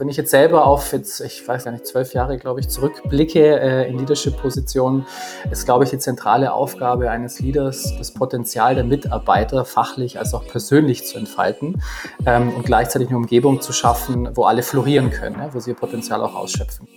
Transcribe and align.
wenn 0.00 0.08
ich 0.08 0.16
jetzt 0.16 0.30
selber 0.30 0.66
auf 0.66 0.92
jetzt, 0.92 1.20
ich 1.20 1.46
weiß 1.46 1.64
gar 1.64 1.72
nicht, 1.72 1.86
zwölf 1.86 2.14
Jahre, 2.14 2.38
glaube 2.38 2.58
ich, 2.60 2.68
zurückblicke 2.70 3.60
äh, 3.60 3.88
in 3.88 3.98
Leadership-Positionen, 3.98 5.06
ist, 5.50 5.66
glaube 5.66 5.84
ich, 5.84 5.90
die 5.90 5.98
zentrale 5.98 6.54
Aufgabe 6.54 7.10
eines 7.10 7.38
Leaders, 7.38 7.94
das 7.98 8.12
Potenzial 8.12 8.74
der 8.74 8.84
Mitarbeiter 8.84 9.66
fachlich 9.66 10.18
als 10.18 10.32
auch 10.32 10.46
persönlich 10.46 11.04
zu 11.04 11.18
entfalten 11.18 11.82
ähm, 12.24 12.54
und 12.54 12.64
gleichzeitig 12.64 13.08
eine 13.08 13.18
Umgebung 13.18 13.60
zu 13.60 13.74
schaffen, 13.74 14.30
wo 14.34 14.44
alle 14.44 14.62
florieren 14.62 15.10
können, 15.10 15.36
ja, 15.38 15.52
wo 15.52 15.60
sie 15.60 15.70
ihr 15.70 15.76
Potenzial 15.76 16.22
auch 16.22 16.34
ausschöpfen. 16.34 16.88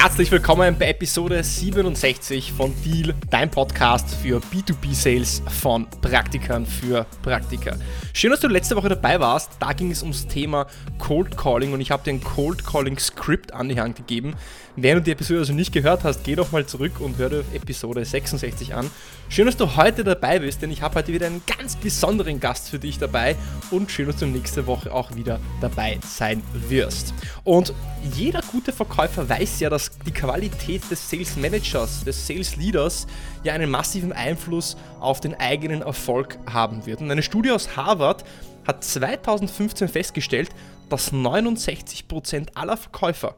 Herzlich 0.00 0.30
willkommen 0.30 0.78
bei 0.78 0.90
Episode 0.90 1.42
67 1.42 2.52
von 2.52 2.72
Deal, 2.84 3.16
dein 3.30 3.50
Podcast 3.50 4.14
für 4.14 4.38
B2B-Sales 4.38 5.42
von 5.60 5.90
Praktikern 5.90 6.64
für 6.64 7.04
Praktiker. 7.20 7.76
Schön, 8.12 8.30
dass 8.30 8.38
du 8.38 8.46
letzte 8.46 8.76
Woche 8.76 8.90
dabei 8.90 9.18
warst. 9.18 9.56
Da 9.58 9.72
ging 9.72 9.90
es 9.90 10.02
ums 10.02 10.28
Thema 10.28 10.68
Cold 10.98 11.36
Calling 11.36 11.72
und 11.72 11.80
ich 11.80 11.90
habe 11.90 12.04
dir 12.04 12.12
ein 12.12 12.22
Cold 12.22 12.64
Calling 12.64 12.96
Script 12.96 13.52
an 13.52 13.68
die 13.68 13.80
Hand 13.80 13.96
gegeben. 13.96 14.36
Wenn 14.80 14.94
du 14.94 15.02
die 15.02 15.10
Episode 15.10 15.40
also 15.40 15.52
nicht 15.52 15.72
gehört 15.72 16.04
hast, 16.04 16.22
geh 16.22 16.36
doch 16.36 16.52
mal 16.52 16.64
zurück 16.64 17.00
und 17.00 17.18
hör 17.18 17.28
dir 17.28 17.44
Episode 17.52 18.04
66 18.04 18.74
an. 18.74 18.88
Schön, 19.28 19.46
dass 19.46 19.56
du 19.56 19.74
heute 19.74 20.04
dabei 20.04 20.38
bist, 20.38 20.62
denn 20.62 20.70
ich 20.70 20.82
habe 20.82 20.94
heute 20.94 21.12
wieder 21.12 21.26
einen 21.26 21.42
ganz 21.44 21.74
besonderen 21.74 22.38
Gast 22.38 22.70
für 22.70 22.78
dich 22.78 22.96
dabei 22.96 23.34
und 23.72 23.90
schön, 23.90 24.06
dass 24.06 24.18
du 24.18 24.26
nächste 24.26 24.68
Woche 24.68 24.94
auch 24.94 25.16
wieder 25.16 25.40
dabei 25.60 25.98
sein 26.06 26.44
wirst. 26.68 27.12
Und 27.42 27.74
jeder 28.14 28.40
gute 28.52 28.72
Verkäufer 28.72 29.28
weiß 29.28 29.58
ja, 29.58 29.68
dass 29.68 29.98
die 30.06 30.12
Qualität 30.12 30.88
des 30.88 31.10
Sales 31.10 31.34
Managers, 31.34 32.04
des 32.04 32.24
Sales 32.24 32.54
Leaders 32.54 33.08
ja 33.42 33.54
einen 33.54 33.72
massiven 33.72 34.12
Einfluss 34.12 34.76
auf 35.00 35.18
den 35.18 35.34
eigenen 35.34 35.82
Erfolg 35.82 36.38
haben 36.48 36.86
wird. 36.86 37.00
Und 37.00 37.10
eine 37.10 37.24
Studie 37.24 37.50
aus 37.50 37.74
Harvard 37.74 38.24
hat 38.64 38.84
2015 38.84 39.88
festgestellt, 39.88 40.50
dass 40.88 41.12
69% 41.12 42.50
aller 42.54 42.76
Verkäufer, 42.76 43.34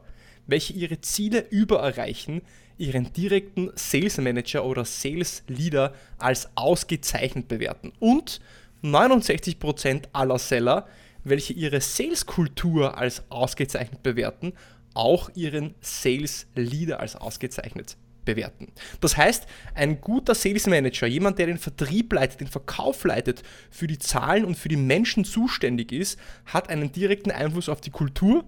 welche 0.47 0.73
ihre 0.73 1.01
Ziele 1.01 1.45
übererreichen, 1.49 2.41
ihren 2.77 3.13
direkten 3.13 3.71
Sales 3.75 4.17
Manager 4.17 4.65
oder 4.65 4.85
Sales 4.85 5.43
Leader 5.47 5.93
als 6.17 6.49
ausgezeichnet 6.55 7.47
bewerten. 7.47 7.93
Und 7.99 8.41
69% 8.83 10.05
aller 10.13 10.39
Seller, 10.39 10.87
welche 11.23 11.53
ihre 11.53 11.81
Sales-Kultur 11.81 12.97
als 12.97 13.23
ausgezeichnet 13.29 14.01
bewerten, 14.01 14.53
auch 14.93 15.29
ihren 15.35 15.75
Sales 15.81 16.47
Leader 16.55 16.99
als 16.99 17.15
ausgezeichnet 17.15 17.97
bewerten. 18.25 18.67
Das 18.99 19.17
heißt, 19.17 19.47
ein 19.73 20.01
guter 20.01 20.35
Sales 20.35 20.67
Manager, 20.67 21.07
jemand, 21.07 21.39
der 21.39 21.47
den 21.47 21.57
Vertrieb 21.57 22.13
leitet, 22.13 22.39
den 22.39 22.47
Verkauf 22.47 23.03
leitet, 23.03 23.43
für 23.69 23.87
die 23.87 23.99
Zahlen 23.99 24.45
und 24.45 24.57
für 24.57 24.69
die 24.69 24.77
Menschen 24.77 25.25
zuständig 25.25 25.91
ist, 25.91 26.19
hat 26.45 26.69
einen 26.69 26.91
direkten 26.91 27.31
Einfluss 27.31 27.69
auf 27.69 27.81
die 27.81 27.89
Kultur, 27.89 28.45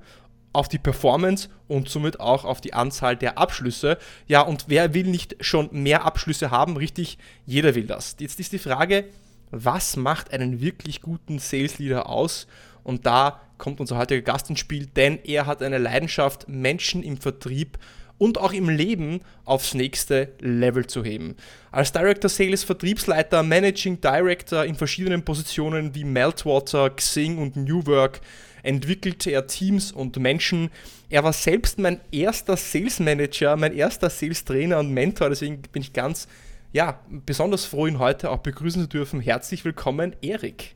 auf 0.54 0.70
die 0.70 0.78
Performance 0.78 1.50
und 1.68 1.90
somit 1.90 2.20
auch 2.20 2.46
auf 2.46 2.62
die 2.62 2.74
Anzahl 2.74 3.18
der 3.18 3.38
Abschlüsse. 3.38 3.98
Ja, 4.28 4.42
und 4.42 4.66
wer 4.68 4.94
will 4.94 5.08
nicht 5.08 5.36
schon 5.42 5.70
mehr 5.72 6.06
Abschlüsse 6.06 6.52
haben? 6.52 6.78
Richtig, 6.78 7.18
jeder 7.46 7.76
will 7.76 7.86
das. 7.86 8.16
Jetzt 8.20 8.40
ist 8.40 8.54
die 8.54 8.60
Frage, 8.60 9.06
was 9.52 9.98
macht 9.98 10.32
einen 10.32 10.62
wirklich 10.62 11.02
guten 11.02 11.40
Sales 11.40 11.80
Leader 11.80 12.08
aus? 12.08 12.48
Und 12.84 13.06
da 13.06 13.42
kommt 13.58 13.80
unser 13.80 13.98
heutiger 13.98 14.22
Gast 14.22 14.50
ins 14.50 14.60
Spiel, 14.60 14.88
denn 14.88 15.20
er 15.24 15.46
hat 15.46 15.62
eine 15.64 15.78
Leidenschaft, 15.78 16.48
Menschen 16.48 17.02
im 17.04 17.18
Vertrieb 17.18 17.78
und 18.18 18.38
auch 18.38 18.54
im 18.54 18.70
Leben 18.70 19.22
aufs 19.46 19.74
nächste 19.74 20.34
Level 20.40 20.88
zu 20.88 21.04
heben. 21.04 21.36
Als 21.72 21.92
Director 21.92 22.30
Sales, 22.30 22.64
Vertriebsleiter, 22.64 23.44
Managing 23.44 24.02
Director 24.02 24.66
in 24.66 24.76
verschiedenen 24.76 25.26
Positionen 25.26 25.96
wie 25.96 26.04
Meltwater, 26.04 26.90
Xing 26.92 27.38
und 27.38 27.56
New 27.56 27.86
Work 27.86 28.22
entwickelte 28.64 29.30
er 29.30 29.46
Teams 29.46 29.92
und 29.92 30.18
Menschen. 30.18 30.72
Er 31.10 31.24
war 31.24 31.34
selbst 31.34 31.78
mein 31.78 32.02
erster 32.12 32.58
Sales 32.58 33.00
Manager, 33.00 33.56
mein 33.56 33.74
erster 33.74 34.10
Sales 34.10 34.44
Trainer 34.44 34.80
und 34.80 34.92
Mentor, 34.92 35.30
deswegen 35.30 35.62
bin 35.62 35.84
ich 35.84 35.94
ganz 35.94 36.28
ja, 36.72 37.00
besonders 37.08 37.66
froh, 37.66 37.86
ihn 37.86 38.00
heute 38.00 38.32
auch 38.32 38.40
begrüßen 38.40 38.82
zu 38.82 38.88
dürfen. 38.88 39.22
Herzlich 39.22 39.64
willkommen, 39.64 40.16
Erik. 40.22 40.76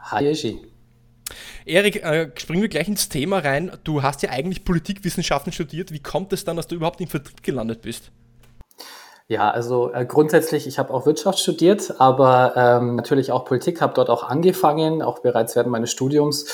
Hi, 0.00 0.26
Eshi. 0.26 0.58
Erik, 1.64 2.02
äh, 2.02 2.30
springen 2.36 2.62
wir 2.62 2.68
gleich 2.68 2.88
ins 2.88 3.08
Thema 3.08 3.38
rein. 3.38 3.70
Du 3.84 4.02
hast 4.02 4.22
ja 4.22 4.30
eigentlich 4.30 4.64
Politikwissenschaften 4.64 5.52
studiert. 5.52 5.92
Wie 5.92 6.00
kommt 6.00 6.32
es 6.32 6.44
dann, 6.44 6.56
dass 6.56 6.66
du 6.66 6.74
überhaupt 6.74 7.00
im 7.00 7.08
Vertrieb 7.08 7.42
gelandet 7.42 7.82
bist? 7.82 8.10
Ja, 9.32 9.50
also 9.50 9.90
äh, 9.94 10.04
grundsätzlich, 10.04 10.66
ich 10.66 10.78
habe 10.78 10.92
auch 10.92 11.06
Wirtschaft 11.06 11.38
studiert, 11.38 11.94
aber 11.96 12.52
ähm, 12.54 12.96
natürlich 12.96 13.32
auch 13.32 13.46
Politik, 13.46 13.80
habe 13.80 13.94
dort 13.94 14.10
auch 14.10 14.24
angefangen, 14.28 15.00
auch 15.00 15.20
bereits 15.20 15.56
während 15.56 15.70
meines 15.70 15.90
Studiums 15.90 16.44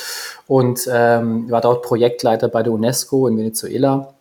und 0.47 0.89
ähm, 0.89 1.51
war 1.51 1.59
dort 1.59 1.81
Projektleiter 1.81 2.47
bei 2.47 2.63
der 2.63 2.71
UNESCO 2.71 3.27
in 3.27 3.37
Venezuela 3.37 4.13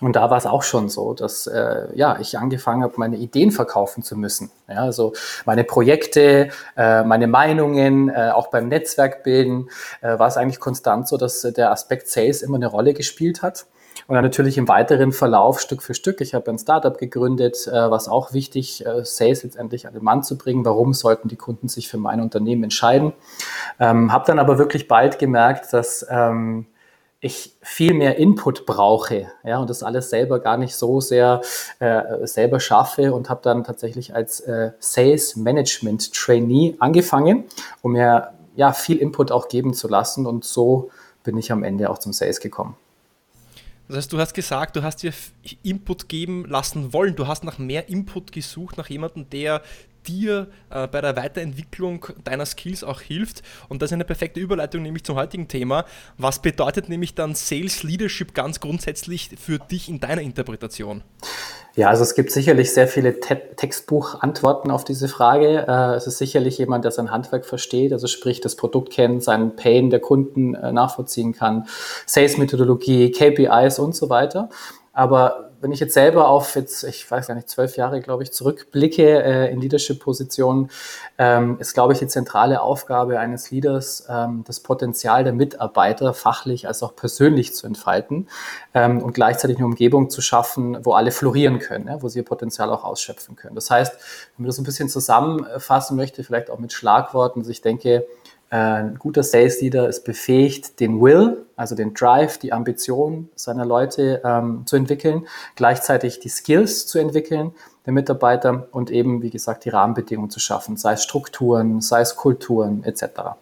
und 0.00 0.16
da 0.16 0.28
war 0.28 0.38
es 0.38 0.44
auch 0.44 0.64
schon 0.64 0.88
so, 0.88 1.14
dass 1.14 1.46
äh, 1.46 1.86
ja, 1.94 2.18
ich 2.20 2.36
angefangen 2.36 2.82
habe, 2.82 2.94
meine 2.96 3.16
Ideen 3.16 3.52
verkaufen 3.52 4.02
zu 4.02 4.16
müssen. 4.16 4.50
Ja, 4.68 4.78
also 4.78 5.12
meine 5.44 5.62
Projekte, 5.62 6.48
äh, 6.76 7.04
meine 7.04 7.28
Meinungen, 7.28 8.08
äh, 8.08 8.32
auch 8.34 8.48
beim 8.48 8.66
Netzwerkbilden 8.66 9.70
äh, 10.00 10.18
war 10.18 10.26
es 10.26 10.36
eigentlich 10.36 10.58
konstant 10.58 11.06
so, 11.06 11.16
dass 11.16 11.42
der 11.42 11.70
Aspekt 11.70 12.08
Sales 12.08 12.42
immer 12.42 12.56
eine 12.56 12.66
Rolle 12.66 12.92
gespielt 12.92 13.42
hat. 13.42 13.66
Und 14.06 14.14
dann 14.14 14.24
natürlich 14.24 14.58
im 14.58 14.68
weiteren 14.68 15.12
Verlauf 15.12 15.60
Stück 15.60 15.82
für 15.82 15.94
Stück. 15.94 16.20
Ich 16.20 16.34
habe 16.34 16.50
ein 16.50 16.58
Startup 16.58 16.96
gegründet, 16.96 17.66
äh, 17.66 17.90
was 17.90 18.08
auch 18.08 18.32
wichtig, 18.32 18.84
äh, 18.84 19.04
Sales 19.04 19.44
letztendlich 19.44 19.86
an 19.86 19.94
den 19.94 20.04
Mann 20.04 20.22
zu 20.22 20.36
bringen. 20.36 20.64
Warum 20.64 20.92
sollten 20.92 21.28
die 21.28 21.36
Kunden 21.36 21.68
sich 21.68 21.88
für 21.88 21.98
mein 21.98 22.20
Unternehmen 22.20 22.64
entscheiden? 22.64 23.12
Ähm, 23.80 24.12
habe 24.12 24.26
dann 24.26 24.38
aber 24.38 24.58
wirklich 24.58 24.88
bald 24.88 25.18
gemerkt, 25.18 25.72
dass 25.72 26.06
ähm, 26.10 26.66
ich 27.24 27.56
viel 27.62 27.94
mehr 27.94 28.18
Input 28.18 28.66
brauche 28.66 29.28
ja, 29.44 29.58
und 29.58 29.70
das 29.70 29.82
alles 29.82 30.10
selber 30.10 30.40
gar 30.40 30.58
nicht 30.58 30.76
so 30.76 31.00
sehr 31.00 31.40
äh, 31.78 32.26
selber 32.26 32.60
schaffe 32.60 33.14
und 33.14 33.30
habe 33.30 33.40
dann 33.42 33.64
tatsächlich 33.64 34.14
als 34.14 34.40
äh, 34.40 34.72
Sales 34.78 35.34
Management 35.34 36.12
Trainee 36.12 36.76
angefangen, 36.80 37.44
um 37.80 37.92
mir 37.92 38.34
ja, 38.56 38.72
viel 38.74 38.98
Input 38.98 39.32
auch 39.32 39.48
geben 39.48 39.72
zu 39.72 39.88
lassen 39.88 40.26
und 40.26 40.44
so 40.44 40.90
bin 41.22 41.38
ich 41.38 41.50
am 41.50 41.64
Ende 41.64 41.88
auch 41.88 41.98
zum 41.98 42.12
Sales 42.12 42.40
gekommen. 42.40 42.76
Das 43.88 43.98
heißt, 43.98 44.12
du 44.12 44.18
hast 44.18 44.34
gesagt, 44.34 44.76
du 44.76 44.82
hast 44.82 45.02
dir 45.02 45.12
Input 45.62 46.08
geben 46.08 46.46
lassen 46.46 46.92
wollen. 46.92 47.16
Du 47.16 47.26
hast 47.26 47.44
nach 47.44 47.58
mehr 47.58 47.88
Input 47.88 48.32
gesucht, 48.32 48.78
nach 48.78 48.88
jemandem, 48.88 49.28
der 49.28 49.62
dir 50.06 50.48
äh, 50.70 50.86
bei 50.86 51.00
der 51.00 51.16
Weiterentwicklung 51.16 52.06
deiner 52.24 52.46
Skills 52.46 52.84
auch 52.84 53.00
hilft. 53.00 53.42
Und 53.68 53.82
das 53.82 53.90
ist 53.90 53.94
eine 53.94 54.04
perfekte 54.04 54.40
Überleitung 54.40 54.82
nämlich 54.82 55.04
zum 55.04 55.16
heutigen 55.16 55.48
Thema. 55.48 55.84
Was 56.18 56.40
bedeutet 56.40 56.88
nämlich 56.88 57.14
dann 57.14 57.34
Sales 57.34 57.82
Leadership 57.82 58.34
ganz 58.34 58.60
grundsätzlich 58.60 59.30
für 59.38 59.58
dich 59.58 59.88
in 59.88 60.00
deiner 60.00 60.22
Interpretation? 60.22 61.02
Ja, 61.76 61.88
also 61.88 62.04
es 62.04 62.14
gibt 62.14 62.30
sicherlich 62.30 62.72
sehr 62.72 62.86
viele 62.86 63.18
Te 63.18 63.40
Textbuchantworten 63.56 64.70
auf 64.70 64.84
diese 64.84 65.08
Frage. 65.08 65.66
Äh, 65.66 65.94
es 65.96 66.06
ist 66.06 66.18
sicherlich 66.18 66.58
jemand, 66.58 66.84
der 66.84 66.92
sein 66.92 67.10
Handwerk 67.10 67.44
versteht, 67.44 67.92
also 67.92 68.06
sprich 68.06 68.40
das 68.40 68.54
Produkt 68.54 68.92
kennt, 68.92 69.24
seinen 69.24 69.56
Pain 69.56 69.90
der 69.90 69.98
Kunden 69.98 70.54
äh, 70.54 70.72
nachvollziehen 70.72 71.32
kann, 71.32 71.66
Sales-Methodologie, 72.06 73.10
KPIs 73.10 73.80
und 73.80 73.96
so 73.96 74.08
weiter. 74.08 74.50
Aber 74.92 75.50
wenn 75.64 75.72
ich 75.72 75.80
jetzt 75.80 75.94
selber 75.94 76.28
auf 76.28 76.56
jetzt, 76.56 76.84
ich 76.84 77.10
weiß 77.10 77.26
gar 77.26 77.34
nicht, 77.34 77.48
zwölf 77.48 77.78
Jahre, 77.78 78.02
glaube 78.02 78.22
ich, 78.22 78.32
zurückblicke 78.32 79.22
äh, 79.22 79.50
in 79.50 79.62
Leadership-Positionen, 79.62 80.70
ähm, 81.16 81.56
ist, 81.58 81.72
glaube 81.72 81.94
ich, 81.94 82.00
die 82.00 82.06
zentrale 82.06 82.60
Aufgabe 82.60 83.18
eines 83.18 83.50
Leaders, 83.50 84.06
ähm, 84.10 84.44
das 84.46 84.60
Potenzial 84.60 85.24
der 85.24 85.32
Mitarbeiter 85.32 86.12
fachlich 86.12 86.68
als 86.68 86.82
auch 86.82 86.94
persönlich 86.94 87.54
zu 87.54 87.66
entfalten 87.66 88.28
ähm, 88.74 89.02
und 89.02 89.14
gleichzeitig 89.14 89.56
eine 89.56 89.64
Umgebung 89.64 90.10
zu 90.10 90.20
schaffen, 90.20 90.84
wo 90.84 90.92
alle 90.92 91.10
florieren 91.10 91.60
können, 91.60 91.88
ja, 91.88 92.02
wo 92.02 92.08
sie 92.08 92.18
ihr 92.18 92.26
Potenzial 92.26 92.68
auch 92.68 92.84
ausschöpfen 92.84 93.34
können. 93.34 93.54
Das 93.54 93.70
heißt, 93.70 93.94
wenn 94.36 94.42
man 94.42 94.48
das 94.48 94.58
ein 94.58 94.64
bisschen 94.64 94.90
zusammenfassen 94.90 95.96
möchte, 95.96 96.24
vielleicht 96.24 96.50
auch 96.50 96.58
mit 96.58 96.74
Schlagworten, 96.74 97.40
also 97.40 97.50
ich 97.50 97.62
denke, 97.62 98.06
ein 98.50 98.96
guter 98.98 99.22
Sales 99.22 99.60
Leader 99.60 99.88
ist 99.88 100.04
befähigt, 100.04 100.78
den 100.80 101.00
Will, 101.00 101.44
also 101.56 101.74
den 101.74 101.94
Drive, 101.94 102.38
die 102.38 102.52
Ambition 102.52 103.28
seiner 103.34 103.64
Leute 103.64 104.22
ähm, 104.24 104.62
zu 104.66 104.76
entwickeln, 104.76 105.26
gleichzeitig 105.56 106.20
die 106.20 106.28
Skills 106.28 106.86
zu 106.86 106.98
entwickeln 106.98 107.52
der 107.86 107.92
Mitarbeiter 107.92 108.68
und 108.70 108.90
eben, 108.90 109.22
wie 109.22 109.30
gesagt, 109.30 109.64
die 109.64 109.68
Rahmenbedingungen 109.68 110.30
zu 110.30 110.40
schaffen, 110.40 110.76
sei 110.76 110.94
es 110.94 111.02
Strukturen, 111.02 111.80
sei 111.80 112.00
es 112.00 112.16
Kulturen 112.16 112.82
etc. 112.84 113.36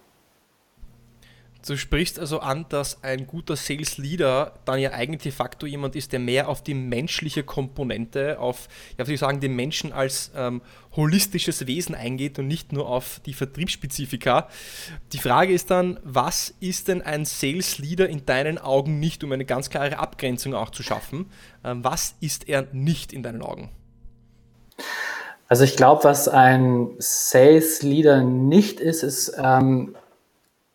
Du 1.67 1.77
sprichst 1.77 2.19
also 2.19 2.41
an, 2.41 2.67
dass 2.69 3.05
ein 3.05 3.27
guter 3.27 3.55
Sales 3.55 3.97
Leader 3.97 4.55
dann 4.65 4.81
ja 4.81 4.91
eigentlich 4.91 5.23
de 5.23 5.31
facto 5.31 5.65
jemand 5.65 5.95
ist, 5.95 6.13
der 6.13 6.19
mehr 6.19 6.49
auf 6.49 6.63
die 6.63 6.75
menschliche 6.75 7.45
Komponente, 7.45 8.41
auf, 8.41 8.69
ja, 8.99 9.07
wie 9.07 9.17
sagen, 9.17 9.39
den 9.39 9.55
Menschen 9.55 9.93
als 9.93 10.33
ähm, 10.35 10.61
holistisches 10.97 11.67
Wesen 11.69 11.95
eingeht 11.95 12.39
und 12.41 12.49
nicht 12.49 12.73
nur 12.73 12.89
auf 12.89 13.21
die 13.27 13.33
Vertriebsspezifika. 13.33 14.49
Die 15.13 15.19
Frage 15.19 15.53
ist 15.53 15.71
dann, 15.71 16.01
was 16.03 16.53
ist 16.59 16.89
denn 16.89 17.01
ein 17.01 17.25
Sales 17.25 17.79
Leader 17.79 18.09
in 18.09 18.27
deinen 18.27 18.59
Augen 18.59 18.99
nicht, 18.99 19.23
um 19.23 19.31
eine 19.31 19.45
ganz 19.45 19.71
klare 19.71 19.99
Abgrenzung 19.99 20.55
auch 20.55 20.71
zu 20.71 20.83
schaffen? 20.83 21.31
Ähm, 21.65 21.85
was 21.85 22.17
ist 22.21 22.49
er 22.49 22.67
nicht 22.73 23.13
in 23.13 23.23
deinen 23.23 23.43
Augen? 23.43 23.71
Also 25.47 25.65
ich 25.65 25.77
glaube, 25.77 26.05
was 26.05 26.29
ein 26.29 26.91
Sales 26.99 27.83
Leader 27.83 28.23
nicht 28.23 28.81
ist, 28.81 29.03
ist, 29.03 29.35
ähm, 29.39 29.95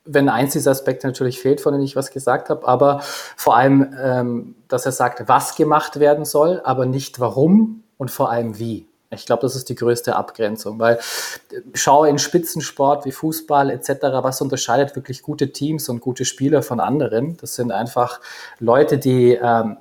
wenn 0.07 0.29
eins 0.29 0.53
dieser 0.53 0.71
Aspekte 0.71 1.07
natürlich 1.07 1.39
fehlt, 1.39 1.61
von 1.61 1.73
denen 1.73 1.83
ich 1.83 1.95
was 1.95 2.11
gesagt 2.11 2.49
habe, 2.49 2.67
aber 2.67 3.01
vor 3.35 3.57
allem, 3.57 3.95
ähm, 4.01 4.55
dass 4.67 4.85
er 4.85 4.91
sagt, 4.91 5.27
was 5.27 5.55
gemacht 5.55 5.99
werden 5.99 6.25
soll, 6.25 6.61
aber 6.63 6.85
nicht 6.85 7.19
warum 7.19 7.83
und 7.97 8.09
vor 8.09 8.31
allem 8.31 8.57
wie. 8.57 8.87
Ich 9.09 9.25
glaube, 9.25 9.41
das 9.43 9.55
ist 9.55 9.69
die 9.69 9.75
größte 9.75 10.15
Abgrenzung, 10.15 10.79
weil 10.79 10.95
äh, 10.95 11.61
schau 11.73 12.03
in 12.03 12.19
Spitzensport 12.19 13.05
wie 13.05 13.11
Fußball 13.11 13.69
etc., 13.69 13.89
was 14.21 14.41
unterscheidet 14.41 14.95
wirklich 14.95 15.21
gute 15.21 15.51
Teams 15.51 15.87
und 15.89 16.01
gute 16.01 16.25
Spieler 16.25 16.61
von 16.61 16.79
anderen? 16.79 17.37
Das 17.37 17.55
sind 17.55 17.71
einfach 17.71 18.19
Leute, 18.59 18.97
die 18.97 19.33
ähm, 19.41 19.77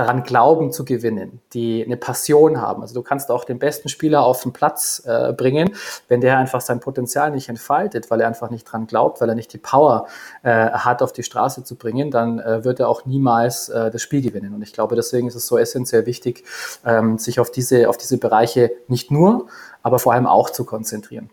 daran 0.00 0.22
glauben 0.22 0.72
zu 0.72 0.84
gewinnen, 0.84 1.40
die 1.52 1.84
eine 1.84 1.98
Passion 1.98 2.60
haben. 2.60 2.80
Also 2.80 2.94
du 2.94 3.02
kannst 3.02 3.30
auch 3.30 3.44
den 3.44 3.58
besten 3.58 3.90
Spieler 3.90 4.24
auf 4.24 4.42
den 4.42 4.52
Platz 4.52 5.02
äh, 5.04 5.32
bringen, 5.34 5.74
wenn 6.08 6.22
der 6.22 6.38
einfach 6.38 6.62
sein 6.62 6.80
Potenzial 6.80 7.30
nicht 7.30 7.50
entfaltet, 7.50 8.10
weil 8.10 8.20
er 8.22 8.28
einfach 8.28 8.50
nicht 8.50 8.64
dran 8.64 8.86
glaubt, 8.86 9.20
weil 9.20 9.28
er 9.28 9.34
nicht 9.34 9.52
die 9.52 9.58
Power 9.58 10.06
äh, 10.42 10.70
hat, 10.70 11.02
auf 11.02 11.12
die 11.12 11.22
Straße 11.22 11.64
zu 11.64 11.76
bringen, 11.76 12.10
dann 12.10 12.38
äh, 12.38 12.64
wird 12.64 12.80
er 12.80 12.88
auch 12.88 13.04
niemals 13.04 13.68
äh, 13.68 13.90
das 13.90 14.00
Spiel 14.00 14.22
gewinnen. 14.22 14.54
Und 14.54 14.62
ich 14.62 14.72
glaube, 14.72 14.96
deswegen 14.96 15.28
ist 15.28 15.34
es 15.34 15.46
so 15.46 15.58
essentiell 15.58 16.06
wichtig, 16.06 16.44
ähm, 16.86 17.18
sich 17.18 17.38
auf 17.38 17.50
diese, 17.50 17.88
auf 17.88 17.98
diese 17.98 18.16
Bereiche 18.16 18.72
nicht 18.88 19.10
nur, 19.10 19.48
aber 19.82 19.98
vor 19.98 20.14
allem 20.14 20.26
auch 20.26 20.48
zu 20.48 20.64
konzentrieren. 20.64 21.28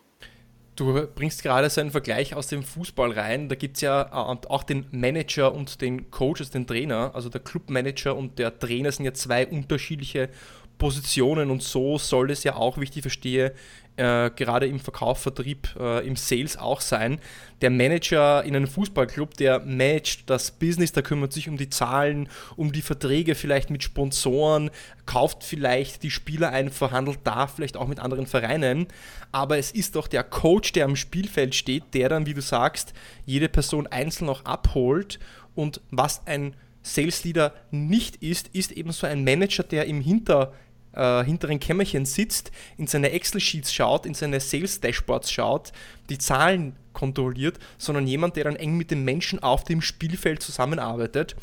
Du 0.78 1.08
bringst 1.16 1.42
gerade 1.42 1.72
so 1.72 1.82
einen 1.82 1.90
Vergleich 1.90 2.36
aus 2.36 2.48
dem 2.48 2.62
Fußball 2.62 3.12
rein. 3.12 3.50
Da 3.50 3.56
gibt 3.56 3.78
es 3.78 3.82
ja 3.82 4.04
äh, 4.04 4.48
auch 4.48 4.62
den 4.62 4.86
Manager 4.92 5.54
und 5.54 5.82
den 5.82 6.12
Coach, 6.12 6.40
also 6.40 6.54
den 6.54 6.68
Trainer. 6.68 7.12
Also 7.16 7.30
der 7.30 7.42
Clubmanager 7.42 8.16
und 8.16 8.38
der 8.38 8.58
Trainer 8.58 8.92
sind 8.92 9.06
ja 9.06 9.14
zwei 9.14 9.48
unterschiedliche 9.48 10.30
Positionen 10.78 11.50
und 11.50 11.64
so 11.64 11.98
soll 11.98 12.30
es 12.30 12.44
ja 12.44 12.56
auch, 12.56 12.78
wie 12.78 12.84
ich 12.84 12.92
die 12.92 13.02
verstehe, 13.02 13.54
äh, 13.98 14.30
gerade 14.30 14.68
im 14.68 14.80
Verkauf, 14.80 15.20
Vertrieb, 15.20 15.76
äh, 15.80 16.06
im 16.08 16.16
Sales 16.16 16.58
auch 16.58 16.82
sein. 16.82 17.20
Der 17.62 17.72
Manager 17.72 18.44
in 18.44 18.56
einem 18.56 18.68
Fußballclub, 18.68 19.36
der 19.36 19.60
managt 19.60 20.30
das 20.30 20.52
Business, 20.52 20.92
der 20.92 21.04
kümmert 21.04 21.34
sich 21.34 21.50
um 21.50 21.58
die 21.58 21.70
Zahlen, 21.70 22.30
um 22.56 22.72
die 22.72 22.84
Verträge 22.84 23.36
vielleicht 23.36 23.70
mit 23.70 23.84
Sponsoren, 23.84 24.70
kauft 25.06 25.44
vielleicht 25.44 26.04
die 26.04 26.12
Spieler 26.12 26.52
ein, 26.52 26.70
verhandelt 26.70 27.20
da 27.24 27.48
vielleicht 27.48 27.76
auch 27.76 27.88
mit 27.88 28.00
anderen 28.00 28.28
Vereinen. 28.28 28.88
Aber 29.32 29.58
es 29.58 29.72
ist 29.72 29.96
doch 29.96 30.08
der 30.08 30.24
Coach, 30.24 30.72
der 30.74 30.86
am 30.86 30.96
Spielfeld 30.96 31.56
steht, 31.56 31.94
der 31.94 32.10
dann, 32.10 32.28
wie 32.28 32.34
du 32.34 32.42
sagst, 32.42 32.94
jede 33.26 33.50
Person 33.50 33.88
einzeln 33.88 34.30
auch 34.30 34.46
abholt. 34.46 35.20
Und 35.56 35.82
was 35.90 36.26
ein 36.28 36.56
Sales 36.84 37.24
Leader 37.24 37.54
nicht 37.72 38.18
ist, 38.18 38.50
ist 38.50 38.72
eben 38.72 38.92
so 38.92 39.08
ein 39.08 39.24
Manager, 39.24 39.64
der 39.64 39.86
im 39.86 40.02
Hinter 40.02 40.54
äh, 40.98 41.24
hinteren 41.24 41.60
Kämmerchen 41.60 42.06
sitzt, 42.06 42.52
in 42.78 42.88
seine 42.88 43.12
Excel-Sheets 43.12 43.72
schaut, 43.72 44.06
in 44.06 44.14
seine 44.14 44.40
Sales-Dashboards 44.40 45.32
schaut, 45.32 45.72
die 46.10 46.18
Zahlen 46.18 46.76
kontrolliert, 46.94 47.60
sondern 47.78 48.08
jemand, 48.08 48.36
der 48.36 48.46
dann 48.46 48.56
eng 48.56 48.76
mit 48.76 48.90
den 48.92 49.06
Menschen 49.06 49.42
auf 49.44 49.64
dem 49.64 49.82
Spielfeld 49.82 50.42
zusammenarbeitet. 50.42 51.36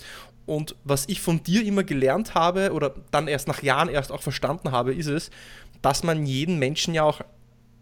Und 0.47 0.75
was 0.85 1.09
ich 1.09 1.21
von 1.21 1.43
dir 1.43 1.65
immer 1.65 1.85
gelernt 1.85 2.35
habe 2.35 2.73
oder 2.73 2.95
dann 3.11 3.29
erst 3.29 3.49
nach 3.49 3.63
Jahren 3.63 3.89
erst 3.89 4.13
auch 4.13 4.23
verstanden 4.23 4.73
habe, 4.73 4.93
ist 4.93 5.07
es, 5.07 5.31
dass 5.81 6.03
man 6.03 6.27
jeden 6.27 6.59
Menschen 6.59 6.93
ja 6.93 7.05
auch 7.05 7.21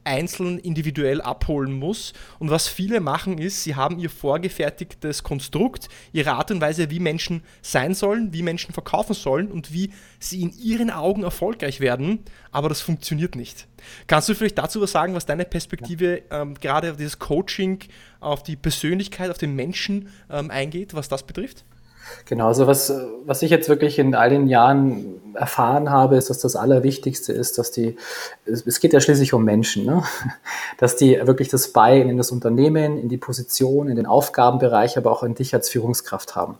einzeln 0.04 0.58
individuell 0.58 1.20
abholen 1.20 1.72
muss. 1.72 2.12
Und 2.38 2.50
was 2.50 2.68
viele 2.68 3.00
machen 3.00 3.38
ist, 3.38 3.64
sie 3.64 3.74
haben 3.74 3.98
ihr 3.98 4.10
vorgefertigtes 4.10 5.22
Konstrukt, 5.22 5.88
ihre 6.12 6.32
Art 6.32 6.50
und 6.50 6.60
Weise, 6.60 6.90
wie 6.90 7.00
Menschen 7.00 7.42
sein 7.60 7.94
sollen, 7.94 8.32
wie 8.32 8.42
Menschen 8.42 8.72
verkaufen 8.72 9.14
sollen 9.14 9.50
und 9.50 9.72
wie 9.72 9.90
sie 10.18 10.42
in 10.42 10.52
ihren 10.58 10.90
Augen 10.90 11.22
erfolgreich 11.22 11.80
werden, 11.80 12.20
aber 12.50 12.68
das 12.68 12.80
funktioniert 12.80 13.36
nicht. 13.36 13.66
Kannst 14.06 14.28
du 14.28 14.34
vielleicht 14.34 14.58
dazu 14.58 14.80
was 14.80 14.92
sagen, 14.92 15.14
was 15.14 15.26
deine 15.26 15.44
Perspektive 15.44 16.22
ähm, 16.30 16.54
gerade 16.54 16.90
auf 16.90 16.96
dieses 16.96 17.18
Coaching, 17.18 17.80
auf 18.20 18.42
die 18.42 18.56
Persönlichkeit, 18.56 19.30
auf 19.30 19.38
den 19.38 19.54
Menschen 19.54 20.08
ähm, 20.30 20.50
eingeht, 20.50 20.94
was 20.94 21.08
das 21.08 21.24
betrifft? 21.24 21.64
Genau, 22.26 22.48
also 22.48 22.66
was, 22.66 22.92
was 23.24 23.42
ich 23.42 23.50
jetzt 23.50 23.68
wirklich 23.68 23.98
in 23.98 24.14
all 24.14 24.30
den 24.30 24.46
Jahren 24.46 25.20
erfahren 25.34 25.90
habe, 25.90 26.16
ist, 26.16 26.30
dass 26.30 26.38
das 26.38 26.56
Allerwichtigste 26.56 27.32
ist, 27.32 27.58
dass 27.58 27.70
die, 27.70 27.96
es 28.44 28.80
geht 28.80 28.92
ja 28.92 29.00
schließlich 29.00 29.32
um 29.32 29.44
Menschen, 29.44 29.84
ne? 29.84 30.02
dass 30.78 30.96
die 30.96 31.18
wirklich 31.24 31.48
das 31.48 31.72
Buy 31.72 32.00
in 32.00 32.16
das 32.16 32.30
Unternehmen, 32.30 32.98
in 32.98 33.08
die 33.08 33.16
Position, 33.16 33.88
in 33.88 33.96
den 33.96 34.06
Aufgabenbereich, 34.06 34.96
aber 34.98 35.10
auch 35.10 35.22
in 35.22 35.34
dich 35.34 35.54
als 35.54 35.68
Führungskraft 35.68 36.36
haben. 36.36 36.58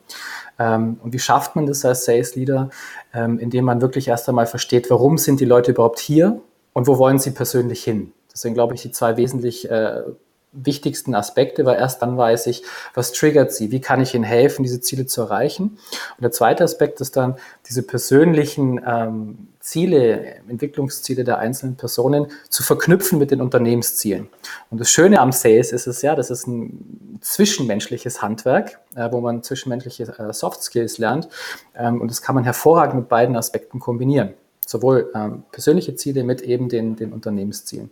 Ähm, 0.59 0.99
und 1.03 1.13
wie 1.13 1.19
schafft 1.19 1.57
man 1.57 1.67
das 1.67 1.85
als 1.85 2.05
Sales 2.05 2.35
Leader? 2.35 2.71
Ähm, 3.15 3.39
indem 3.39 3.65
man 3.65 3.81
wirklich 3.81 4.09
erst 4.09 4.29
einmal 4.29 4.47
versteht, 4.47 4.91
warum 4.91 5.19
sind 5.19 5.41
die 5.41 5.45
Leute 5.45 5.73
überhaupt 5.73 5.99
hier 5.99 6.41
und 6.73 6.87
wo 6.87 6.99
wollen 6.99 7.19
sie 7.19 7.33
persönlich 7.33 7.85
hin? 7.85 8.13
Deswegen 8.33 8.55
glaube 8.55 8.75
ich, 8.75 8.83
die 8.83 8.91
zwei 8.91 9.17
wesentlich 9.17 9.71
äh, 9.71 10.03
wichtigsten 10.53 11.15
Aspekte, 11.15 11.65
weil 11.65 11.79
erst 11.79 12.03
dann 12.03 12.17
weiß 12.17 12.47
ich, 12.47 12.63
was 12.95 13.13
triggert 13.13 13.53
sie, 13.53 13.71
wie 13.71 13.81
kann 13.81 14.03
ich 14.03 14.15
ihnen 14.15 14.25
helfen, 14.25 14.63
diese 14.63 14.81
Ziele 14.81 15.07
zu 15.07 15.23
erreichen. 15.23 15.79
Und 16.17 16.23
der 16.23 16.31
zweite 16.31 16.63
Aspekt 16.65 17.01
ist 17.01 17.17
dann, 17.17 17.37
diese 17.69 17.83
persönlichen 17.83 18.81
ähm, 18.87 19.49
Ziele, 19.61 20.37
Entwicklungsziele 20.49 21.25
der 21.25 21.39
einzelnen 21.39 21.77
Personen 21.77 22.27
zu 22.51 22.63
verknüpfen 22.63 23.19
mit 23.19 23.31
den 23.31 23.41
Unternehmenszielen. 23.41 24.29
Und 24.71 24.81
das 24.81 24.91
Schöne 24.91 25.21
am 25.21 25.33
Sales 25.33 25.73
ist 25.73 25.87
es 25.87 26.03
ja, 26.03 26.15
das 26.15 26.31
ist 26.31 26.47
ein 26.47 27.19
zwischenmenschliches 27.21 28.21
Handwerk, 28.21 28.81
äh, 28.95 29.11
wo 29.11 29.21
man 29.21 29.43
zwischenmenschliche 29.43 30.05
äh, 30.19 30.33
Soft 30.33 30.63
Skills 30.63 30.99
lernt. 30.99 31.29
Ähm, 31.75 32.01
und 32.01 32.11
das 32.11 32.21
kann 32.21 32.35
man 32.35 32.45
hervorragend 32.45 32.97
mit 32.97 33.09
beiden 33.09 33.37
Aspekten 33.37 33.79
kombinieren. 33.79 34.35
Sowohl 34.67 35.11
ähm, 35.15 35.45
persönliche 35.51 35.95
Ziele 35.95 36.25
mit 36.25 36.43
eben 36.43 36.69
den, 36.69 36.97
den 36.97 37.13
Unternehmenszielen 37.13 37.91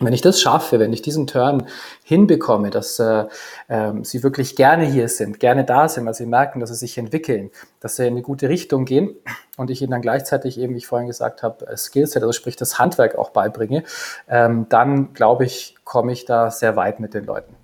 wenn 0.00 0.12
ich 0.12 0.20
das 0.20 0.40
schaffe, 0.40 0.78
wenn 0.78 0.92
ich 0.92 1.02
diesen 1.02 1.26
Turn 1.26 1.66
hinbekomme, 2.04 2.70
dass 2.70 2.98
äh, 2.98 3.24
äh, 3.68 3.92
sie 4.02 4.22
wirklich 4.22 4.56
gerne 4.56 4.84
hier 4.84 5.08
sind, 5.08 5.40
gerne 5.40 5.64
da 5.64 5.88
sind, 5.88 6.06
weil 6.06 6.14
sie 6.14 6.26
merken, 6.26 6.60
dass 6.60 6.70
sie 6.70 6.76
sich 6.76 6.98
entwickeln, 6.98 7.50
dass 7.80 7.96
sie 7.96 8.06
in 8.06 8.14
eine 8.14 8.22
gute 8.22 8.48
Richtung 8.48 8.84
gehen 8.84 9.14
und 9.56 9.70
ich 9.70 9.82
ihnen 9.82 9.90
dann 9.90 10.02
gleichzeitig 10.02 10.58
eben, 10.58 10.74
wie 10.74 10.78
ich 10.78 10.86
vorhin 10.86 11.08
gesagt 11.08 11.42
habe, 11.42 11.66
äh, 11.66 11.76
Skillset, 11.76 12.22
also 12.22 12.32
sprich 12.32 12.56
das 12.56 12.78
Handwerk 12.78 13.16
auch 13.16 13.30
beibringe, 13.30 13.82
ähm, 14.28 14.66
dann 14.68 15.12
glaube 15.14 15.44
ich, 15.44 15.74
komme 15.84 16.12
ich 16.12 16.24
da 16.24 16.50
sehr 16.50 16.76
weit 16.76 17.00
mit 17.00 17.14
den 17.14 17.24
Leuten. 17.24 17.54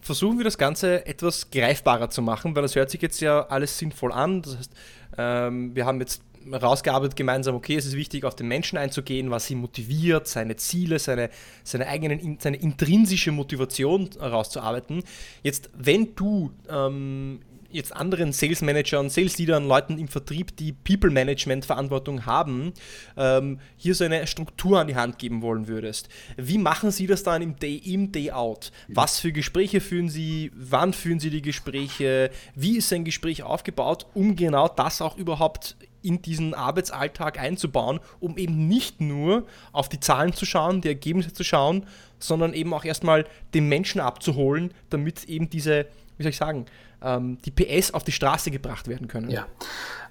Versuchen 0.00 0.36
wir 0.36 0.44
das 0.44 0.58
Ganze 0.58 1.06
etwas 1.06 1.50
greifbarer 1.50 2.10
zu 2.10 2.20
machen, 2.20 2.54
weil 2.54 2.62
das 2.62 2.76
hört 2.76 2.90
sich 2.90 3.00
jetzt 3.00 3.20
ja 3.20 3.46
alles 3.46 3.78
sinnvoll 3.78 4.12
an. 4.12 4.42
Das 4.42 4.58
heißt, 4.58 4.70
ähm, 5.16 5.74
wir 5.74 5.86
haben 5.86 5.98
jetzt 6.00 6.20
rausgearbeitet 6.52 7.16
gemeinsam, 7.16 7.54
okay, 7.54 7.76
es 7.76 7.86
ist 7.86 7.96
wichtig, 7.96 8.24
auf 8.24 8.36
den 8.36 8.48
Menschen 8.48 8.78
einzugehen, 8.78 9.30
was 9.30 9.50
ihn 9.50 9.58
motiviert, 9.58 10.26
seine 10.26 10.56
Ziele, 10.56 10.98
seine, 10.98 11.30
seine 11.62 11.86
eigenen, 11.86 12.38
seine 12.40 12.56
intrinsische 12.56 13.32
Motivation 13.32 14.10
herauszuarbeiten. 14.18 15.02
Jetzt, 15.42 15.70
wenn 15.74 16.14
du 16.14 16.52
ähm, 16.68 17.40
jetzt 17.74 17.94
anderen 17.94 18.32
Sales 18.32 18.62
Managern, 18.62 19.10
Sales 19.10 19.36
Leadern, 19.36 19.66
Leuten 19.66 19.98
im 19.98 20.08
Vertrieb, 20.08 20.56
die 20.56 20.72
People 20.72 21.10
Management 21.10 21.64
Verantwortung 21.64 22.24
haben, 22.24 22.72
ähm, 23.16 23.58
hier 23.76 23.94
so 23.94 24.04
eine 24.04 24.26
Struktur 24.26 24.80
an 24.80 24.86
die 24.86 24.96
Hand 24.96 25.18
geben 25.18 25.42
wollen 25.42 25.66
würdest. 25.66 26.08
Wie 26.36 26.58
machen 26.58 26.92
Sie 26.92 27.06
das 27.06 27.24
dann 27.24 27.42
im 27.42 27.56
Day 27.58 27.76
in, 27.76 28.12
Day 28.12 28.30
out? 28.30 28.70
Was 28.88 29.18
für 29.18 29.32
Gespräche 29.32 29.80
führen 29.80 30.08
Sie? 30.08 30.52
Wann 30.54 30.92
führen 30.92 31.18
Sie 31.18 31.30
die 31.30 31.42
Gespräche? 31.42 32.30
Wie 32.54 32.78
ist 32.78 32.92
ein 32.92 33.04
Gespräch 33.04 33.42
aufgebaut, 33.42 34.06
um 34.14 34.36
genau 34.36 34.68
das 34.68 35.02
auch 35.02 35.16
überhaupt 35.16 35.76
in 36.04 36.22
diesen 36.22 36.54
Arbeitsalltag 36.54 37.40
einzubauen, 37.40 37.98
um 38.20 38.36
eben 38.36 38.68
nicht 38.68 39.00
nur 39.00 39.46
auf 39.72 39.88
die 39.88 40.00
Zahlen 40.00 40.34
zu 40.34 40.44
schauen, 40.44 40.82
die 40.82 40.88
Ergebnisse 40.88 41.32
zu 41.32 41.42
schauen, 41.42 41.86
sondern 42.18 42.52
eben 42.52 42.72
auch 42.74 42.84
erstmal 42.84 43.26
den 43.54 43.68
Menschen 43.68 44.00
abzuholen, 44.00 44.72
damit 44.90 45.24
eben 45.24 45.48
diese, 45.48 45.86
wie 46.16 46.22
soll 46.22 46.30
ich 46.30 46.36
sagen, 46.36 46.66
ähm, 47.04 47.38
die 47.44 47.50
PS 47.50 47.92
auf 47.92 48.04
die 48.04 48.12
Straße 48.12 48.50
gebracht 48.50 48.88
werden 48.88 49.08
können. 49.08 49.30
Ja, 49.30 49.46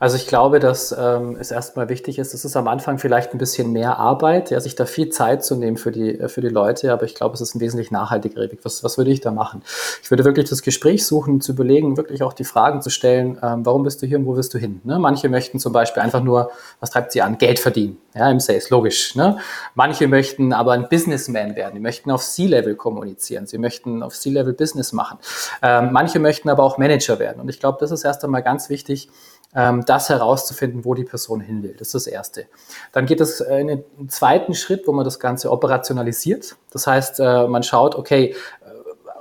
also 0.04 0.18
ich 0.18 0.28
glaube, 0.28 0.60
dass 0.60 0.94
ähm, 0.98 1.38
es 1.40 1.50
erstmal 1.50 1.88
wichtig 1.88 2.20
ist, 2.20 2.34
es 2.34 2.44
ist 2.44 2.58
am 2.58 2.68
Anfang 2.68 2.98
vielleicht 2.98 3.32
ein 3.32 3.38
bisschen 3.38 3.72
mehr 3.72 4.00
Arbeit, 4.00 4.52
ja, 4.52 4.60
sich 4.60 4.76
da 4.76 4.86
viel 4.86 5.08
Zeit 5.08 5.46
zu 5.46 5.56
nehmen 5.56 5.78
für 5.78 5.94
die, 5.94 6.20
äh, 6.20 6.28
für 6.28 6.42
die 6.42 6.50
Leute, 6.50 6.92
aber 6.92 7.04
ich 7.04 7.16
glaube, 7.16 7.36
es 7.36 7.40
ist 7.42 7.56
ein 7.56 7.62
wesentlich 7.62 7.90
nachhaltigerer 7.90 8.52
Weg. 8.52 8.60
Was, 8.64 8.84
was 8.84 8.98
würde 8.98 9.12
ich 9.12 9.22
da 9.22 9.32
machen? 9.32 9.64
Ich 10.04 10.12
würde 10.12 10.26
wirklich 10.26 10.50
das 10.50 10.62
Gespräch 10.62 11.06
suchen, 11.06 11.40
zu 11.40 11.54
überlegen, 11.54 11.96
wirklich 11.96 12.22
auch 12.22 12.34
die 12.34 12.44
Fragen 12.44 12.82
zu 12.82 12.90
stellen, 12.90 13.38
ähm, 13.42 13.66
warum 13.66 13.84
bist 13.84 14.02
du 14.02 14.06
hier 14.06 14.18
und 14.18 14.26
wo 14.26 14.36
willst 14.36 14.54
du 14.54 14.58
hin? 14.58 14.82
Ne? 14.84 15.00
Manche 15.00 15.30
möchten 15.30 15.58
zum 15.58 15.72
Beispiel 15.72 16.04
einfach 16.04 16.22
nur, 16.22 16.52
was 16.82 16.92
treibt 16.92 17.14
sie 17.14 17.22
an? 17.22 17.38
Geld 17.38 17.60
verdienen, 17.60 17.98
ja, 18.14 18.30
im 18.30 18.42
Sales, 18.42 18.70
logisch. 18.72 19.16
Ne? 19.16 19.38
Manche 19.74 20.10
möchten 20.10 20.52
aber 20.52 20.74
ein 20.74 20.90
Businessman 20.90 21.56
werden, 21.56 21.76
die 21.76 21.80
möchten 21.80 22.12
auf 22.12 22.24
C-Level 22.24 22.76
kommunizieren, 22.76 23.48
sie 23.48 23.58
möchten 23.58 24.04
auf 24.04 24.14
C-Level 24.16 24.52
Business 24.52 24.92
machen. 24.92 25.18
Ähm, 25.62 25.90
manche 25.94 26.20
möchten 26.20 26.50
aber 26.50 26.64
auch 26.64 26.78
Manager 26.84 27.18
werden. 27.20 27.40
Und 27.42 27.50
ich 27.50 27.60
glaube, 27.60 27.78
das 27.80 27.92
ist 27.92 28.04
erst 28.04 28.24
einmal 28.24 28.44
ganz 28.44 28.70
wichtig, 28.70 29.10
ähm, 29.56 29.84
das 29.86 30.10
herauszufinden, 30.10 30.84
wo 30.84 30.94
die 30.94 31.04
Person 31.04 31.40
hin 31.40 31.64
will. 31.64 31.76
Das 31.78 31.88
ist 31.90 31.94
das 31.94 32.08
Erste. 32.08 32.46
Dann 32.92 33.06
geht 33.06 33.22
es 33.22 33.40
in 33.40 33.68
den 33.68 34.10
zweiten 34.10 34.54
Schritt, 34.54 34.88
wo 34.88 34.92
man 34.92 35.06
das 35.06 35.20
Ganze 35.20 35.52
operationalisiert. 35.52 36.56
Das 36.72 36.88
heißt, 36.88 37.20
äh, 37.20 37.48
man 37.48 37.64
schaut, 37.64 37.96
okay, 37.96 38.36
äh, 38.66 38.70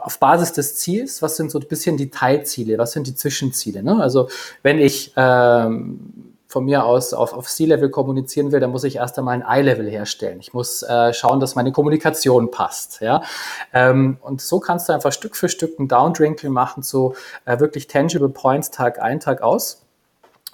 auf 0.00 0.18
Basis 0.18 0.52
des 0.52 0.76
Ziels, 0.76 1.22
was 1.22 1.36
sind 1.36 1.50
so 1.50 1.60
ein 1.60 1.68
bisschen 1.68 1.96
die 1.96 2.10
Teilziele, 2.10 2.78
was 2.78 2.92
sind 2.92 3.06
die 3.06 3.14
Zwischenziele? 3.14 3.82
Ne? 3.82 4.02
Also 4.02 4.28
wenn 4.62 4.78
ich 4.78 5.12
ähm, 5.16 6.31
von 6.52 6.66
mir 6.66 6.84
aus 6.84 7.14
auf, 7.14 7.32
auf 7.32 7.48
C-Level 7.48 7.88
kommunizieren 7.88 8.52
will, 8.52 8.60
dann 8.60 8.70
muss 8.70 8.84
ich 8.84 8.96
erst 8.96 9.18
einmal 9.18 9.42
ein 9.42 9.60
I-Level 9.60 9.88
herstellen. 9.88 10.38
Ich 10.38 10.52
muss 10.52 10.82
äh, 10.82 11.14
schauen, 11.14 11.40
dass 11.40 11.54
meine 11.54 11.72
Kommunikation 11.72 12.50
passt. 12.50 13.00
Ja? 13.00 13.22
Ähm, 13.72 14.18
und 14.20 14.42
so 14.42 14.60
kannst 14.60 14.88
du 14.88 14.92
einfach 14.92 15.12
Stück 15.12 15.34
für 15.34 15.48
Stück 15.48 15.78
ein 15.78 15.88
Downdrinkle 15.88 16.50
machen 16.50 16.82
zu 16.82 17.14
äh, 17.46 17.58
wirklich 17.58 17.86
tangible 17.86 18.28
Points 18.28 18.70
Tag 18.70 19.00
ein, 19.00 19.18
Tag 19.18 19.40
aus. 19.40 19.78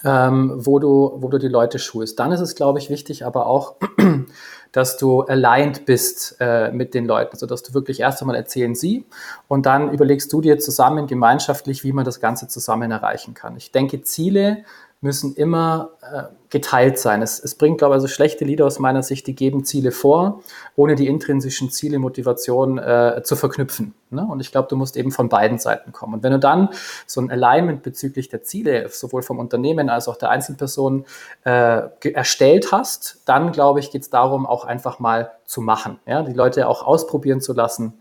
Ähm, 0.04 0.52
wo, 0.54 0.78
du, 0.78 1.14
wo 1.16 1.26
du 1.26 1.38
die 1.38 1.48
Leute 1.48 1.80
schulst. 1.80 2.20
Dann 2.20 2.30
ist 2.30 2.38
es, 2.38 2.54
glaube 2.54 2.78
ich, 2.78 2.88
wichtig, 2.88 3.26
aber 3.26 3.46
auch, 3.46 3.74
dass 4.72 4.96
du 4.96 5.22
aligned 5.22 5.86
bist 5.86 6.36
äh, 6.38 6.70
mit 6.70 6.94
den 6.94 7.04
Leuten, 7.04 7.36
sodass 7.36 7.64
du 7.64 7.74
wirklich 7.74 7.98
erst 7.98 8.22
einmal 8.22 8.36
erzählen 8.36 8.76
sie 8.76 9.06
und 9.48 9.66
dann 9.66 9.90
überlegst 9.92 10.32
du 10.32 10.40
dir 10.40 10.60
zusammen 10.60 11.08
gemeinschaftlich, 11.08 11.82
wie 11.82 11.92
man 11.92 12.04
das 12.04 12.20
Ganze 12.20 12.46
zusammen 12.46 12.92
erreichen 12.92 13.34
kann. 13.34 13.56
Ich 13.56 13.72
denke, 13.72 14.00
Ziele 14.02 14.58
müssen 15.00 15.34
immer 15.34 15.90
äh, 16.02 16.24
geteilt 16.50 16.98
sein. 16.98 17.22
Es, 17.22 17.38
es 17.38 17.54
bringt, 17.54 17.78
glaube 17.78 17.94
ich, 17.94 17.96
also 17.96 18.08
schlechte 18.08 18.44
Lieder 18.44 18.66
aus 18.66 18.80
meiner 18.80 19.04
Sicht, 19.04 19.28
die 19.28 19.34
geben 19.34 19.64
Ziele 19.64 19.92
vor, 19.92 20.42
ohne 20.74 20.96
die 20.96 21.06
intrinsischen 21.06 21.70
Ziele, 21.70 22.00
Motivation 22.00 22.78
äh, 22.78 23.22
zu 23.22 23.36
verknüpfen. 23.36 23.94
Ne? 24.10 24.26
Und 24.28 24.40
ich 24.40 24.50
glaube, 24.50 24.66
du 24.68 24.76
musst 24.76 24.96
eben 24.96 25.12
von 25.12 25.28
beiden 25.28 25.58
Seiten 25.58 25.92
kommen. 25.92 26.14
Und 26.14 26.22
wenn 26.24 26.32
du 26.32 26.40
dann 26.40 26.70
so 27.06 27.20
ein 27.20 27.30
Alignment 27.30 27.84
bezüglich 27.84 28.28
der 28.28 28.42
Ziele, 28.42 28.88
sowohl 28.88 29.22
vom 29.22 29.38
Unternehmen 29.38 29.88
als 29.88 30.08
auch 30.08 30.16
der 30.16 30.30
Einzelperson, 30.30 31.04
äh, 31.44 31.82
erstellt 32.02 32.72
hast, 32.72 33.22
dann, 33.24 33.52
glaube 33.52 33.78
ich, 33.78 33.92
geht 33.92 34.02
es 34.02 34.10
darum, 34.10 34.46
auch 34.46 34.64
einfach 34.64 34.98
mal 34.98 35.30
zu 35.44 35.60
machen. 35.60 36.00
Ja? 36.06 36.22
Die 36.22 36.32
Leute 36.32 36.66
auch 36.66 36.84
ausprobieren 36.84 37.40
zu 37.40 37.52
lassen 37.52 37.94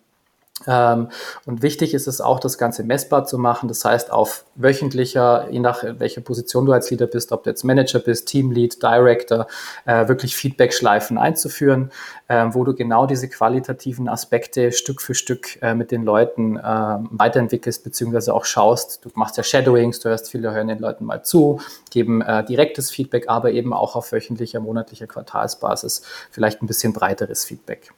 und 0.65 1.61
wichtig 1.61 1.93
ist 1.93 2.07
es 2.07 2.19
auch, 2.19 2.39
das 2.39 2.57
Ganze 2.57 2.83
messbar 2.83 3.25
zu 3.25 3.37
machen. 3.37 3.67
Das 3.67 3.85
heißt, 3.85 4.11
auf 4.11 4.43
wöchentlicher, 4.55 5.47
je 5.51 5.59
nach 5.59 5.83
welcher 5.83 6.21
Position 6.21 6.65
du 6.65 6.71
als 6.71 6.89
Leader 6.89 7.07
bist, 7.07 7.31
ob 7.31 7.43
du 7.43 7.51
jetzt 7.51 7.63
Manager 7.63 7.99
bist, 7.99 8.27
Teamlead, 8.27 8.81
Director, 8.81 9.47
äh, 9.85 10.07
wirklich 10.07 10.35
Feedback-Schleifen 10.35 11.17
einzuführen, 11.17 11.91
äh, 12.27 12.47
wo 12.49 12.63
du 12.63 12.73
genau 12.73 13.05
diese 13.05 13.29
qualitativen 13.29 14.09
Aspekte 14.09 14.71
Stück 14.71 15.01
für 15.01 15.13
Stück 15.13 15.61
äh, 15.61 15.75
mit 15.75 15.91
den 15.91 16.03
Leuten 16.03 16.57
äh, 16.57 16.61
weiterentwickelst, 16.61 17.83
beziehungsweise 17.83 18.33
auch 18.33 18.45
schaust. 18.45 19.05
Du 19.05 19.09
machst 19.13 19.37
ja 19.37 19.43
Shadowings, 19.43 19.99
du 19.99 20.09
hörst 20.09 20.29
viele, 20.29 20.51
hören 20.51 20.67
den 20.67 20.79
Leuten 20.79 21.05
mal 21.05 21.23
zu, 21.23 21.61
geben 21.91 22.21
äh, 22.21 22.43
direktes 22.43 22.89
Feedback, 22.89 23.29
aber 23.29 23.51
eben 23.51 23.73
auch 23.73 23.95
auf 23.95 24.11
wöchentlicher, 24.11 24.59
monatlicher 24.59 25.07
Quartalsbasis 25.07 26.01
vielleicht 26.31 26.61
ein 26.61 26.67
bisschen 26.67 26.93
breiteres 26.93 27.45
Feedback. 27.45 27.91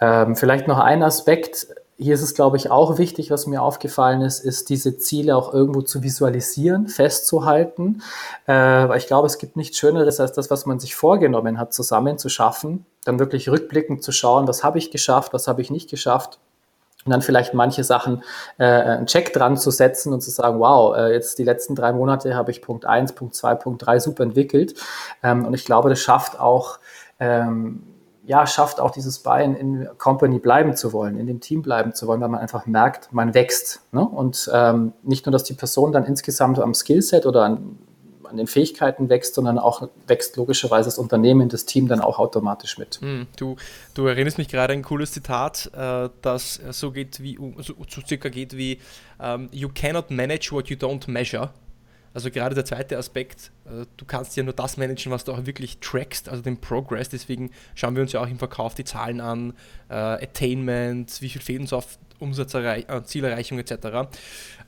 Ähm, 0.00 0.36
vielleicht 0.36 0.68
noch 0.68 0.78
ein 0.78 1.02
Aspekt. 1.02 1.68
Hier 1.96 2.14
ist 2.14 2.22
es, 2.22 2.34
glaube 2.34 2.56
ich, 2.56 2.70
auch 2.70 2.98
wichtig, 2.98 3.30
was 3.30 3.46
mir 3.46 3.62
aufgefallen 3.62 4.20
ist, 4.22 4.40
ist 4.40 4.68
diese 4.68 4.98
Ziele 4.98 5.36
auch 5.36 5.54
irgendwo 5.54 5.82
zu 5.82 6.02
visualisieren, 6.02 6.88
festzuhalten. 6.88 8.02
Äh, 8.46 8.52
weil 8.52 8.98
ich 8.98 9.06
glaube, 9.06 9.26
es 9.26 9.38
gibt 9.38 9.56
nichts 9.56 9.78
Schöneres, 9.78 10.18
als 10.18 10.32
das, 10.32 10.50
was 10.50 10.66
man 10.66 10.80
sich 10.80 10.96
vorgenommen 10.96 11.58
hat, 11.58 11.72
zusammen 11.72 12.18
zu 12.18 12.28
schaffen. 12.28 12.84
Dann 13.04 13.18
wirklich 13.18 13.48
rückblickend 13.48 14.02
zu 14.02 14.12
schauen, 14.12 14.48
was 14.48 14.64
habe 14.64 14.78
ich 14.78 14.90
geschafft, 14.90 15.32
was 15.32 15.46
habe 15.46 15.62
ich 15.62 15.70
nicht 15.70 15.88
geschafft 15.88 16.40
und 17.04 17.10
dann 17.10 17.22
vielleicht 17.22 17.54
manche 17.54 17.84
Sachen 17.84 18.22
äh, 18.58 18.64
einen 18.64 19.06
Check 19.06 19.32
dran 19.32 19.56
zu 19.56 19.70
setzen 19.70 20.12
und 20.12 20.22
zu 20.22 20.30
sagen, 20.30 20.58
wow, 20.58 20.96
äh, 20.96 21.12
jetzt 21.12 21.38
die 21.38 21.44
letzten 21.44 21.74
drei 21.74 21.92
Monate 21.92 22.34
habe 22.34 22.50
ich 22.50 22.62
Punkt 22.62 22.86
eins, 22.86 23.12
Punkt 23.12 23.34
zwei, 23.34 23.54
Punkt 23.54 23.84
drei 23.84 23.98
super 23.98 24.22
entwickelt. 24.22 24.74
Ähm, 25.22 25.44
und 25.44 25.54
ich 25.54 25.64
glaube, 25.64 25.90
das 25.90 26.00
schafft 26.00 26.40
auch 26.40 26.78
ähm, 27.20 27.82
ja, 28.26 28.46
schafft 28.46 28.80
auch 28.80 28.90
dieses 28.90 29.18
Bein 29.18 29.54
in 29.54 29.88
Company 29.98 30.38
bleiben 30.38 30.76
zu 30.76 30.92
wollen, 30.92 31.18
in 31.18 31.26
dem 31.26 31.40
Team 31.40 31.62
bleiben 31.62 31.94
zu 31.94 32.06
wollen, 32.06 32.20
weil 32.20 32.28
man 32.28 32.40
einfach 32.40 32.66
merkt, 32.66 33.12
man 33.12 33.34
wächst. 33.34 33.82
Ne? 33.92 34.00
Und 34.00 34.50
ähm, 34.52 34.92
nicht 35.02 35.26
nur, 35.26 35.32
dass 35.32 35.44
die 35.44 35.52
Person 35.52 35.92
dann 35.92 36.04
insgesamt 36.04 36.58
am 36.58 36.74
Skillset 36.74 37.26
oder 37.26 37.44
an, 37.44 37.78
an, 38.24 38.36
den 38.38 38.46
Fähigkeiten 38.46 39.10
wächst, 39.10 39.34
sondern 39.34 39.58
auch 39.58 39.88
wächst 40.06 40.36
logischerweise 40.36 40.86
das 40.86 40.98
Unternehmen, 40.98 41.50
das 41.50 41.66
Team 41.66 41.86
dann 41.86 42.00
auch 42.00 42.18
automatisch 42.18 42.78
mit. 42.78 42.98
Mm, 43.02 43.22
du, 43.36 43.56
du 43.92 44.06
erinnerst 44.06 44.38
mich 44.38 44.48
gerade 44.48 44.72
an 44.72 44.78
ein 44.78 44.84
cooles 44.84 45.12
Zitat, 45.12 45.70
äh, 45.76 46.08
das 46.22 46.60
so 46.70 46.92
geht 46.92 47.20
wie, 47.20 47.38
so, 47.58 47.74
so 47.88 48.00
circa 48.06 48.30
geht 48.30 48.56
wie, 48.56 48.78
um, 49.18 49.24
ähm, 49.24 49.48
you 49.52 49.68
cannot 49.72 50.10
manage 50.10 50.50
what 50.50 50.68
you 50.68 50.76
don't 50.76 51.10
measure. 51.10 51.50
Also 52.14 52.30
gerade 52.30 52.54
der 52.54 52.64
zweite 52.64 52.96
Aspekt, 52.96 53.50
äh, 53.66 53.84
du 53.96 54.04
kannst 54.04 54.36
ja 54.36 54.44
nur 54.44 54.54
das 54.54 54.76
managen, 54.76 55.10
was 55.10 55.24
du 55.24 55.32
auch 55.32 55.44
wirklich 55.46 55.78
trackst, 55.78 56.28
also 56.28 56.42
den 56.42 56.60
Progress. 56.60 57.08
Deswegen 57.08 57.50
schauen 57.74 57.96
wir 57.96 58.02
uns 58.02 58.12
ja 58.12 58.20
auch 58.20 58.28
im 58.28 58.38
Verkauf 58.38 58.74
die 58.74 58.84
Zahlen 58.84 59.20
an, 59.20 59.52
äh, 59.90 59.94
Attainment, 59.94 61.20
wie 61.20 61.28
viel 61.28 61.42
fehlt 61.42 61.60
uns 61.60 61.72
auf 61.72 61.98
äh, 62.20 63.02
Zielerreichung 63.02 63.58
etc. 63.58 64.08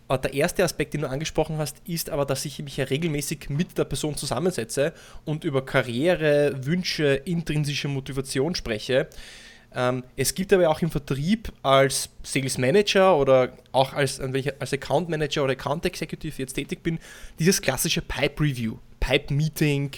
Der 0.08 0.34
erste 0.34 0.64
Aspekt, 0.64 0.94
den 0.94 1.02
du 1.02 1.08
angesprochen 1.08 1.58
hast, 1.58 1.78
ist 1.86 2.10
aber, 2.10 2.24
dass 2.26 2.44
ich 2.44 2.62
mich 2.62 2.76
ja 2.76 2.84
regelmäßig 2.84 3.48
mit 3.48 3.78
der 3.78 3.84
Person 3.84 4.16
zusammensetze 4.16 4.92
und 5.24 5.44
über 5.44 5.64
Karriere, 5.64 6.64
Wünsche, 6.64 7.14
intrinsische 7.24 7.88
Motivation 7.88 8.54
spreche. 8.54 9.08
Ähm, 9.76 10.02
es 10.16 10.34
gibt 10.34 10.52
aber 10.54 10.70
auch 10.70 10.80
im 10.80 10.90
Vertrieb 10.90 11.52
als 11.62 12.08
Sales 12.22 12.56
Manager 12.56 13.16
oder 13.16 13.52
auch 13.72 13.92
als, 13.92 14.18
als 14.20 14.72
Account 14.72 15.10
Manager 15.10 15.44
oder 15.44 15.52
Account 15.52 15.84
Executive 15.84 16.34
jetzt 16.38 16.54
tätig 16.54 16.82
bin, 16.82 16.98
dieses 17.38 17.60
klassische 17.60 18.00
Pipe 18.00 18.42
Review, 18.42 18.78
Pipe 19.00 19.34
Meeting, 19.34 19.92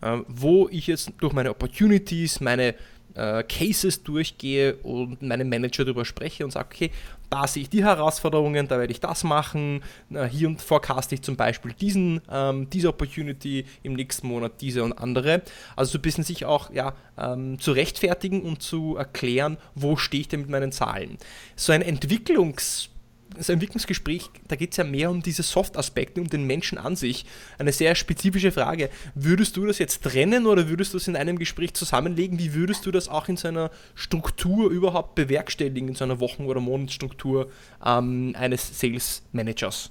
äh, 0.00 0.16
wo 0.26 0.68
ich 0.70 0.86
jetzt 0.86 1.12
durch 1.20 1.34
meine 1.34 1.50
Opportunities, 1.50 2.40
meine 2.40 2.74
äh, 3.14 3.42
Cases 3.42 4.02
durchgehe 4.02 4.76
und 4.76 5.20
meinem 5.20 5.50
Manager 5.50 5.84
darüber 5.84 6.06
spreche 6.06 6.44
und 6.44 6.50
sage, 6.50 6.68
okay, 6.72 6.90
da 7.30 7.46
sehe 7.46 7.62
ich 7.62 7.70
die 7.70 7.84
Herausforderungen, 7.84 8.68
da 8.68 8.78
werde 8.78 8.92
ich 8.92 9.00
das 9.00 9.24
machen. 9.24 9.82
Hier 10.30 10.48
und 10.48 10.62
forecaste 10.62 11.14
ich 11.14 11.22
zum 11.22 11.36
Beispiel 11.36 11.72
diesen, 11.72 12.20
ähm, 12.30 12.70
diese 12.70 12.88
Opportunity 12.88 13.66
im 13.82 13.94
nächsten 13.94 14.28
Monat, 14.28 14.60
diese 14.60 14.82
und 14.82 14.92
andere. 14.94 15.42
Also 15.76 15.92
so 15.92 15.98
ein 15.98 16.02
bisschen 16.02 16.24
sich 16.24 16.44
auch 16.44 16.72
ja, 16.72 16.94
ähm, 17.18 17.58
zu 17.58 17.72
rechtfertigen 17.72 18.42
und 18.42 18.62
zu 18.62 18.96
erklären, 18.96 19.58
wo 19.74 19.96
stehe 19.96 20.22
ich 20.22 20.28
denn 20.28 20.40
mit 20.40 20.50
meinen 20.50 20.72
Zahlen. 20.72 21.18
So 21.56 21.72
ein 21.72 21.82
Entwicklungs- 21.82 22.88
das 23.36 23.48
Entwicklungsgespräch, 23.48 24.30
da 24.48 24.56
geht 24.56 24.72
es 24.72 24.76
ja 24.76 24.84
mehr 24.84 25.10
um 25.10 25.22
diese 25.22 25.42
Soft-Aspekte, 25.42 26.20
um 26.20 26.28
den 26.28 26.46
Menschen 26.46 26.78
an 26.78 26.96
sich. 26.96 27.26
Eine 27.58 27.72
sehr 27.72 27.94
spezifische 27.94 28.52
Frage. 28.52 28.90
Würdest 29.14 29.56
du 29.56 29.66
das 29.66 29.78
jetzt 29.78 30.02
trennen 30.02 30.46
oder 30.46 30.68
würdest 30.68 30.94
du 30.94 30.96
es 30.96 31.08
in 31.08 31.16
einem 31.16 31.38
Gespräch 31.38 31.74
zusammenlegen? 31.74 32.38
Wie 32.38 32.54
würdest 32.54 32.86
du 32.86 32.90
das 32.90 33.08
auch 33.08 33.28
in 33.28 33.36
seiner 33.36 33.70
Struktur 33.94 34.70
überhaupt 34.70 35.14
bewerkstelligen, 35.14 35.88
in 35.88 35.94
so 35.94 36.04
einer 36.04 36.20
Wochen- 36.20 36.46
oder 36.46 36.60
Monatsstruktur 36.60 37.50
ähm, 37.84 38.34
eines 38.36 38.78
Sales 38.78 39.22
Managers? 39.32 39.90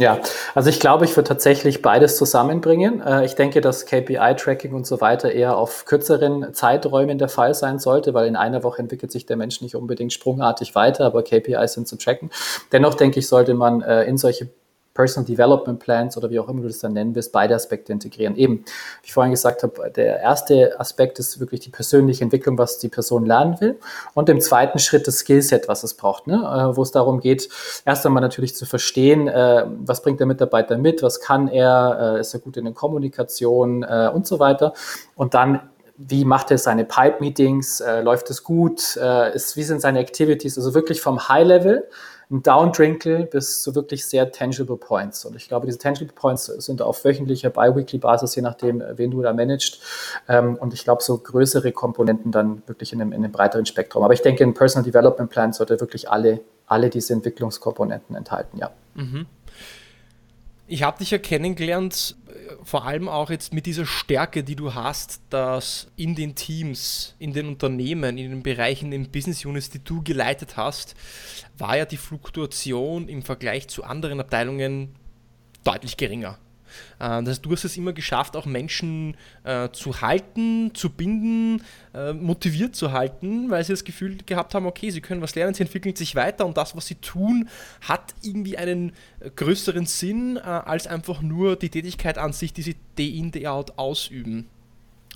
Ja, 0.00 0.18
also 0.54 0.70
ich 0.70 0.80
glaube, 0.80 1.04
ich 1.04 1.14
würde 1.14 1.28
tatsächlich 1.28 1.82
beides 1.82 2.16
zusammenbringen. 2.16 3.02
Äh, 3.02 3.26
ich 3.26 3.34
denke, 3.34 3.60
dass 3.60 3.84
KPI-Tracking 3.84 4.72
und 4.72 4.86
so 4.86 5.02
weiter 5.02 5.30
eher 5.30 5.58
auf 5.58 5.84
kürzeren 5.84 6.54
Zeiträumen 6.54 7.18
der 7.18 7.28
Fall 7.28 7.52
sein 7.52 7.78
sollte, 7.78 8.14
weil 8.14 8.26
in 8.26 8.34
einer 8.34 8.62
Woche 8.62 8.80
entwickelt 8.80 9.12
sich 9.12 9.26
der 9.26 9.36
Mensch 9.36 9.60
nicht 9.60 9.74
unbedingt 9.74 10.14
sprungartig 10.14 10.74
weiter, 10.74 11.04
aber 11.04 11.22
KPIs 11.22 11.74
sind 11.74 11.86
zu 11.86 11.96
tracken. 11.96 12.30
Dennoch 12.72 12.94
denke 12.94 13.18
ich, 13.18 13.28
sollte 13.28 13.52
man 13.52 13.82
äh, 13.82 14.04
in 14.04 14.16
solche 14.16 14.48
Personal 14.94 15.26
Development 15.26 15.78
Plans 15.78 16.16
oder 16.16 16.30
wie 16.30 16.38
auch 16.38 16.48
immer 16.48 16.62
du 16.62 16.68
das 16.68 16.80
dann 16.80 16.92
nennen 16.92 17.14
willst, 17.14 17.32
beide 17.32 17.54
Aspekte 17.54 17.92
integrieren. 17.92 18.36
Eben, 18.36 18.64
wie 19.02 19.06
ich 19.06 19.12
vorhin 19.12 19.30
gesagt 19.30 19.62
habe, 19.62 19.90
der 19.90 20.20
erste 20.20 20.78
Aspekt 20.80 21.18
ist 21.18 21.38
wirklich 21.38 21.60
die 21.60 21.70
persönliche 21.70 22.24
Entwicklung, 22.24 22.58
was 22.58 22.78
die 22.78 22.88
Person 22.88 23.24
lernen 23.24 23.60
will. 23.60 23.78
Und 24.14 24.28
im 24.28 24.40
zweiten 24.40 24.78
Schritt 24.78 25.06
das 25.06 25.18
Skillset, 25.18 25.68
was 25.68 25.84
es 25.84 25.94
braucht, 25.94 26.26
ne? 26.26 26.34
Äh, 26.34 26.76
wo 26.76 26.82
es 26.82 26.90
darum 26.90 27.20
geht, 27.20 27.48
erst 27.84 28.04
einmal 28.04 28.20
natürlich 28.20 28.56
zu 28.56 28.66
verstehen, 28.66 29.28
äh, 29.28 29.66
was 29.84 30.02
bringt 30.02 30.20
der 30.20 30.26
Mitarbeiter 30.26 30.76
mit, 30.76 31.02
was 31.02 31.20
kann 31.20 31.48
er, 31.48 32.16
äh, 32.16 32.20
ist 32.20 32.34
er 32.34 32.40
gut 32.40 32.56
in 32.56 32.64
der 32.64 32.74
Kommunikation 32.74 33.84
und 33.84 34.26
so 34.26 34.38
weiter. 34.38 34.74
Und 35.14 35.34
dann 35.34 35.70
wie 36.02 36.24
macht 36.24 36.50
er 36.50 36.56
seine 36.56 36.86
Pipe-Meetings, 36.86 37.80
äh, 37.80 38.00
läuft 38.00 38.30
es 38.30 38.42
gut, 38.42 38.96
äh, 38.96 39.34
ist, 39.34 39.56
wie 39.58 39.62
sind 39.62 39.82
seine 39.82 39.98
Activities, 39.98 40.56
also 40.56 40.72
wirklich 40.72 41.02
vom 41.02 41.28
High-Level 41.28 41.86
ein 42.30 42.42
Downdrinkle 42.42 43.26
bis 43.26 43.60
zu 43.60 43.74
wirklich 43.74 44.06
sehr 44.06 44.30
tangible 44.30 44.76
Points. 44.76 45.24
Und 45.24 45.34
ich 45.34 45.48
glaube, 45.48 45.66
diese 45.66 45.78
tangible 45.78 46.14
Points 46.14 46.46
sind 46.46 46.80
auf 46.80 47.04
wöchentlicher, 47.04 47.50
bi-weekly 47.50 47.98
Basis, 47.98 48.36
je 48.36 48.42
nachdem, 48.42 48.82
wen 48.94 49.10
du 49.10 49.20
da 49.20 49.32
managst. 49.32 49.80
Ähm, 50.28 50.56
und 50.56 50.72
ich 50.72 50.84
glaube, 50.84 51.02
so 51.02 51.18
größere 51.18 51.72
Komponenten 51.72 52.30
dann 52.30 52.62
wirklich 52.66 52.92
in 52.92 53.00
einem, 53.00 53.12
in 53.12 53.24
einem 53.24 53.32
breiteren 53.32 53.66
Spektrum. 53.66 54.04
Aber 54.04 54.14
ich 54.14 54.22
denke, 54.22 54.44
ein 54.44 54.54
Personal 54.54 54.84
Development 54.84 55.28
Plan 55.28 55.52
sollte 55.52 55.80
wirklich 55.80 56.08
alle, 56.08 56.40
alle 56.66 56.88
diese 56.88 57.12
Entwicklungskomponenten 57.14 58.14
enthalten, 58.14 58.58
ja. 58.58 58.70
Mhm. 58.94 59.26
Ich 60.72 60.84
habe 60.84 60.98
dich 60.98 61.10
ja 61.10 61.18
kennengelernt, 61.18 62.14
äh, 62.28 62.54
vor 62.62 62.86
allem 62.86 63.08
auch 63.08 63.28
jetzt 63.28 63.52
mit 63.52 63.66
dieser 63.66 63.86
Stärke, 63.86 64.44
die 64.44 64.54
du 64.54 64.72
hast, 64.72 65.20
dass 65.28 65.88
in 65.96 66.14
den 66.14 66.36
Teams, 66.36 67.16
in 67.18 67.32
den 67.32 67.48
Unternehmen, 67.48 68.16
in 68.16 68.30
den 68.30 68.42
Bereichen, 68.44 68.92
in 68.92 69.02
den 69.02 69.10
Business 69.10 69.44
Units, 69.44 69.70
die 69.70 69.82
du 69.82 70.00
geleitet 70.04 70.56
hast, 70.56 70.94
war 71.58 71.76
ja 71.76 71.86
die 71.86 71.96
Fluktuation 71.96 73.08
im 73.08 73.22
Vergleich 73.22 73.66
zu 73.66 73.82
anderen 73.82 74.20
Abteilungen 74.20 74.94
deutlich 75.64 75.96
geringer. 75.96 76.38
Äh, 76.98 77.22
das 77.22 77.28
heißt, 77.28 77.46
du 77.46 77.52
hast 77.52 77.64
es 77.64 77.76
immer 77.76 77.92
geschafft, 77.92 78.36
auch 78.36 78.46
Menschen 78.46 79.16
äh, 79.44 79.68
zu 79.70 80.00
halten, 80.00 80.72
zu 80.74 80.90
binden, 80.90 81.62
äh, 81.94 82.12
motiviert 82.12 82.76
zu 82.76 82.92
halten, 82.92 83.50
weil 83.50 83.64
sie 83.64 83.72
das 83.72 83.84
Gefühl 83.84 84.18
gehabt 84.26 84.54
haben, 84.54 84.66
okay, 84.66 84.90
sie 84.90 85.00
können 85.00 85.22
was 85.22 85.34
lernen, 85.34 85.54
sie 85.54 85.62
entwickeln 85.62 85.96
sich 85.96 86.14
weiter 86.14 86.46
und 86.46 86.56
das, 86.56 86.76
was 86.76 86.86
sie 86.86 86.96
tun, 86.96 87.48
hat 87.82 88.14
irgendwie 88.22 88.56
einen 88.58 88.92
größeren 89.36 89.86
Sinn 89.86 90.38
als 90.38 90.86
einfach 90.86 91.22
nur 91.22 91.56
die 91.56 91.68
Tätigkeit 91.68 92.18
an 92.18 92.32
sich, 92.32 92.52
die 92.52 92.62
sie 92.62 92.76
day 92.96 93.18
in, 93.18 93.30
day 93.30 93.46
out 93.46 93.78
ausüben. 93.78 94.46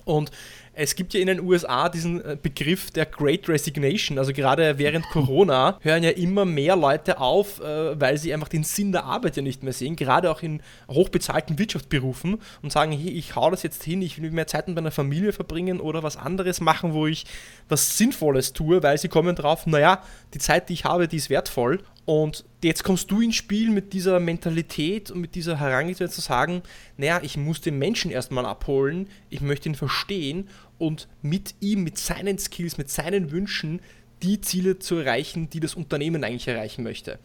Und 0.05 0.31
es 0.75 0.95
gibt 0.95 1.13
ja 1.13 1.21
in 1.21 1.27
den 1.27 1.39
USA 1.39 1.89
diesen 1.89 2.23
äh, 2.23 2.37
Begriff 2.41 2.91
der 2.91 3.05
Great 3.05 3.47
Resignation. 3.47 4.19
Also 4.19 4.33
gerade 4.33 4.77
während 4.77 5.05
Corona 5.09 5.79
hören 5.81 6.03
ja 6.03 6.11
immer 6.11 6.45
mehr 6.45 6.75
Leute 6.75 7.19
auf, 7.19 7.61
äh, 7.61 7.99
weil 7.99 8.17
sie 8.17 8.33
einfach 8.33 8.49
den 8.49 8.63
Sinn 8.63 8.91
der 8.91 9.05
Arbeit 9.05 9.37
ja 9.37 9.41
nicht 9.41 9.63
mehr 9.63 9.73
sehen. 9.73 9.95
Gerade 9.95 10.29
auch 10.29 10.41
in 10.43 10.61
hochbezahlten 10.89 11.57
Wirtschaftsberufen 11.57 12.41
und 12.61 12.71
sagen, 12.71 12.91
hey, 12.91 13.09
ich 13.09 13.35
hau 13.35 13.49
das 13.49 13.63
jetzt 13.63 13.83
hin, 13.83 14.01
ich 14.01 14.21
will 14.21 14.31
mehr 14.31 14.47
Zeit 14.47 14.67
mit 14.67 14.75
meiner 14.75 14.91
Familie 14.91 15.31
verbringen 15.31 15.79
oder 15.79 16.03
was 16.03 16.17
anderes 16.17 16.59
machen, 16.59 16.93
wo 16.93 17.07
ich 17.07 17.25
was 17.69 17.97
Sinnvolles 17.97 18.53
tue, 18.53 18.83
weil 18.83 18.97
sie 18.97 19.07
kommen 19.07 19.35
drauf, 19.35 19.65
naja, 19.65 20.03
die 20.33 20.39
Zeit, 20.39 20.69
die 20.69 20.73
ich 20.73 20.85
habe, 20.85 21.07
die 21.07 21.17
ist 21.17 21.29
wertvoll. 21.29 21.79
Und 22.05 22.45
jetzt 22.63 22.83
kommst 22.83 23.09
du 23.09 23.19
ins 23.19 23.35
Spiel 23.35 23.71
mit 23.71 23.91
dieser 23.91 24.19
Mentalität 24.19 25.09
und 25.09 25.21
mit 25.21 25.33
dieser 25.33 25.59
Herangehensweise 25.59 26.13
zu 26.13 26.21
sagen, 26.21 26.61
naja, 26.97 27.19
ich 27.23 27.35
muss 27.35 27.61
den 27.61 27.79
Menschen 27.79 28.11
erstmal 28.11 28.45
abholen, 28.45 29.09
ich 29.31 29.41
möchte 29.41 29.69
ihn 29.69 29.75
verstehen 29.75 30.47
und 30.77 31.07
mit 31.23 31.55
ihm, 31.61 31.83
mit 31.83 31.97
seinen 31.97 32.37
Skills, 32.37 32.77
mit 32.77 32.91
seinen 32.91 33.31
Wünschen 33.31 33.81
die 34.21 34.39
Ziele 34.39 34.77
zu 34.77 34.97
erreichen, 34.97 35.49
die 35.49 35.59
das 35.59 35.73
Unternehmen 35.73 36.23
eigentlich 36.23 36.47
erreichen 36.47 36.83
möchte. 36.83 37.17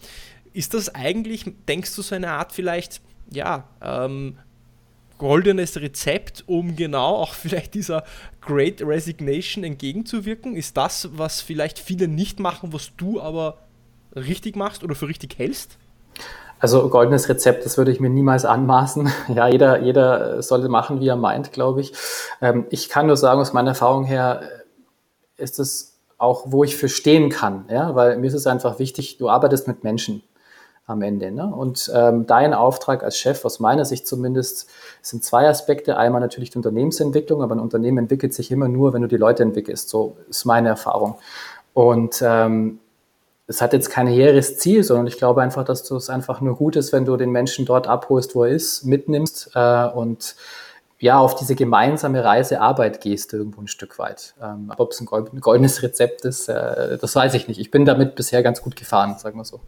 Ist 0.55 0.73
das 0.73 0.95
eigentlich, 0.95 1.45
denkst 1.69 1.95
du, 1.95 2.03
so 2.03 2.15
eine 2.15 2.31
Art 2.31 2.53
vielleicht, 2.53 3.03
ja, 3.31 3.69
ähm, 3.83 4.39
goldenes 5.19 5.79
Rezept, 5.79 6.45
um 6.47 6.75
genau 6.75 7.17
auch 7.17 7.35
vielleicht 7.35 7.75
dieser 7.75 8.05
Great 8.41 8.81
Resignation 8.81 9.63
entgegenzuwirken? 9.63 10.57
Ist 10.57 10.79
das, 10.79 11.11
was 11.13 11.43
vielleicht 11.43 11.79
viele 11.79 12.09
nicht 12.09 12.41
machen, 12.41 12.73
was 12.73 12.97
du 12.97 13.21
aber 13.21 13.59
richtig 14.15 14.57
machst 14.57 14.83
oder 14.83 14.95
für 14.95 15.09
richtig 15.09 15.39
hältst? 15.39 15.79
Also 16.59 16.91
goldenes 16.91 17.29
Rezept, 17.29 17.65
das 17.65 17.79
würde 17.79 17.91
ich 17.91 18.01
mir 18.01 18.11
niemals 18.11 18.45
anmaßen. 18.45 19.11
Ja, 19.35 19.49
jeder, 19.49 19.81
jeder 19.81 20.43
sollte 20.43 20.69
machen, 20.69 21.01
wie 21.01 21.09
er 21.09 21.17
meint, 21.17 21.53
glaube 21.53 21.81
ich. 21.81 21.95
Ähm, 22.43 22.67
ich 22.71 22.89
kann 22.89 23.07
nur 23.07 23.17
sagen, 23.17 23.41
aus 23.41 23.53
meiner 23.53 23.71
Erfahrung 23.71 24.05
her 24.05 24.43
äh, 25.39 25.43
ist 25.43 25.59
es 25.59 25.99
auch, 26.19 26.45
wo 26.47 26.65
ich 26.65 26.77
verstehen 26.77 27.31
kann, 27.31 27.65
ja, 27.71 27.95
weil 27.95 28.19
mir 28.19 28.27
ist 28.27 28.35
es 28.35 28.47
einfach 28.47 28.79
wichtig, 28.79 29.17
du 29.17 29.31
arbeitest 29.31 29.67
mit 29.69 29.85
Menschen 29.85 30.23
am 30.91 31.01
Ende. 31.01 31.31
Ne? 31.31 31.47
Und 31.47 31.91
ähm, 31.95 32.27
dein 32.27 32.53
Auftrag 32.53 33.03
als 33.03 33.17
Chef, 33.17 33.45
aus 33.45 33.61
meiner 33.61 33.85
Sicht 33.87 34.07
zumindest, 34.07 34.69
sind 35.01 35.25
zwei 35.25 35.49
Aspekte. 35.49 35.97
Einmal 35.97 36.21
natürlich 36.21 36.51
die 36.51 36.59
Unternehmensentwicklung, 36.59 37.43
aber 37.43 37.55
ein 37.55 37.61
Unternehmen 37.61 37.99
entwickelt 37.99 38.35
sich 38.35 38.51
immer 38.51 38.69
nur, 38.69 38.93
wenn 38.93 39.03
du 39.03 39.09
die 39.09 39.17
Leute 39.17 39.43
entwickelst. 39.43 39.89
So 39.89 40.17
ist 40.29 40.45
meine 40.45 40.69
Erfahrung. 40.69 41.15
Und 41.73 42.21
ähm, 42.23 42.81
es 43.51 43.61
hat 43.61 43.73
jetzt 43.73 43.91
kein 43.91 44.07
hehres 44.07 44.59
Ziel, 44.59 44.85
sondern 44.85 45.09
ich 45.09 45.19
glaube 45.19 45.43
einfach, 45.43 45.65
dass 45.65 45.91
es 45.91 46.09
einfach 46.09 46.41
nur 46.41 46.57
gut 46.57 46.77
ist, 46.77 46.93
wenn 46.93 47.05
du 47.05 47.17
den 47.17 47.31
Menschen 47.31 47.67
dort 47.67 47.89
abholst, 47.89 48.37
wo 48.37 48.45
er 48.45 48.51
ist, 48.51 48.85
mitnimmst 48.85 49.51
äh, 49.55 49.87
und 49.87 50.37
ja, 51.01 51.19
auf 51.19 51.35
diese 51.35 51.57
gemeinsame 51.57 52.23
Reise 52.23 52.61
Arbeit 52.61 53.01
gehst 53.01 53.33
irgendwo 53.33 53.61
ein 53.61 53.67
Stück 53.67 53.99
weit. 53.99 54.35
Ähm, 54.41 54.71
ob 54.77 54.93
es 54.93 55.01
ein 55.01 55.07
goldenes 55.07 55.83
Rezept 55.83 56.25
ist, 56.25 56.49
äh, 56.49 56.97
das 56.99 57.17
weiß 57.17 57.35
ich 57.35 57.49
nicht. 57.49 57.59
Ich 57.59 57.73
bin 57.73 57.85
damit 57.85 58.15
bisher 58.15 58.43
ganz 58.45 58.63
gut 58.63 58.77
gefahren, 58.77 59.19
sagen 59.19 59.37
wir 59.39 59.45
so. 59.45 59.61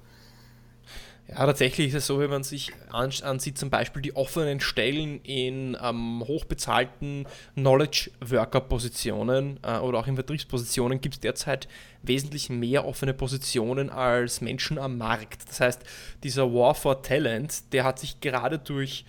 Ja, 1.28 1.46
tatsächlich 1.46 1.88
ist 1.88 1.94
es 1.94 2.06
so, 2.06 2.18
wenn 2.18 2.30
man 2.30 2.42
sich 2.42 2.72
ansieht, 2.90 3.56
zum 3.56 3.70
Beispiel 3.70 4.02
die 4.02 4.14
offenen 4.14 4.60
Stellen 4.60 5.20
in 5.22 5.76
ähm, 5.80 6.22
hochbezahlten 6.26 7.26
Knowledge-Worker-Positionen 7.54 9.60
äh, 9.62 9.78
oder 9.78 10.00
auch 10.00 10.08
in 10.08 10.16
Vertriebspositionen, 10.16 11.00
gibt 11.00 11.14
es 11.14 11.20
derzeit 11.20 11.68
wesentlich 12.02 12.50
mehr 12.50 12.86
offene 12.86 13.14
Positionen 13.14 13.88
als 13.88 14.40
Menschen 14.40 14.78
am 14.78 14.98
Markt. 14.98 15.48
Das 15.48 15.60
heißt, 15.60 15.82
dieser 16.22 16.52
War 16.52 16.74
for 16.74 17.02
Talent, 17.02 17.72
der 17.72 17.84
hat 17.84 18.00
sich 18.00 18.20
gerade 18.20 18.58
durch 18.58 19.04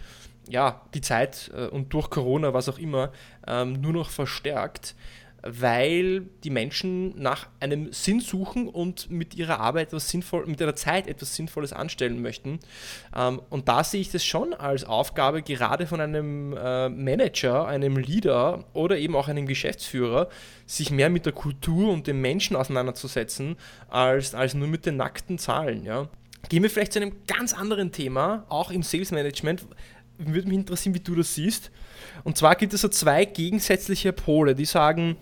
ja, 0.48 0.82
die 0.94 1.02
Zeit 1.02 1.52
äh, 1.56 1.68
und 1.68 1.94
durch 1.94 2.10
Corona, 2.10 2.54
was 2.54 2.70
auch 2.70 2.78
immer, 2.78 3.12
ähm, 3.48 3.82
nur 3.82 3.94
noch 3.94 4.10
verstärkt 4.10 4.96
weil 5.44 6.22
die 6.44 6.50
Menschen 6.50 7.22
nach 7.22 7.48
einem 7.60 7.92
Sinn 7.92 8.22
suchen 8.22 8.68
und 8.70 9.12
mit 9.12 9.36
ihrer 9.36 9.60
Arbeit 9.60 9.90
etwas 9.90 10.10
sinnvoll, 10.10 10.46
mit 10.46 10.62
ihrer 10.62 10.76
Zeit 10.76 11.08
etwas 11.08 11.36
Sinnvolles 11.36 11.74
anstellen 11.74 12.22
möchten. 12.22 12.60
Ähm, 13.16 13.42
und 13.50 13.68
da 13.68 13.84
sehe 13.84 14.02
ich 14.02 14.12
das 14.12 14.24
schon 14.24 14.54
als 14.54 14.86
Aufgabe, 14.86 15.42
gerade 15.42 15.86
von 15.86 16.00
einem 16.00 16.56
äh, 16.58 16.90
Manager, 16.90 17.68
einem 17.68 17.98
Leader 17.98 18.66
oder 18.74 18.98
eben 18.98 19.16
auch 19.16 19.28
einem 19.28 19.46
Geschäftsführer, 19.46 20.30
sich 20.66 20.92
mehr 20.92 21.10
mit 21.10 21.26
der 21.26 21.34
Kultur 21.34 21.92
und 21.92 22.08
den 22.08 22.22
Menschen 22.22 22.56
auseinanderzusetzen, 22.56 23.58
als, 23.90 24.34
als 24.34 24.54
nur 24.54 24.68
mit 24.68 24.86
den 24.86 24.96
nackten 24.96 25.38
Zahlen. 25.38 25.84
Ja. 25.84 26.08
Gehen 26.50 26.64
wir 26.64 26.70
vielleicht 26.70 26.94
zu 26.94 27.00
einem 27.00 27.14
ganz 27.28 27.54
anderen 27.54 27.92
Thema, 27.92 28.46
auch 28.50 28.72
im 28.72 28.84
Sales 28.84 29.12
Management. 29.12 29.66
Würde 30.18 30.48
mich 30.48 30.58
interessieren, 30.58 30.96
wie 30.96 31.00
du 31.00 31.16
das 31.16 31.34
siehst. 31.36 31.72
Und 32.24 32.38
zwar 32.38 32.56
gibt 32.56 32.74
es 32.74 32.82
so 32.82 32.88
zwei 32.88 33.26
gegensätzliche 33.26 34.14
Pole, 34.14 34.56
die 34.56 34.66
sagen, 34.66 35.18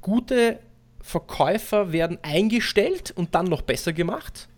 gute 0.00 0.60
Verkäufer 1.00 1.92
werden 1.92 2.18
eingestellt 2.22 3.12
und 3.16 3.34
dann 3.34 3.46
noch 3.46 3.62
besser 3.62 3.92
gemacht 3.92 4.48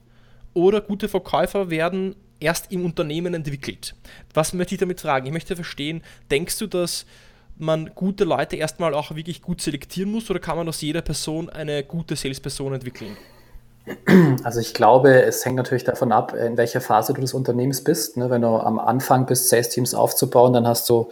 oder 0.55 0.81
gute 0.81 1.09
Verkäufer 1.09 1.71
werden 1.71 2.17
erst 2.41 2.73
im 2.73 2.85
Unternehmen 2.85 3.35
entwickelt. 3.35 3.95
Was 4.35 4.53
möchte 4.53 4.75
ich 4.75 4.81
damit 4.81 5.01
fragen? 5.01 5.27
Ich 5.27 5.33
möchte 5.33 5.55
verstehen, 5.55 6.03
denkst 6.31 6.59
du, 6.59 6.67
dass 6.67 7.07
man 7.57 7.95
gute 7.95 8.25
Leute 8.25 8.57
erstmal 8.57 8.95
auch 8.95 9.15
wirklich 9.15 9.43
gut 9.43 9.61
selektieren 9.61 10.11
muss 10.11 10.31
oder 10.31 10.41
kann 10.41 10.57
man 10.57 10.69
aus 10.69 10.81
jeder 10.81 11.03
Person 11.03 11.51
eine 11.51 11.85
gute 11.85 12.17
Salesperson 12.17 12.73
entwickeln? 12.73 13.17
Also 14.45 14.61
ich 14.61 14.75
glaube, 14.75 15.23
es 15.23 15.45
hängt 15.45 15.57
natürlich 15.57 15.85
davon 15.85 16.13
ab, 16.13 16.35
in 16.35 16.57
welcher 16.57 16.81
Phase 16.81 17.13
du 17.13 17.21
des 17.21 17.35
Unternehmens 17.35 17.83
bist. 17.83 18.17
Ne, 18.17 18.31
wenn 18.31 18.43
du 18.43 18.49
am 18.49 18.79
Anfang 18.79 19.27
bist, 19.27 19.49
Sales-Teams 19.49 19.95
aufzubauen, 19.95 20.53
dann 20.53 20.67
hast 20.67 20.89
du 20.91 21.09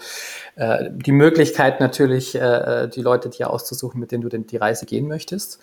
äh, 0.57 0.90
die 0.90 1.12
Möglichkeit 1.12 1.81
natürlich, 1.81 2.35
äh, 2.35 2.88
die 2.88 3.00
Leute 3.00 3.28
dir 3.28 3.50
auszusuchen, 3.50 4.00
mit 4.00 4.12
denen 4.12 4.28
du 4.28 4.28
die 4.28 4.57
Reise 4.57 4.87
gehen 4.87 5.09
möchtest. 5.09 5.61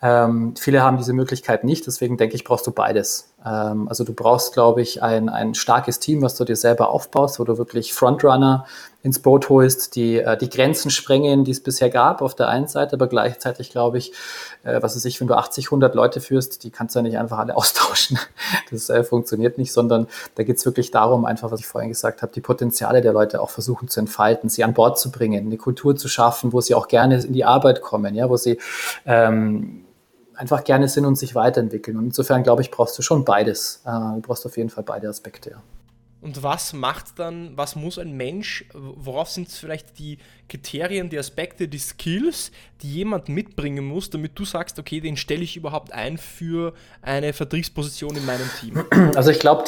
Ähm, 0.00 0.54
viele 0.56 0.82
haben 0.82 0.96
diese 0.96 1.12
Möglichkeit 1.12 1.64
nicht, 1.64 1.86
deswegen 1.86 2.16
denke 2.16 2.36
ich, 2.36 2.44
brauchst 2.44 2.66
du 2.66 2.70
beides. 2.70 3.32
Ähm, 3.44 3.88
also 3.88 4.04
du 4.04 4.14
brauchst, 4.14 4.52
glaube 4.52 4.80
ich, 4.80 5.02
ein, 5.02 5.28
ein 5.28 5.54
starkes 5.54 5.98
Team, 5.98 6.22
was 6.22 6.36
du 6.36 6.44
dir 6.44 6.56
selber 6.56 6.90
aufbaust, 6.90 7.40
wo 7.40 7.44
du 7.44 7.58
wirklich 7.58 7.92
Frontrunner 7.92 8.64
ins 9.02 9.18
Boot 9.20 9.48
holst, 9.48 9.96
die 9.96 10.18
äh, 10.18 10.36
die 10.36 10.48
Grenzen 10.48 10.90
sprengen, 10.90 11.44
die 11.44 11.50
es 11.50 11.62
bisher 11.62 11.90
gab 11.90 12.22
auf 12.22 12.34
der 12.34 12.48
einen 12.48 12.68
Seite, 12.68 12.94
aber 12.94 13.08
gleichzeitig 13.08 13.70
glaube 13.70 13.98
ich, 13.98 14.12
äh, 14.62 14.82
was 14.82 14.96
weiß 14.96 15.04
ich, 15.04 15.20
wenn 15.20 15.28
du 15.28 15.34
80, 15.34 15.66
100 15.66 15.94
Leute 15.94 16.20
führst, 16.20 16.64
die 16.64 16.70
kannst 16.70 16.94
du 16.94 17.00
ja 17.00 17.02
nicht 17.02 17.18
einfach 17.18 17.38
alle 17.38 17.56
austauschen. 17.56 18.18
Das 18.70 18.90
äh, 18.90 19.04
funktioniert 19.04 19.58
nicht, 19.58 19.72
sondern 19.72 20.06
da 20.34 20.42
geht 20.42 20.56
es 20.56 20.64
wirklich 20.64 20.90
darum, 20.90 21.24
einfach, 21.24 21.50
was 21.50 21.60
ich 21.60 21.66
vorhin 21.66 21.90
gesagt 21.90 22.22
habe, 22.22 22.32
die 22.32 22.40
Potenziale 22.40 23.00
der 23.00 23.12
Leute 23.12 23.40
auch 23.40 23.50
versuchen 23.50 23.88
zu 23.88 24.00
entfalten, 24.00 24.48
sie 24.48 24.64
an 24.64 24.74
Bord 24.74 24.98
zu 24.98 25.10
bringen, 25.10 25.46
eine 25.46 25.56
Kultur 25.56 25.96
zu 25.96 26.08
schaffen, 26.08 26.52
wo 26.52 26.60
sie 26.60 26.74
auch 26.74 26.88
gerne 26.88 27.22
in 27.22 27.32
die 27.32 27.44
Arbeit 27.44 27.82
kommen, 27.82 28.14
ja, 28.14 28.28
wo 28.28 28.36
sie 28.36 28.58
ähm, 29.06 29.84
einfach 30.34 30.64
gerne 30.64 30.88
sind 30.88 31.04
und 31.04 31.16
sich 31.16 31.34
weiterentwickeln. 31.34 31.96
Und 31.96 32.04
insofern 32.06 32.42
glaube 32.42 32.62
ich, 32.62 32.70
brauchst 32.70 32.96
du 32.98 33.02
schon 33.02 33.24
beides. 33.24 33.82
Äh, 33.84 33.90
du 33.90 34.20
brauchst 34.22 34.46
auf 34.46 34.56
jeden 34.56 34.70
Fall 34.70 34.84
beide 34.84 35.08
Aspekte. 35.08 35.50
Ja. 35.50 35.62
Und 36.20 36.42
was 36.42 36.72
macht 36.72 37.18
dann, 37.20 37.52
was 37.54 37.76
muss 37.76 37.96
ein 37.96 38.16
Mensch, 38.16 38.64
worauf 38.74 39.30
sind 39.30 39.48
vielleicht 39.48 40.00
die 40.00 40.18
Kriterien, 40.48 41.10
die 41.10 41.18
Aspekte, 41.18 41.68
die 41.68 41.78
Skills, 41.78 42.50
die 42.82 42.92
jemand 42.92 43.28
mitbringen 43.28 43.84
muss, 43.84 44.10
damit 44.10 44.36
du 44.36 44.44
sagst, 44.44 44.80
okay, 44.80 45.00
den 45.00 45.16
stelle 45.16 45.42
ich 45.42 45.56
überhaupt 45.56 45.92
ein 45.92 46.18
für 46.18 46.72
eine 47.02 47.32
Vertriebsposition 47.32 48.16
in 48.16 48.26
meinem 48.26 48.50
Team? 48.60 48.84
Also 49.14 49.30
ich 49.30 49.38
glaube, 49.38 49.64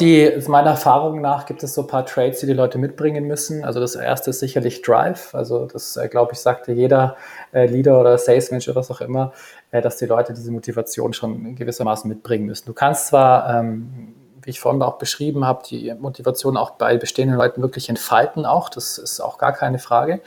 meiner 0.49 0.71
Erfahrung 0.71 1.21
nach 1.21 1.47
gibt 1.47 1.63
es 1.63 1.75
so 1.75 1.83
ein 1.83 1.87
paar 1.87 2.05
Traits, 2.05 2.41
die 2.41 2.47
die 2.47 2.53
Leute 2.53 2.79
mitbringen 2.79 3.27
müssen. 3.27 3.65
Also 3.65 3.81
das 3.81 3.95
erste 3.95 4.31
ist 4.31 4.41
sicherlich 4.41 4.83
Drive. 4.83 5.35
Also 5.35 5.67
das, 5.67 5.97
äh, 5.97 6.09
glaube 6.09 6.33
ich, 6.33 6.41
sagte 6.41 6.73
jeder 6.73 7.17
äh, 7.53 7.67
Leader 7.67 8.01
oder 8.01 8.19
Sales 8.19 8.51
Manager, 8.51 8.75
was 8.75 8.91
auch 8.91 9.01
immer, 9.01 9.33
äh, 9.71 9.81
dass 9.81 9.97
die 9.97 10.07
Leute 10.07 10.35
diese 10.35 10.51
Motivation 10.51 11.13
schon 11.13 11.55
gewissermaßen 11.55 12.09
mitbringen 12.09 12.47
müssen. 12.47 12.67
Du 12.67 12.75
kannst 12.75 13.09
zwar 13.09 13.59
ähm, 13.59 14.15
wie 14.43 14.51
ich 14.51 14.61
vorhin 14.61 14.83
auch 14.83 14.99
beschrieben 14.99 15.45
habe, 15.45 15.63
die 15.69 15.93
Motivation 15.95 16.57
auch 16.57 16.71
bei 16.71 16.97
bestehenden 16.97 17.39
Leuten 17.39 17.63
wirklich 17.63 17.89
entfalten 17.89 18.47
auch. 18.47 18.69
Das 18.69 18.99
ist 18.99 19.21
auch 19.21 19.39
gar 19.39 19.53
keine 19.53 19.79
Frage. 19.79 20.21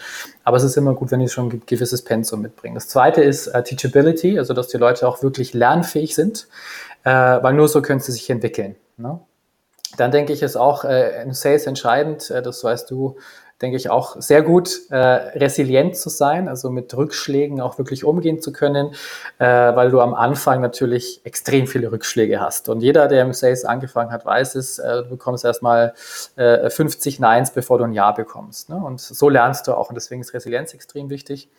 Aber 0.43 0.57
es 0.57 0.63
ist 0.63 0.77
immer 0.77 0.93
gut, 0.93 1.11
wenn 1.11 1.19
die 1.19 1.29
schon 1.29 1.49
ein 1.49 1.61
gewisses 1.65 2.03
Pensum 2.03 2.41
mitbringen. 2.41 2.75
Das 2.75 2.87
zweite 2.87 3.21
ist 3.23 3.47
äh, 3.47 3.63
Teachability, 3.63 4.37
also 4.37 4.53
dass 4.53 4.67
die 4.67 4.77
Leute 4.77 5.07
auch 5.07 5.23
wirklich 5.23 5.53
lernfähig 5.53 6.15
sind, 6.15 6.47
äh, 7.03 7.11
weil 7.11 7.53
nur 7.53 7.67
so 7.67 7.81
können 7.81 7.99
sie 7.99 8.11
sich 8.11 8.29
entwickeln. 8.29 8.75
Ne? 8.97 9.19
Dann 9.97 10.11
denke 10.11 10.33
ich, 10.33 10.41
ist 10.41 10.55
auch 10.55 10.85
äh, 10.85 11.21
in 11.21 11.33
Sales 11.33 11.67
entscheidend, 11.67 12.29
äh, 12.29 12.41
das 12.41 12.63
weißt 12.63 12.89
du, 12.89 13.17
denke 13.63 13.77
ich, 13.77 13.89
auch 13.89 14.17
sehr 14.19 14.41
gut 14.41 14.81
äh, 14.91 14.97
resilient 14.97 15.95
zu 15.95 16.09
sein, 16.09 16.49
also 16.49 16.69
mit 16.69 16.95
Rückschlägen 16.95 17.61
auch 17.61 17.77
wirklich 17.77 18.03
umgehen 18.03 18.41
zu 18.41 18.51
können, 18.51 18.93
äh, 19.39 19.45
weil 19.45 19.89
du 19.89 20.01
am 20.01 20.13
Anfang 20.13 20.59
natürlich 20.59 21.21
extrem 21.23 21.65
viele 21.65 21.91
Rückschläge 21.91 22.41
hast. 22.41 22.67
Und 22.67 22.81
jeder, 22.81 23.07
der 23.07 23.23
im 23.23 23.31
Sales 23.31 23.63
angefangen 23.63 24.11
hat, 24.11 24.25
weiß 24.25 24.55
es, 24.55 24.79
äh, 24.79 25.03
du 25.03 25.11
bekommst 25.11 25.45
erstmal 25.45 25.93
äh, 26.35 26.69
50 26.69 27.21
Neins, 27.21 27.51
bevor 27.51 27.77
du 27.77 27.85
ein 27.85 27.93
Ja 27.93 28.11
bekommst. 28.11 28.69
Ne? 28.69 28.75
Und 28.75 28.99
so 28.99 29.29
lernst 29.29 29.65
du 29.67 29.73
auch 29.73 29.87
und 29.87 29.95
deswegen 29.95 30.19
ist 30.19 30.33
Resilienz 30.33 30.73
extrem 30.73 31.09
wichtig. 31.09 31.49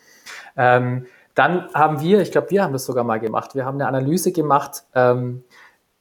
Ähm, 0.59 1.07
dann 1.35 1.69
haben 1.73 2.01
wir, 2.01 2.21
ich 2.21 2.31
glaube, 2.31 2.51
wir 2.51 2.63
haben 2.63 2.75
das 2.75 2.85
sogar 2.85 3.03
mal 3.03 3.19
gemacht, 3.19 3.55
wir 3.55 3.65
haben 3.65 3.81
eine 3.81 3.89
Analyse 3.89 4.31
gemacht, 4.31 4.85
ähm, 4.95 5.43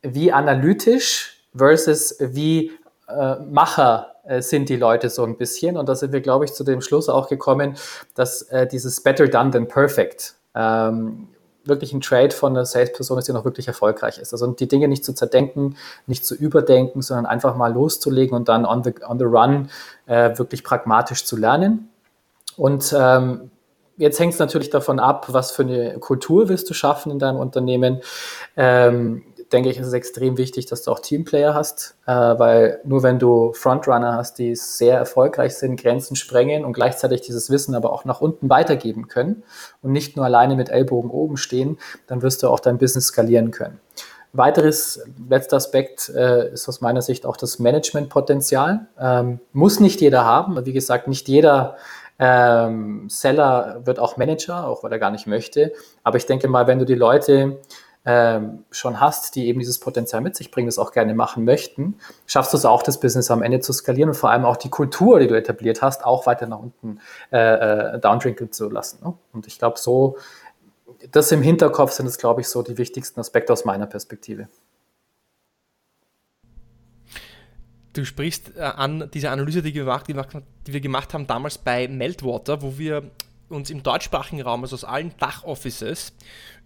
wie 0.02 0.34
analytisch 0.34 1.48
versus 1.56 2.18
wie 2.20 2.72
äh, 3.08 3.36
Macher 3.38 4.13
sind 4.40 4.70
die 4.70 4.76
Leute 4.76 5.10
so 5.10 5.24
ein 5.24 5.38
bisschen. 5.38 5.78
Und 5.78 5.90
da 5.90 5.96
sind 5.96 6.14
wir, 6.14 6.22
glaube 6.22 6.46
ich, 6.46 6.54
zu 6.54 6.64
dem 6.64 6.82
Schluss 6.82 7.10
auch 7.10 7.28
gekommen, 7.28 7.76
dass 8.16 8.44
äh, 8.44 8.68
dieses 8.68 9.02
Better 9.02 9.28
Done 9.28 9.52
than 9.52 9.68
Perfect 9.68 10.36
ähm, 10.56 11.28
wirklich 11.66 11.94
ein 11.94 12.02
Trade 12.02 12.32
von 12.32 12.54
einer 12.54 12.66
Salesperson 12.66 13.18
ist, 13.18 13.28
die 13.28 13.34
noch 13.34 13.46
wirklich 13.46 13.68
erfolgreich 13.68 14.18
ist. 14.18 14.34
Also 14.34 14.48
die 14.48 14.68
Dinge 14.68 14.88
nicht 14.88 15.06
zu 15.06 15.14
zerdenken, 15.14 15.78
nicht 16.08 16.26
zu 16.26 16.36
überdenken, 16.36 17.02
sondern 17.02 17.26
einfach 17.26 17.56
mal 17.56 17.74
loszulegen 17.74 18.36
und 18.36 18.50
dann 18.50 18.66
on 18.66 18.84
the, 18.84 18.94
on 19.08 19.18
the 19.18 19.26
run 19.26 19.70
äh, 20.06 20.38
wirklich 20.38 20.64
pragmatisch 20.64 21.26
zu 21.26 21.38
lernen. 21.38 21.90
Und 22.58 22.94
ähm, 22.98 23.52
jetzt 23.98 24.20
hängt 24.20 24.34
es 24.34 24.40
natürlich 24.40 24.70
davon 24.70 25.00
ab, 25.00 25.28
was 25.30 25.52
für 25.52 25.64
eine 25.64 26.00
Kultur 26.00 26.50
willst 26.50 26.70
du 26.70 26.74
schaffen 26.74 27.12
in 27.12 27.20
deinem 27.20 27.38
Unternehmen. 27.38 28.02
Ähm, 28.58 29.24
denke 29.54 29.70
ich, 29.70 29.78
ist 29.78 29.88
es 29.88 29.94
extrem 29.94 30.38
wichtig, 30.38 30.66
dass 30.66 30.82
du 30.84 30.92
auch 30.92 31.00
Teamplayer 31.00 31.54
hast, 31.54 31.96
äh, 32.08 32.12
weil 32.12 32.82
nur 32.84 33.04
wenn 33.04 33.20
du 33.20 33.54
Frontrunner 33.54 34.14
hast, 34.14 34.40
die 34.40 34.56
sehr 34.56 34.98
erfolgreich 34.98 35.56
sind, 35.56 35.82
Grenzen 35.82 36.16
sprengen 36.16 36.66
und 36.66 36.74
gleichzeitig 36.74 37.22
dieses 37.22 37.50
Wissen 37.50 37.76
aber 37.76 37.94
auch 37.94 38.04
nach 38.06 38.20
unten 38.20 38.50
weitergeben 38.50 39.08
können 39.08 39.44
und 39.82 39.92
nicht 39.92 40.18
nur 40.18 40.26
alleine 40.26 40.56
mit 40.56 40.70
Ellbogen 40.70 41.12
oben 41.12 41.38
stehen, 41.38 41.78
dann 42.08 42.22
wirst 42.22 42.44
du 42.44 42.50
auch 42.50 42.60
dein 42.60 42.78
Business 42.78 43.08
skalieren 43.08 43.52
können. 43.52 43.80
Weiteres, 44.36 45.04
letzter 45.30 45.58
Aspekt 45.58 46.10
äh, 46.10 46.54
ist 46.54 46.68
aus 46.68 46.82
meiner 46.82 47.04
Sicht 47.04 47.28
auch 47.28 47.38
das 47.38 47.60
Managementpotenzial. 47.60 48.88
Ähm, 49.00 49.40
muss 49.52 49.80
nicht 49.80 50.02
jeder 50.02 50.26
haben. 50.26 50.66
Wie 50.66 50.74
gesagt, 50.74 51.08
nicht 51.08 51.28
jeder 51.28 51.78
ähm, 52.18 53.08
Seller 53.10 53.82
wird 53.86 54.00
auch 54.00 54.18
Manager, 54.18 54.68
auch 54.68 54.84
weil 54.84 54.92
er 54.92 54.98
gar 54.98 55.12
nicht 55.12 55.28
möchte. 55.28 55.72
Aber 56.04 56.18
ich 56.18 56.26
denke 56.26 56.48
mal, 56.48 56.66
wenn 56.66 56.80
du 56.80 56.86
die 56.86 56.96
Leute 56.96 57.60
ähm, 58.06 58.66
schon 58.70 59.00
hast, 59.00 59.36
die 59.36 59.48
eben 59.48 59.60
dieses 59.60 59.80
Potenzial 59.80 60.22
mit 60.22 60.36
sich 60.36 60.52
bringen, 60.52 60.68
das 60.68 60.78
auch 60.78 60.92
gerne 60.92 61.14
machen 61.14 61.46
möchten, 61.46 61.96
schaffst 62.26 62.52
du 62.52 62.58
es 62.58 62.66
auch, 62.66 62.84
das 62.84 63.00
Business 63.00 63.32
am 63.32 63.42
Ende 63.42 63.62
zu 63.62 63.72
skalieren 63.72 64.10
und 64.10 64.16
vor 64.16 64.30
allem 64.30 64.44
auch 64.44 64.58
die 64.58 64.70
Kultur, 64.70 65.20
die 65.20 65.28
du 65.28 65.38
etabliert 65.38 65.82
hast, 65.82 66.06
auch 66.06 66.26
weiter 66.26 66.48
nach 66.48 66.60
unten 66.60 67.00
äh, 67.32 67.38
äh 67.38 68.00
downdrinkeln 68.00 68.52
zu 68.52 68.70
lassen. 68.70 69.04
Ne? 69.04 69.14
Und 69.32 69.48
ich 69.48 69.58
glaube, 69.58 69.80
so, 69.80 70.18
das 71.12 71.32
im 71.32 71.42
Hinterkopf 71.42 71.92
sind 71.92 72.06
es, 72.06 72.18
glaube 72.18 72.42
ich, 72.42 72.50
so 72.50 72.62
die 72.62 72.78
wichtigsten 72.78 73.20
Aspekte 73.20 73.54
aus 73.54 73.64
meiner 73.64 73.88
Perspektive. 73.88 74.48
Du 77.94 78.06
sprichst 78.06 78.58
äh, 78.58 78.62
an 78.62 79.10
diese 79.14 79.30
Analyse, 79.30 79.62
die, 79.62 79.72
gemacht, 79.72 80.08
die 80.10 80.74
wir 80.74 80.82
gemacht 80.82 81.14
haben 81.14 81.28
damals 81.28 81.58
bei 81.58 81.88
Meltwater, 81.88 82.62
wo 82.62 82.78
wir 82.78 83.12
uns 83.50 83.70
im 83.70 83.84
deutschsprachigen 83.84 84.42
Raum, 84.42 84.64
also 84.64 84.74
aus 84.74 84.84
allen 84.84 85.14
Dachoffices, 85.20 86.12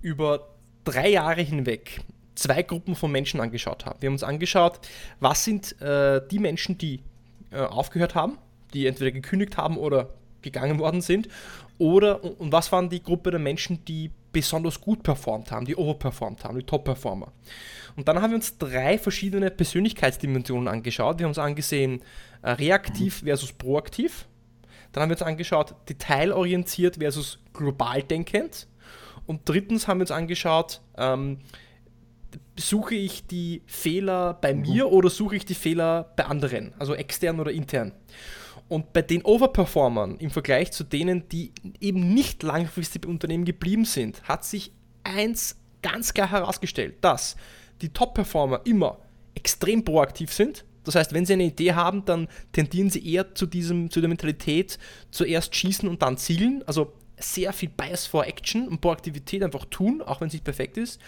über 0.02 0.48
drei 0.88 1.10
Jahre 1.10 1.42
hinweg 1.42 2.02
zwei 2.36 2.62
Gruppen 2.64 2.96
von 2.96 3.12
Menschen 3.12 3.40
angeschaut 3.40 3.86
haben. 3.86 4.02
Wir 4.02 4.08
haben 4.08 4.14
uns 4.14 4.24
angeschaut, 4.24 4.80
was 5.20 5.44
sind 5.44 5.80
äh, 5.82 6.22
die 6.30 6.40
Menschen, 6.40 6.78
die 6.78 7.02
äh, 7.52 7.60
aufgehört 7.60 8.16
haben, 8.16 8.38
die 8.74 8.86
entweder 8.86 9.12
gekündigt 9.12 9.58
haben 9.58 9.78
oder 9.78 10.10
gegangen 10.42 10.80
worden 10.80 11.02
sind, 11.02 11.28
oder 11.80 12.24
und, 12.24 12.52
was 12.52 12.72
waren 12.72 12.90
die 12.90 13.04
Gruppe 13.04 13.32
der 13.32 13.40
Menschen, 13.40 13.84
die 13.86 14.12
besonders 14.32 14.80
gut 14.80 15.04
performt 15.04 15.52
haben, 15.52 15.66
die 15.66 15.76
overperformt 15.76 16.44
haben, 16.44 16.58
die 16.58 16.66
Top-Performer. 16.66 17.32
Und 17.96 18.08
dann 18.08 18.22
haben 18.22 18.32
wir 18.32 18.36
uns 18.36 18.58
drei 18.58 19.00
verschiedene 19.00 19.50
Persönlichkeitsdimensionen 19.50 20.68
angeschaut. 20.68 21.18
Wir 21.18 21.26
haben 21.26 21.32
uns 21.32 21.40
angesehen, 21.40 22.02
äh, 22.44 22.52
reaktiv 22.52 23.24
versus 23.24 23.52
proaktiv. 23.52 24.28
Dann 24.92 25.02
haben 25.02 25.10
wir 25.10 25.16
uns 25.16 25.24
angeschaut, 25.24 25.76
detailorientiert 25.90 26.98
versus 26.98 27.40
global 27.54 28.04
denkend. 28.04 28.68
Und 29.28 29.42
drittens 29.46 29.88
haben 29.88 30.00
wir 30.00 30.04
uns 30.04 30.12
angeschaut, 30.12 30.82
ähm, 30.98 31.40
suche 32.58 32.96
ich 32.96 33.28
die 33.28 33.62
Fehler 33.68 34.34
bei 34.34 34.54
mhm. 34.54 34.62
mir 34.62 34.92
oder 34.92 35.10
suche 35.10 35.36
ich 35.36 35.46
die 35.46 35.54
Fehler 35.54 36.12
bei 36.16 36.26
anderen, 36.26 36.74
also 36.80 36.96
extern 36.96 37.40
oder 37.40 37.52
intern. 37.52 37.92
Und 38.70 38.92
bei 38.92 39.02
den 39.02 39.22
Overperformern 39.24 40.18
im 40.18 40.30
Vergleich 40.30 40.72
zu 40.72 40.84
denen, 40.84 41.30
die 41.30 41.52
eben 41.80 42.14
nicht 42.14 42.44
langfristig 42.44 43.06
im 43.06 43.12
Unternehmen 43.12 43.46
geblieben 43.46 43.86
sind, 43.86 44.24
hat 44.24 44.44
sich 44.44 44.72
eins 45.04 45.58
ganz 45.82 46.14
klar 46.14 46.32
herausgestellt, 46.32 46.96
dass 47.02 47.38
die 47.82 47.90
Top-Performer 47.90 48.62
immer 48.66 48.98
extrem 49.36 49.86
proaktiv 49.86 50.34
sind. 50.34 50.66
Das 50.84 50.96
heißt, 50.96 51.14
wenn 51.14 51.26
sie 51.26 51.34
eine 51.34 51.44
Idee 51.44 51.74
haben, 51.74 52.04
dann 52.06 52.28
tendieren 52.52 52.90
sie 52.90 53.06
eher 53.06 53.36
zu, 53.36 53.46
diesem, 53.46 53.90
zu 53.90 54.02
der 54.02 54.10
Mentalität 54.10 54.80
zuerst 55.12 55.56
schießen 55.56 55.88
und 55.88 56.02
dann 56.02 56.18
zielen. 56.18 56.64
Also 56.66 56.94
sehr 57.18 57.54
viel 57.54 57.70
Bias 57.70 58.06
for 58.06 58.26
Action 58.26 58.68
und 58.68 58.82
Proaktivität 58.82 59.44
einfach 59.44 59.66
tun, 59.66 60.02
auch 60.02 60.22
wenn 60.22 60.28
es 60.28 60.34
nicht 60.34 60.46
perfekt 60.46 60.78
ist. 60.78 61.02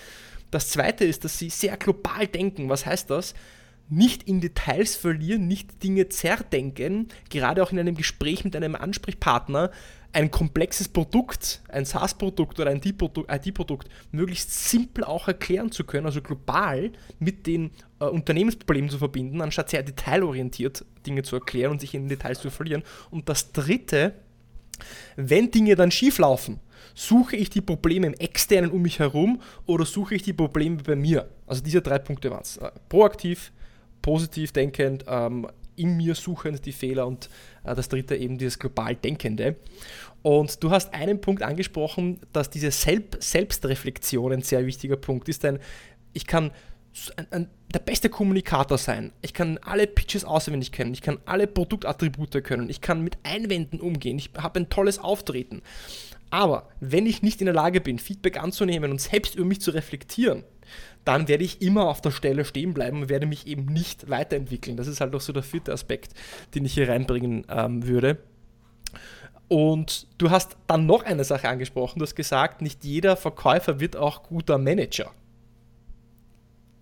Das 0.52 0.70
zweite 0.70 1.06
ist, 1.06 1.24
dass 1.24 1.38
sie 1.38 1.50
sehr 1.50 1.78
global 1.78 2.28
denken. 2.28 2.70
Was 2.70 2.86
heißt 2.86 3.10
das? 3.10 3.36
Nicht 3.88 4.24
in 4.24 4.42
Details 4.42 4.96
verlieren, 4.96 5.48
nicht 5.48 5.84
Dinge 5.84 6.10
zerdenken, 6.10 7.08
gerade 7.30 7.64
auch 7.64 7.72
in 7.72 7.80
einem 7.80 7.96
Gespräch 7.96 8.44
mit 8.44 8.56
einem 8.56 8.76
Ansprechpartner 8.76 9.72
ein 10.12 10.32
komplexes 10.32 10.88
Produkt, 10.88 11.62
ein 11.70 11.86
SaaS-Produkt 11.86 12.60
oder 12.60 12.72
ein 12.72 12.82
IT-Produkt 12.82 13.90
möglichst 14.12 14.70
simpel 14.70 15.04
auch 15.04 15.28
erklären 15.28 15.72
zu 15.72 15.84
können, 15.84 16.06
also 16.06 16.22
global 16.22 16.92
mit 17.20 17.46
den 17.46 17.72
äh, 18.00 18.06
Unternehmensproblemen 18.06 18.90
zu 18.90 18.98
verbinden, 18.98 19.42
anstatt 19.42 19.70
sehr 19.70 19.84
detailorientiert 19.84 20.86
Dinge 21.06 21.24
zu 21.24 21.36
erklären 21.36 21.72
und 21.72 21.82
sich 21.82 21.94
in 21.94 22.10
Details 22.10 22.40
zu 22.40 22.50
verlieren. 22.50 22.84
Und 23.12 23.30
das 23.30 23.52
dritte, 23.52 24.16
wenn 25.16 25.52
Dinge 25.52 25.76
dann 25.76 25.92
schief 25.92 26.18
laufen, 26.18 26.60
suche 26.96 27.36
ich 27.36 27.50
die 27.50 27.62
Probleme 27.62 28.08
im 28.08 28.14
Externen 28.14 28.72
um 28.72 28.82
mich 28.82 29.00
herum 29.00 29.42
oder 29.66 29.86
suche 29.86 30.16
ich 30.16 30.24
die 30.24 30.34
Probleme 30.34 30.78
bei 30.84 30.96
mir? 30.96 31.30
Also 31.48 31.64
diese 31.64 31.82
drei 31.82 32.00
Punkte 32.00 32.32
waren 32.32 32.42
es. 32.42 32.58
Äh, 32.58 32.72
proaktiv, 32.90 33.52
positiv 34.02 34.52
denkend, 34.52 35.06
ähm, 35.08 35.48
in 35.76 35.96
mir 35.96 36.14
suchend 36.14 36.66
die 36.66 36.74
Fehler 36.74 37.08
und 37.08 37.30
äh, 37.64 37.74
das 37.74 37.88
dritte 37.88 38.16
eben 38.16 38.38
dieses 38.38 38.60
global 38.60 38.96
Denkende. 38.96 39.56
Und 40.22 40.62
du 40.62 40.72
hast 40.72 40.94
einen 40.94 41.22
Punkt 41.22 41.42
angesprochen, 41.42 42.20
dass 42.34 42.50
diese 42.50 42.72
Selb 42.72 43.18
Selbstreflexion 43.20 44.34
ein 44.34 44.42
sehr 44.42 44.66
wichtiger 44.66 44.98
Punkt 44.98 45.30
ist, 45.30 45.44
denn 45.44 45.60
ich 46.12 46.28
kann 46.28 46.52
ein, 47.16 47.28
ein, 47.32 47.50
der 47.74 47.80
beste 47.80 48.10
Kommunikator 48.10 48.78
sein. 48.78 49.12
Ich 49.22 49.34
kann 49.34 49.60
alle 49.60 49.86
Pitches 49.86 50.26
auswendig 50.26 50.72
kennen. 50.72 50.94
Ich 50.94 51.02
kann 51.02 51.20
alle 51.26 51.48
Produktattribute 51.48 52.44
können. 52.44 52.70
Ich 52.70 52.82
kann 52.82 53.04
mit 53.04 53.18
Einwänden 53.24 53.80
umgehen. 53.80 54.18
Ich 54.18 54.32
habe 54.38 54.60
ein 54.60 54.70
tolles 54.70 55.00
Auftreten. 55.00 55.62
Aber 56.32 56.70
wenn 56.80 57.06
ich 57.06 57.22
nicht 57.22 57.42
in 57.42 57.46
der 57.46 57.56
Lage 57.56 57.82
bin, 57.82 58.00
Feedback 58.00 58.42
anzunehmen 58.42 58.92
und 58.92 59.02
selbst 59.02 59.36
über 59.36 59.46
mich 59.46 59.62
zu 59.62 59.72
reflektieren, 59.72 60.44
dann 61.06 61.28
werde 61.28 61.44
ich 61.44 61.62
immer 61.62 61.88
auf 61.88 62.02
der 62.02 62.12
Stelle 62.12 62.46
stehen 62.46 62.74
bleiben 62.74 63.04
und 63.04 63.10
werde 63.10 63.26
mich 63.26 63.48
eben 63.48 63.66
nicht 63.66 64.10
weiterentwickeln. 64.10 64.78
Das 64.78 64.88
ist 64.88 65.02
halt 65.02 65.16
auch 65.16 65.22
so 65.22 65.34
der 65.34 65.44
vierte 65.44 65.74
Aspekt, 65.74 66.14
den 66.54 66.66
ich 66.66 66.74
hier 66.74 66.90
reinbringen 66.90 67.46
ähm, 67.50 67.88
würde. 67.88 68.18
Und 69.48 70.08
du 70.20 70.30
hast 70.30 70.58
dann 70.68 70.86
noch 70.86 71.04
eine 71.04 71.24
Sache 71.24 71.50
angesprochen. 71.50 72.00
Du 72.00 72.04
hast 72.04 72.16
gesagt, 72.16 72.62
nicht 72.62 72.84
jeder 72.84 73.18
Verkäufer 73.18 73.80
wird 73.80 73.96
auch 73.96 74.24
guter 74.24 74.60
Manager. 74.60 75.12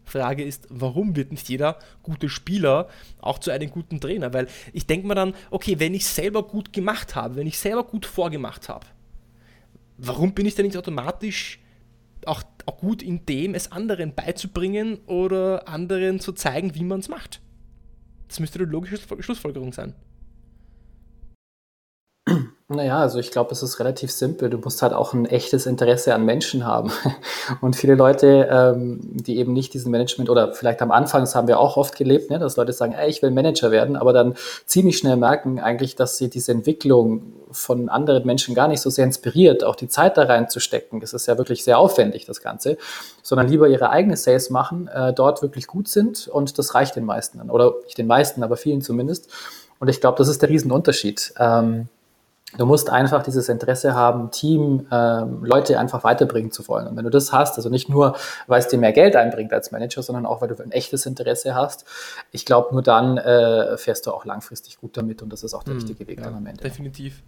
Frage 0.07 0.43
ist, 0.43 0.67
warum 0.69 1.15
wird 1.15 1.31
nicht 1.31 1.49
jeder 1.49 1.77
gute 2.03 2.29
Spieler 2.29 2.89
auch 3.19 3.39
zu 3.39 3.51
einem 3.51 3.69
guten 3.69 3.99
Trainer? 3.99 4.33
Weil 4.33 4.47
ich 4.73 4.87
denke 4.87 5.07
mir 5.07 5.15
dann, 5.15 5.35
okay, 5.51 5.79
wenn 5.79 5.93
ich 5.93 6.05
selber 6.05 6.43
gut 6.43 6.73
gemacht 6.73 7.15
habe, 7.15 7.35
wenn 7.35 7.47
ich 7.47 7.59
selber 7.59 7.83
gut 7.83 8.05
vorgemacht 8.05 8.69
habe, 8.69 8.85
warum 9.97 10.33
bin 10.33 10.45
ich 10.45 10.55
denn 10.55 10.65
nicht 10.65 10.77
automatisch 10.77 11.59
auch, 12.25 12.43
auch 12.65 12.77
gut 12.77 13.01
in 13.01 13.25
dem, 13.25 13.53
es 13.53 13.71
anderen 13.71 14.13
beizubringen 14.13 14.99
oder 15.05 15.67
anderen 15.67 16.19
zu 16.19 16.33
zeigen, 16.33 16.75
wie 16.75 16.83
man 16.83 16.99
es 16.99 17.09
macht? 17.09 17.41
Das 18.27 18.39
müsste 18.39 18.59
eine 18.59 18.69
logische 18.69 18.97
Schlussfolgerung 19.19 19.73
sein. 19.73 19.93
Naja, 22.69 22.99
also 22.99 23.17
ich 23.19 23.31
glaube, 23.31 23.53
es 23.53 23.63
ist 23.63 23.79
relativ 23.79 24.11
simpel. 24.11 24.49
Du 24.49 24.57
musst 24.57 24.81
halt 24.81 24.91
auch 24.91 25.13
ein 25.13 25.25
echtes 25.25 25.65
Interesse 25.65 26.13
an 26.13 26.25
Menschen 26.25 26.65
haben. 26.65 26.91
Und 27.61 27.77
viele 27.77 27.95
Leute, 27.95 28.49
ähm, 28.51 28.99
die 29.03 29.37
eben 29.37 29.53
nicht 29.53 29.73
diesen 29.73 29.89
Management 29.89 30.29
oder 30.29 30.53
vielleicht 30.53 30.81
am 30.81 30.91
Anfang, 30.91 31.21
das 31.21 31.33
haben 31.33 31.47
wir 31.47 31.61
auch 31.61 31.77
oft 31.77 31.95
gelebt, 31.95 32.29
ne, 32.29 32.39
dass 32.39 32.57
Leute 32.57 32.73
sagen, 32.73 32.91
ey, 32.91 33.09
ich 33.09 33.21
will 33.21 33.31
Manager 33.31 33.71
werden, 33.71 33.95
aber 33.95 34.11
dann 34.11 34.35
ziemlich 34.65 34.97
schnell 34.97 35.15
merken 35.15 35.61
eigentlich, 35.61 35.95
dass 35.95 36.17
sie 36.17 36.29
diese 36.29 36.51
Entwicklung 36.51 37.31
von 37.51 37.87
anderen 37.87 38.25
Menschen 38.25 38.53
gar 38.53 38.67
nicht 38.67 38.81
so 38.81 38.89
sehr 38.89 39.05
inspiriert, 39.05 39.63
auch 39.63 39.77
die 39.77 39.87
Zeit 39.87 40.17
da 40.17 40.23
reinzustecken. 40.23 40.99
Das 40.99 41.13
ist 41.13 41.25
ja 41.25 41.37
wirklich 41.37 41.63
sehr 41.63 41.79
aufwendig, 41.79 42.25
das 42.25 42.41
Ganze, 42.41 42.77
sondern 43.23 43.47
lieber 43.47 43.69
ihre 43.69 43.91
eigene 43.91 44.17
Sales 44.17 44.49
machen, 44.49 44.89
äh, 44.89 45.13
dort 45.13 45.41
wirklich 45.41 45.67
gut 45.67 45.87
sind 45.87 46.27
und 46.27 46.59
das 46.59 46.75
reicht 46.75 46.97
den 46.97 47.05
meisten 47.05 47.37
dann. 47.37 47.49
Oder 47.49 47.75
nicht 47.85 47.97
den 47.97 48.07
meisten, 48.07 48.43
aber 48.43 48.57
vielen 48.57 48.81
zumindest. 48.81 49.29
Und 49.79 49.87
ich 49.87 50.01
glaube, 50.01 50.17
das 50.17 50.27
ist 50.27 50.41
der 50.41 50.49
Riesenunterschied. 50.49 51.33
Ähm, 51.39 51.87
Du 52.55 52.65
musst 52.65 52.89
einfach 52.89 53.23
dieses 53.23 53.49
Interesse 53.49 53.93
haben, 53.93 54.31
Team, 54.31 54.87
ähm, 54.89 55.43
Leute 55.43 55.77
einfach 55.77 56.05
weiterbringen 56.05 56.51
zu 56.51 56.65
wollen. 56.69 56.87
Und 56.87 56.95
wenn 56.95 57.03
du 57.03 57.09
das 57.09 57.33
hast, 57.33 57.57
also 57.57 57.67
nicht 57.67 57.89
nur, 57.89 58.15
weil 58.47 58.59
es 58.59 58.69
dir 58.69 58.77
mehr 58.77 58.93
Geld 58.93 59.17
einbringt 59.17 59.51
als 59.51 59.71
Manager, 59.71 60.01
sondern 60.01 60.25
auch, 60.25 60.39
weil 60.39 60.47
du 60.47 60.63
ein 60.63 60.71
echtes 60.71 61.05
Interesse 61.05 61.55
hast, 61.55 61.83
ich 62.31 62.45
glaube, 62.45 62.73
nur 62.73 62.81
dann 62.81 63.17
äh, 63.17 63.77
fährst 63.77 64.07
du 64.07 64.11
auch 64.11 64.23
langfristig 64.23 64.77
gut 64.77 64.95
damit 64.95 65.21
und 65.21 65.33
das 65.33 65.43
ist 65.43 65.53
auch 65.53 65.63
der 65.63 65.73
mhm, 65.73 65.81
richtige 65.81 66.07
Weg 66.07 66.19
ja, 66.19 66.25
dann 66.25 66.35
am 66.35 66.45
Ende. 66.45 66.63
Definitiv. 66.63 67.21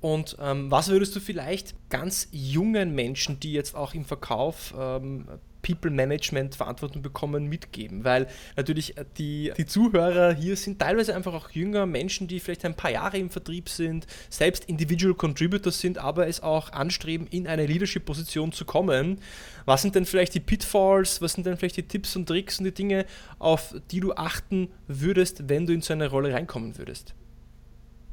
Und 0.00 0.36
ähm, 0.40 0.70
was 0.70 0.88
würdest 0.88 1.14
du 1.16 1.20
vielleicht 1.20 1.74
ganz 1.90 2.28
jungen 2.30 2.94
Menschen, 2.94 3.40
die 3.40 3.52
jetzt 3.52 3.74
auch 3.74 3.92
im 3.92 4.04
Verkauf 4.04 4.74
ähm, 4.78 5.26
People 5.62 5.90
Management 5.90 6.54
Verantwortung 6.54 7.02
bekommen, 7.02 7.46
mitgeben. 7.46 8.04
Weil 8.04 8.26
natürlich 8.56 8.96
äh, 8.96 9.04
die, 9.18 9.52
die 9.56 9.66
Zuhörer 9.66 10.34
hier 10.34 10.56
sind 10.56 10.78
teilweise 10.78 11.14
einfach 11.14 11.34
auch 11.34 11.50
jünger 11.50 11.86
Menschen, 11.86 12.28
die 12.28 12.40
vielleicht 12.40 12.64
ein 12.64 12.74
paar 12.74 12.90
Jahre 12.90 13.18
im 13.18 13.30
Vertrieb 13.30 13.68
sind, 13.68 14.06
selbst 14.30 14.64
Individual 14.66 15.14
Contributors 15.14 15.80
sind, 15.80 15.98
aber 15.98 16.26
es 16.28 16.42
auch 16.42 16.72
anstreben, 16.72 17.26
in 17.28 17.46
eine 17.46 17.66
Leadership-Position 17.66 18.52
zu 18.52 18.64
kommen. 18.64 19.20
Was 19.64 19.82
sind 19.82 19.94
denn 19.94 20.06
vielleicht 20.06 20.34
die 20.34 20.40
Pitfalls, 20.40 21.20
was 21.20 21.32
sind 21.32 21.46
denn 21.46 21.56
vielleicht 21.56 21.76
die 21.76 21.82
Tipps 21.82 22.14
und 22.16 22.26
Tricks 22.26 22.58
und 22.58 22.64
die 22.64 22.74
Dinge, 22.74 23.06
auf 23.38 23.74
die 23.90 24.00
du 24.00 24.14
achten 24.14 24.68
würdest, 24.86 25.48
wenn 25.48 25.66
du 25.66 25.72
in 25.72 25.82
so 25.82 25.92
eine 25.92 26.08
Rolle 26.08 26.32
reinkommen 26.32 26.78
würdest? 26.78 27.14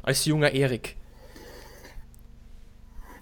Als 0.01 0.25
junger 0.25 0.51
Erik. 0.51 0.97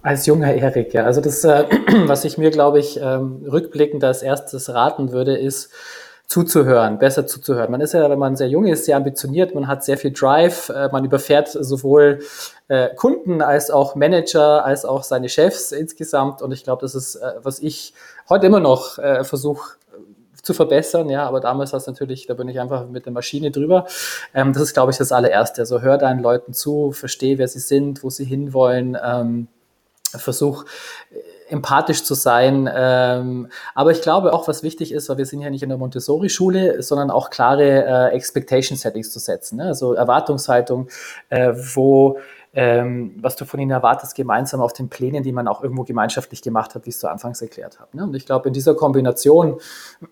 Als 0.02 0.26
junger 0.26 0.52
Erik, 0.52 0.92
ja. 0.94 1.04
Also 1.04 1.20
das, 1.20 1.44
äh, 1.44 1.64
was 2.06 2.24
ich 2.24 2.36
mir, 2.36 2.50
glaube 2.50 2.80
ich, 2.80 2.98
ähm, 3.00 3.44
rückblickend 3.48 4.02
als 4.02 4.22
erstes 4.22 4.74
raten 4.74 5.12
würde, 5.12 5.36
ist 5.36 5.70
zuzuhören, 6.26 6.98
besser 6.98 7.26
zuzuhören. 7.26 7.70
Man 7.70 7.80
ist 7.80 7.92
ja, 7.92 8.08
wenn 8.10 8.18
man 8.18 8.36
sehr 8.36 8.48
jung 8.48 8.66
ist, 8.66 8.86
sehr 8.86 8.96
ambitioniert, 8.96 9.54
man 9.54 9.68
hat 9.68 9.84
sehr 9.84 9.98
viel 9.98 10.12
Drive, 10.12 10.70
äh, 10.70 10.88
man 10.90 11.04
überfährt 11.04 11.48
sowohl 11.48 12.20
äh, 12.68 12.88
Kunden 12.96 13.42
als 13.42 13.70
auch 13.70 13.94
Manager, 13.94 14.64
als 14.64 14.84
auch 14.84 15.04
seine 15.04 15.28
Chefs 15.28 15.72
insgesamt. 15.72 16.42
Und 16.42 16.52
ich 16.52 16.64
glaube, 16.64 16.80
das 16.80 16.94
ist, 16.94 17.16
äh, 17.16 17.34
was 17.42 17.60
ich 17.60 17.94
heute 18.28 18.46
immer 18.46 18.60
noch 18.60 18.98
äh, 18.98 19.24
versuche 19.24 19.76
zu 20.42 20.54
verbessern, 20.54 21.08
ja, 21.08 21.24
aber 21.24 21.38
damals 21.38 21.72
war 21.72 21.78
es 21.78 21.86
natürlich, 21.86 22.26
da 22.26 22.34
bin 22.34 22.48
ich 22.48 22.58
einfach 22.58 22.88
mit 22.88 23.06
der 23.06 23.12
Maschine 23.12 23.52
drüber. 23.52 23.86
Ähm, 24.34 24.52
das 24.52 24.62
ist, 24.62 24.72
glaube 24.72 24.90
ich, 24.90 24.98
das 24.98 25.12
allererste. 25.12 25.60
Also 25.62 25.80
hör 25.82 25.98
deinen 25.98 26.20
Leuten 26.20 26.52
zu, 26.54 26.90
verstehe, 26.90 27.38
wer 27.38 27.46
sie 27.46 27.60
sind, 27.60 28.02
wo 28.02 28.10
sie 28.10 28.24
hinwollen. 28.24 28.98
Ähm, 29.00 29.46
versuch 30.20 30.64
äh, 31.10 31.52
empathisch 31.52 32.04
zu 32.04 32.14
sein. 32.14 32.68
Ähm, 32.72 33.48
aber 33.74 33.90
ich 33.90 34.00
glaube 34.00 34.32
auch, 34.32 34.48
was 34.48 34.62
wichtig 34.62 34.92
ist, 34.92 35.08
weil 35.08 35.18
wir 35.18 35.26
sind 35.26 35.40
ja 35.40 35.50
nicht 35.50 35.62
in 35.62 35.68
der 35.68 35.78
Montessori-Schule, 35.78 36.82
sondern 36.82 37.10
auch 37.10 37.30
klare 37.30 37.84
äh, 37.84 38.14
Expectation-Settings 38.14 39.10
zu 39.10 39.18
setzen. 39.18 39.56
Ne? 39.56 39.66
Also 39.66 39.92
Erwartungshaltung, 39.92 40.88
äh, 41.28 41.52
wo 41.74 42.18
ähm, 42.54 43.16
was 43.20 43.36
du 43.36 43.44
von 43.44 43.60
ihnen 43.60 43.70
erwartest, 43.70 44.14
gemeinsam 44.14 44.60
auf 44.60 44.72
den 44.72 44.88
Plänen, 44.88 45.22
die 45.22 45.32
man 45.32 45.48
auch 45.48 45.62
irgendwo 45.62 45.84
gemeinschaftlich 45.84 46.42
gemacht 46.42 46.74
hat, 46.74 46.84
wie 46.84 46.90
ich 46.90 46.96
es 46.96 47.00
zu 47.00 47.08
Anfangs 47.08 47.40
erklärt 47.40 47.80
habe. 47.80 47.96
Ne? 47.96 48.04
Und 48.04 48.14
ich 48.14 48.26
glaube, 48.26 48.48
in 48.48 48.54
dieser 48.54 48.74
Kombination 48.74 49.58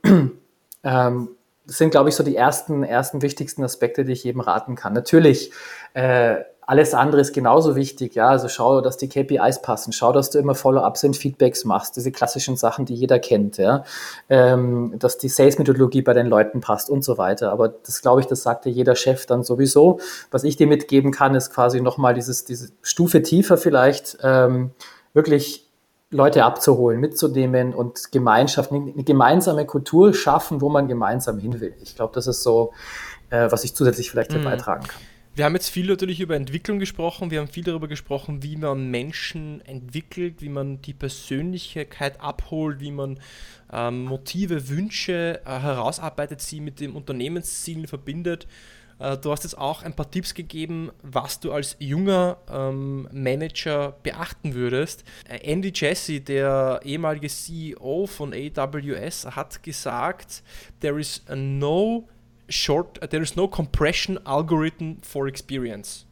ähm, 0.85 1.29
sind, 1.67 1.91
glaube 1.91 2.09
ich, 2.09 2.17
so 2.17 2.25
die 2.25 2.37
ersten, 2.37 2.83
ersten 2.83 3.23
wichtigsten 3.23 3.63
Aspekte, 3.63 4.05
die 4.05 4.13
ich 4.13 4.25
jedem 4.25 4.41
raten 4.41 4.75
kann. 4.75 4.93
Natürlich 4.93 5.53
äh, 5.95 6.37
alles 6.71 6.95
andere 6.95 7.21
ist 7.21 7.33
genauso 7.33 7.75
wichtig, 7.75 8.15
ja. 8.15 8.29
Also 8.29 8.47
schau, 8.47 8.81
dass 8.81 8.97
die 8.97 9.09
KPIs 9.09 9.61
passen, 9.61 9.93
schau, 9.93 10.13
dass 10.13 10.31
du 10.31 10.39
immer 10.39 10.55
Follow-ups 10.55 11.03
und 11.03 11.17
Feedbacks 11.17 11.65
machst, 11.65 11.97
diese 11.97 12.13
klassischen 12.13 12.57
Sachen, 12.57 12.87
die 12.87 12.95
jeder 12.95 13.19
kennt, 13.19 13.57
ja. 13.57 13.83
Ähm, 14.29 14.95
dass 14.97 15.19
die 15.19 15.29
Sales-Methodologie 15.29 16.03
bei 16.03 16.13
den 16.13 16.29
Leuten 16.29 16.61
passt 16.61 16.89
und 16.89 17.03
so 17.03 17.19
weiter. 17.19 17.51
Aber 17.51 17.71
das 17.71 18.03
glaube 18.03 18.21
ich, 18.21 18.29
das 18.29 18.45
sagte 18.45 18.71
jeder 18.71 18.95
Chef 18.95 19.27
dann 19.27 19.43
sowieso. 19.43 19.99
Was 20.31 20.45
ich 20.45 20.57
dir 20.57 20.69
mitgeben 20.69 21.11
kann, 21.11 21.35
ist 21.35 21.53
quasi 21.53 21.81
nochmal 21.81 22.15
dieses, 22.15 22.45
diese 22.45 22.69
Stufe 22.83 23.21
tiefer 23.23 23.59
vielleicht, 23.59 24.19
ähm, 24.23 24.71
wirklich 25.13 25.69
Leute 26.13 26.45
abzuholen, 26.45 27.01
mitzunehmen 27.01 27.75
und 27.75 28.13
Gemeinschaft, 28.13 28.71
eine 28.71 29.03
gemeinsame 29.03 29.67
Kultur 29.67 30.15
schaffen, 30.15 30.61
wo 30.61 30.69
man 30.69 30.87
gemeinsam 30.87 31.41
hin 31.41 31.61
will. 31.61 31.75
Ich 31.83 31.97
glaube, 31.97 32.15
das 32.15 32.29
ist 32.29 32.45
so, 32.45 32.71
äh, 33.31 33.51
was 33.51 33.65
ich 33.65 33.75
zusätzlich 33.75 34.09
vielleicht 34.09 34.33
mhm. 34.33 34.45
beitragen 34.45 34.87
kann. 34.87 35.01
Wir 35.37 35.45
haben 35.45 35.55
jetzt 35.55 35.69
viel 35.69 35.87
natürlich 35.87 36.21
über 36.21 36.35
Entwicklung 36.35 36.81
gesprochen, 36.81 37.31
wir 37.31 37.39
haben 37.39 37.49
viel 37.49 37.63
darüber 37.63 37.87
gesprochen, 37.87 38.43
wie 38.43 38.57
man 38.57 38.91
Menschen 38.91 39.65
entwickelt, 39.65 40.43
wie 40.43 40.49
man 40.49 40.83
die 40.83 40.93
Persönlichkeit 40.93 42.21
abholt, 42.21 42.81
wie 42.81 42.91
man 42.91 43.21
ähm, 43.73 44.05
Motive, 44.05 44.69
Wünsche 44.69 45.41
äh, 45.45 45.61
herausarbeitet, 45.61 46.41
sie 46.41 46.61
mit 46.61 46.81
dem 46.81 46.97
Unternehmensziel 46.97 47.87
verbindet. 47.87 48.49
Äh, 48.99 49.17
du 49.19 49.31
hast 49.31 49.45
jetzt 49.45 49.57
auch 49.57 49.83
ein 49.83 49.95
paar 49.95 50.11
Tipps 50.11 50.35
gegeben, 50.35 50.91
was 51.03 51.39
du 51.39 51.53
als 51.53 51.77
junger 51.79 52.39
ähm, 52.51 53.09
Manager 53.13 53.97
beachten 54.03 54.55
würdest. 54.55 55.05
Äh, 55.29 55.39
Andy 55.51 55.73
Jesse, 55.75 56.21
der 56.21 56.81
ehemalige 56.85 57.29
CEO 57.29 58.07
von 58.07 58.35
AWS, 58.35 59.27
hat 59.27 59.63
gesagt, 59.63 60.43
there 60.81 61.01
is 61.01 61.23
no 61.35 62.09
short, 62.51 63.01
there 63.11 63.23
is 63.23 63.37
no 63.37 63.49
compression 63.49 64.19
algorithm 64.27 64.99
for 65.03 65.27
experience. 65.27 66.07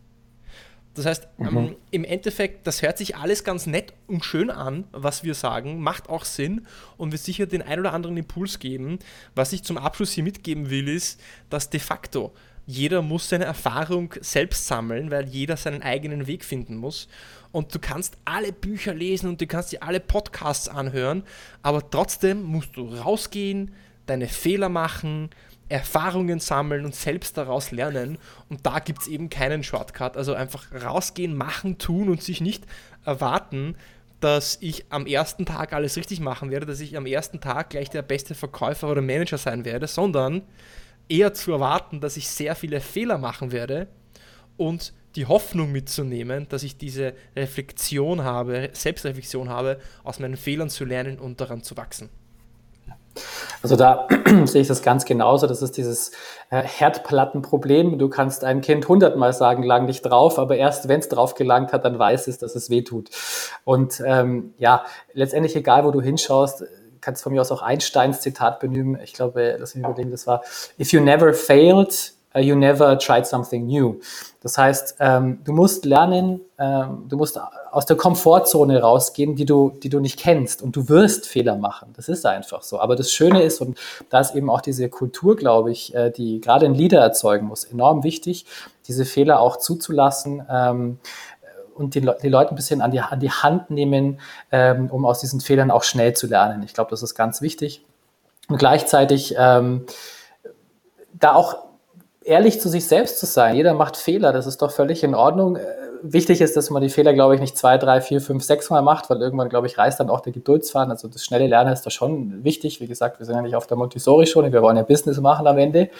Das 0.94 1.06
heißt, 1.06 1.28
mhm. 1.38 1.56
ähm, 1.56 1.76
im 1.92 2.04
Endeffekt, 2.04 2.66
das 2.66 2.82
hört 2.82 2.98
sich 2.98 3.16
alles 3.16 3.44
ganz 3.44 3.66
nett 3.66 3.92
und 4.08 4.24
schön 4.24 4.50
an, 4.50 4.84
was 4.90 5.22
wir 5.22 5.34
sagen, 5.34 5.80
macht 5.80 6.08
auch 6.08 6.24
Sinn 6.24 6.66
und 6.96 7.12
wird 7.12 7.22
sicher 7.22 7.46
den 7.46 7.62
ein 7.62 7.78
oder 7.78 7.92
anderen 7.92 8.16
Impuls 8.16 8.58
geben. 8.58 8.98
Was 9.36 9.52
ich 9.52 9.62
zum 9.62 9.78
Abschluss 9.78 10.12
hier 10.12 10.24
mitgeben 10.24 10.70
will, 10.70 10.88
ist, 10.88 11.20
dass 11.50 11.70
de 11.70 11.78
facto 11.78 12.32
jeder 12.66 13.00
muss 13.00 13.30
seine 13.30 13.46
Erfahrung 13.46 14.12
selbst 14.20 14.66
sammeln, 14.66 15.10
weil 15.10 15.26
jeder 15.26 15.56
seinen 15.56 15.82
eigenen 15.82 16.26
Weg 16.26 16.44
finden 16.44 16.76
muss. 16.76 17.08
Und 17.50 17.74
du 17.74 17.78
kannst 17.78 18.18
alle 18.26 18.52
Bücher 18.52 18.92
lesen 18.92 19.30
und 19.30 19.40
du 19.40 19.46
kannst 19.46 19.72
dir 19.72 19.82
alle 19.82 20.00
Podcasts 20.00 20.68
anhören, 20.68 21.22
aber 21.62 21.88
trotzdem 21.88 22.42
musst 22.42 22.76
du 22.76 22.86
rausgehen, 22.86 23.72
deine 24.04 24.28
Fehler 24.28 24.68
machen, 24.68 25.30
Erfahrungen 25.68 26.40
sammeln 26.40 26.84
und 26.84 26.94
selbst 26.94 27.36
daraus 27.36 27.70
lernen. 27.70 28.18
Und 28.48 28.64
da 28.66 28.78
gibt 28.78 29.02
es 29.02 29.08
eben 29.08 29.30
keinen 29.30 29.62
Shortcut. 29.62 30.16
Also 30.16 30.34
einfach 30.34 30.66
rausgehen, 30.72 31.36
machen, 31.36 31.78
tun 31.78 32.08
und 32.08 32.22
sich 32.22 32.40
nicht 32.40 32.64
erwarten, 33.04 33.76
dass 34.20 34.58
ich 34.60 34.86
am 34.90 35.06
ersten 35.06 35.46
Tag 35.46 35.72
alles 35.72 35.96
richtig 35.96 36.20
machen 36.20 36.50
werde, 36.50 36.66
dass 36.66 36.80
ich 36.80 36.96
am 36.96 37.06
ersten 37.06 37.40
Tag 37.40 37.70
gleich 37.70 37.90
der 37.90 38.02
beste 38.02 38.34
Verkäufer 38.34 38.90
oder 38.90 39.02
Manager 39.02 39.38
sein 39.38 39.64
werde, 39.64 39.86
sondern 39.86 40.42
eher 41.08 41.34
zu 41.34 41.52
erwarten, 41.52 42.00
dass 42.00 42.16
ich 42.16 42.28
sehr 42.28 42.54
viele 42.56 42.80
Fehler 42.80 43.18
machen 43.18 43.52
werde 43.52 43.86
und 44.56 44.92
die 45.14 45.26
Hoffnung 45.26 45.72
mitzunehmen, 45.72 46.48
dass 46.48 46.62
ich 46.62 46.76
diese 46.76 47.14
Reflexion 47.34 48.24
habe, 48.24 48.70
Selbstreflexion 48.72 49.48
habe, 49.48 49.80
aus 50.04 50.18
meinen 50.18 50.36
Fehlern 50.36 50.68
zu 50.68 50.84
lernen 50.84 51.18
und 51.18 51.40
daran 51.40 51.62
zu 51.62 51.76
wachsen. 51.76 52.10
Also 53.62 53.76
da 53.76 54.08
sehe 54.44 54.62
ich 54.62 54.68
das 54.68 54.82
ganz 54.82 55.04
genauso. 55.04 55.46
Das 55.46 55.62
ist 55.62 55.76
dieses 55.76 56.12
äh, 56.50 56.62
Herdplattenproblem. 56.62 57.98
Du 57.98 58.08
kannst 58.08 58.44
ein 58.44 58.60
Kind 58.60 58.88
hundertmal 58.88 59.32
sagen, 59.32 59.62
lang 59.62 59.86
nicht 59.86 60.02
drauf, 60.02 60.38
aber 60.38 60.56
erst 60.56 60.88
wenn 60.88 61.00
es 61.00 61.08
drauf 61.08 61.34
gelangt 61.34 61.72
hat, 61.72 61.84
dann 61.84 61.98
weiß 61.98 62.28
es, 62.28 62.38
dass 62.38 62.54
es 62.54 62.70
weh 62.70 62.82
tut. 62.82 63.10
Und 63.64 64.02
ähm, 64.04 64.54
ja, 64.58 64.84
letztendlich 65.12 65.56
egal, 65.56 65.84
wo 65.84 65.90
du 65.90 66.00
hinschaust, 66.00 66.64
kannst 67.00 67.22
von 67.22 67.32
mir 67.32 67.40
aus 67.40 67.52
auch 67.52 67.62
Einsteins 67.62 68.20
Zitat 68.20 68.60
benehmen. 68.60 68.98
Ich 69.02 69.12
glaube, 69.12 69.56
lass 69.58 69.74
mich 69.74 69.84
überlegen, 69.84 70.10
das 70.10 70.26
war, 70.26 70.42
if 70.78 70.92
you 70.92 71.00
never 71.00 71.32
failed, 71.32 72.12
you 72.40 72.54
never 72.54 72.98
tried 72.98 73.26
something 73.26 73.66
new. 73.66 74.00
Das 74.40 74.56
heißt, 74.56 74.96
ähm, 75.00 75.40
du 75.44 75.52
musst 75.52 75.84
lernen, 75.84 76.40
ähm, 76.58 77.06
du 77.08 77.16
musst 77.16 77.40
aus 77.70 77.86
der 77.86 77.96
Komfortzone 77.96 78.80
rausgehen, 78.80 79.36
die 79.36 79.44
du, 79.44 79.72
die 79.82 79.88
du 79.88 80.00
nicht 80.00 80.18
kennst 80.18 80.62
und 80.62 80.76
du 80.76 80.88
wirst 80.88 81.26
Fehler 81.26 81.56
machen. 81.56 81.92
Das 81.96 82.08
ist 82.08 82.24
einfach 82.24 82.62
so. 82.62 82.80
Aber 82.80 82.96
das 82.96 83.12
Schöne 83.12 83.42
ist, 83.42 83.60
und 83.60 83.78
da 84.10 84.20
ist 84.20 84.34
eben 84.34 84.48
auch 84.48 84.60
diese 84.60 84.88
Kultur, 84.88 85.36
glaube 85.36 85.70
ich, 85.70 85.94
äh, 85.94 86.10
die 86.10 86.40
gerade 86.40 86.66
ein 86.66 86.74
Leader 86.74 87.00
erzeugen 87.00 87.46
muss, 87.46 87.64
enorm 87.64 88.04
wichtig, 88.04 88.46
diese 88.86 89.04
Fehler 89.04 89.40
auch 89.40 89.56
zuzulassen. 89.56 90.46
Ähm, 90.48 90.98
und 91.74 91.94
die, 91.94 92.00
die 92.00 92.28
Leute 92.28 92.50
ein 92.50 92.56
bisschen 92.56 92.80
an 92.82 92.90
die, 92.90 93.00
an 93.00 93.20
die 93.20 93.30
Hand 93.30 93.70
nehmen, 93.70 94.18
ähm, 94.50 94.90
um 94.90 95.06
aus 95.06 95.20
diesen 95.20 95.40
Fehlern 95.40 95.70
auch 95.70 95.84
schnell 95.84 96.14
zu 96.14 96.26
lernen. 96.26 96.62
Ich 96.64 96.74
glaube, 96.74 96.90
das 96.90 97.02
ist 97.02 97.14
ganz 97.14 97.40
wichtig. 97.40 97.84
Und 98.48 98.58
gleichzeitig 98.58 99.34
ähm, 99.38 99.86
da 101.12 101.34
auch 101.34 101.67
ehrlich 102.28 102.60
zu 102.60 102.68
sich 102.68 102.86
selbst 102.86 103.18
zu 103.18 103.26
sein. 103.26 103.56
Jeder 103.56 103.74
macht 103.74 103.96
Fehler, 103.96 104.32
das 104.32 104.46
ist 104.46 104.62
doch 104.62 104.70
völlig 104.70 105.02
in 105.02 105.14
Ordnung. 105.14 105.56
Äh, 105.56 105.64
wichtig 106.02 106.40
ist, 106.40 106.56
dass 106.56 106.70
man 106.70 106.82
die 106.82 106.90
Fehler, 106.90 107.14
glaube 107.14 107.34
ich, 107.34 107.40
nicht 107.40 107.56
zwei, 107.56 107.78
drei, 107.78 108.00
vier, 108.00 108.20
fünf, 108.20 108.44
sechs 108.44 108.70
Mal 108.70 108.82
macht, 108.82 109.10
weil 109.10 109.20
irgendwann, 109.20 109.48
glaube 109.48 109.66
ich, 109.66 109.78
reißt 109.78 109.98
dann 109.98 110.10
auch 110.10 110.20
der 110.20 110.32
Geduldsfaden. 110.32 110.90
Also 110.90 111.08
das 111.08 111.24
schnelle 111.24 111.46
Lernen 111.46 111.72
ist 111.72 111.82
da 111.82 111.90
schon 111.90 112.44
wichtig. 112.44 112.80
Wie 112.80 112.86
gesagt, 112.86 113.18
wir 113.18 113.26
sind 113.26 113.34
ja 113.34 113.42
nicht 113.42 113.56
auf 113.56 113.66
der 113.66 113.76
Montessori-Schule, 113.76 114.52
wir 114.52 114.62
wollen 114.62 114.76
ja 114.76 114.82
Business 114.82 115.18
machen 115.20 115.46
am 115.46 115.58
Ende. 115.58 115.90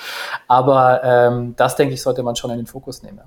Aber 0.47 1.03
ähm, 1.03 1.55
das, 1.57 1.77
denke 1.77 1.95
ich, 1.95 2.03
sollte 2.03 2.23
man 2.23 2.37
schon 2.37 2.51
in 2.51 2.59
den 2.59 2.67
Fokus 2.67 3.03
nehmen. 3.03 3.21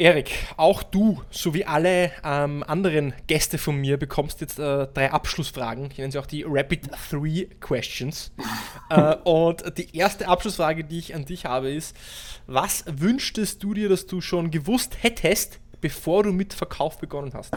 Erik, 0.00 0.32
auch 0.56 0.82
du, 0.82 1.20
so 1.30 1.52
wie 1.52 1.66
alle 1.66 2.10
ähm, 2.24 2.64
anderen 2.66 3.12
Gäste 3.26 3.58
von 3.58 3.76
mir, 3.76 3.98
bekommst 3.98 4.40
jetzt 4.40 4.58
äh, 4.58 4.86
drei 4.94 5.10
Abschlussfragen. 5.10 5.90
Ich 5.90 5.98
nenne 5.98 6.10
sie 6.10 6.18
auch 6.18 6.24
die 6.24 6.42
Rapid 6.48 6.88
Three 7.10 7.48
Questions. 7.60 8.32
äh, 8.88 9.16
und 9.24 9.62
die 9.76 9.94
erste 9.94 10.26
Abschlussfrage, 10.26 10.84
die 10.84 11.00
ich 11.00 11.14
an 11.14 11.26
dich 11.26 11.44
habe, 11.44 11.70
ist: 11.70 11.94
Was 12.46 12.82
wünschtest 12.86 13.62
du 13.62 13.74
dir, 13.74 13.90
dass 13.90 14.06
du 14.06 14.22
schon 14.22 14.50
gewusst 14.50 14.96
hättest, 15.02 15.60
bevor 15.82 16.22
du 16.22 16.32
mit 16.32 16.54
Verkauf 16.54 16.96
begonnen 16.96 17.32
hast? 17.34 17.52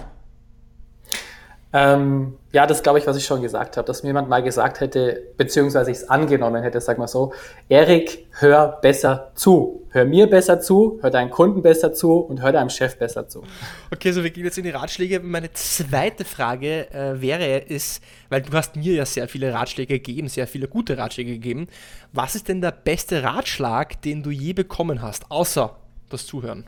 Ähm, 1.76 2.38
ja, 2.52 2.68
das 2.68 2.84
glaube 2.84 3.00
ich, 3.00 3.08
was 3.08 3.18
ich 3.18 3.26
schon 3.26 3.42
gesagt 3.42 3.78
habe, 3.78 3.88
dass 3.88 4.04
mir 4.04 4.10
jemand 4.10 4.30
mal 4.30 4.44
gesagt 4.44 4.80
hätte, 4.80 5.24
beziehungsweise 5.38 5.90
ich 5.90 5.98
es 5.98 6.10
angenommen 6.10 6.62
hätte, 6.62 6.80
sag 6.80 7.00
mal 7.00 7.08
so, 7.08 7.34
Erik, 7.68 8.28
hör 8.40 8.80
besser 8.80 9.32
zu. 9.34 9.88
Hör 9.90 10.06
mir 10.06 10.30
besser 10.30 10.62
zu, 10.62 11.00
hör 11.02 11.10
deinen 11.10 11.32
Kunden 11.32 11.64
besser 11.64 11.92
zu 11.92 12.14
und 12.14 12.44
hör 12.44 12.52
deinem 12.52 12.70
Chef 12.70 12.98
besser 13.00 13.28
zu. 13.28 13.44
Okay, 13.92 14.12
so 14.12 14.24
wir 14.24 14.30
gehen 14.30 14.44
jetzt 14.44 14.58
in 14.60 14.66
die 14.66 14.70
Ratschläge. 14.70 15.20
Meine 15.20 15.52
zweite 15.54 16.26
Frage 16.26 16.92
äh, 16.92 17.20
wäre 17.20 17.68
es, 17.68 18.02
weil 18.30 18.44
du 18.44 18.54
hast 18.54 18.76
mir 18.76 18.94
ja 18.94 19.06
sehr 19.06 19.28
viele 19.28 19.52
Ratschläge 19.52 20.00
gegeben, 20.00 20.30
sehr 20.30 20.46
viele 20.46 20.68
gute 20.68 21.00
Ratschläge 21.00 21.32
gegeben. 21.32 21.68
Was 22.12 22.36
ist 22.36 22.50
denn 22.50 22.62
der 22.62 22.72
beste 22.72 23.24
Ratschlag, 23.24 24.00
den 24.04 24.22
du 24.22 24.30
je 24.30 24.54
bekommen 24.54 25.02
hast, 25.02 25.32
außer 25.32 25.76
das 26.10 26.28
Zuhören? 26.28 26.66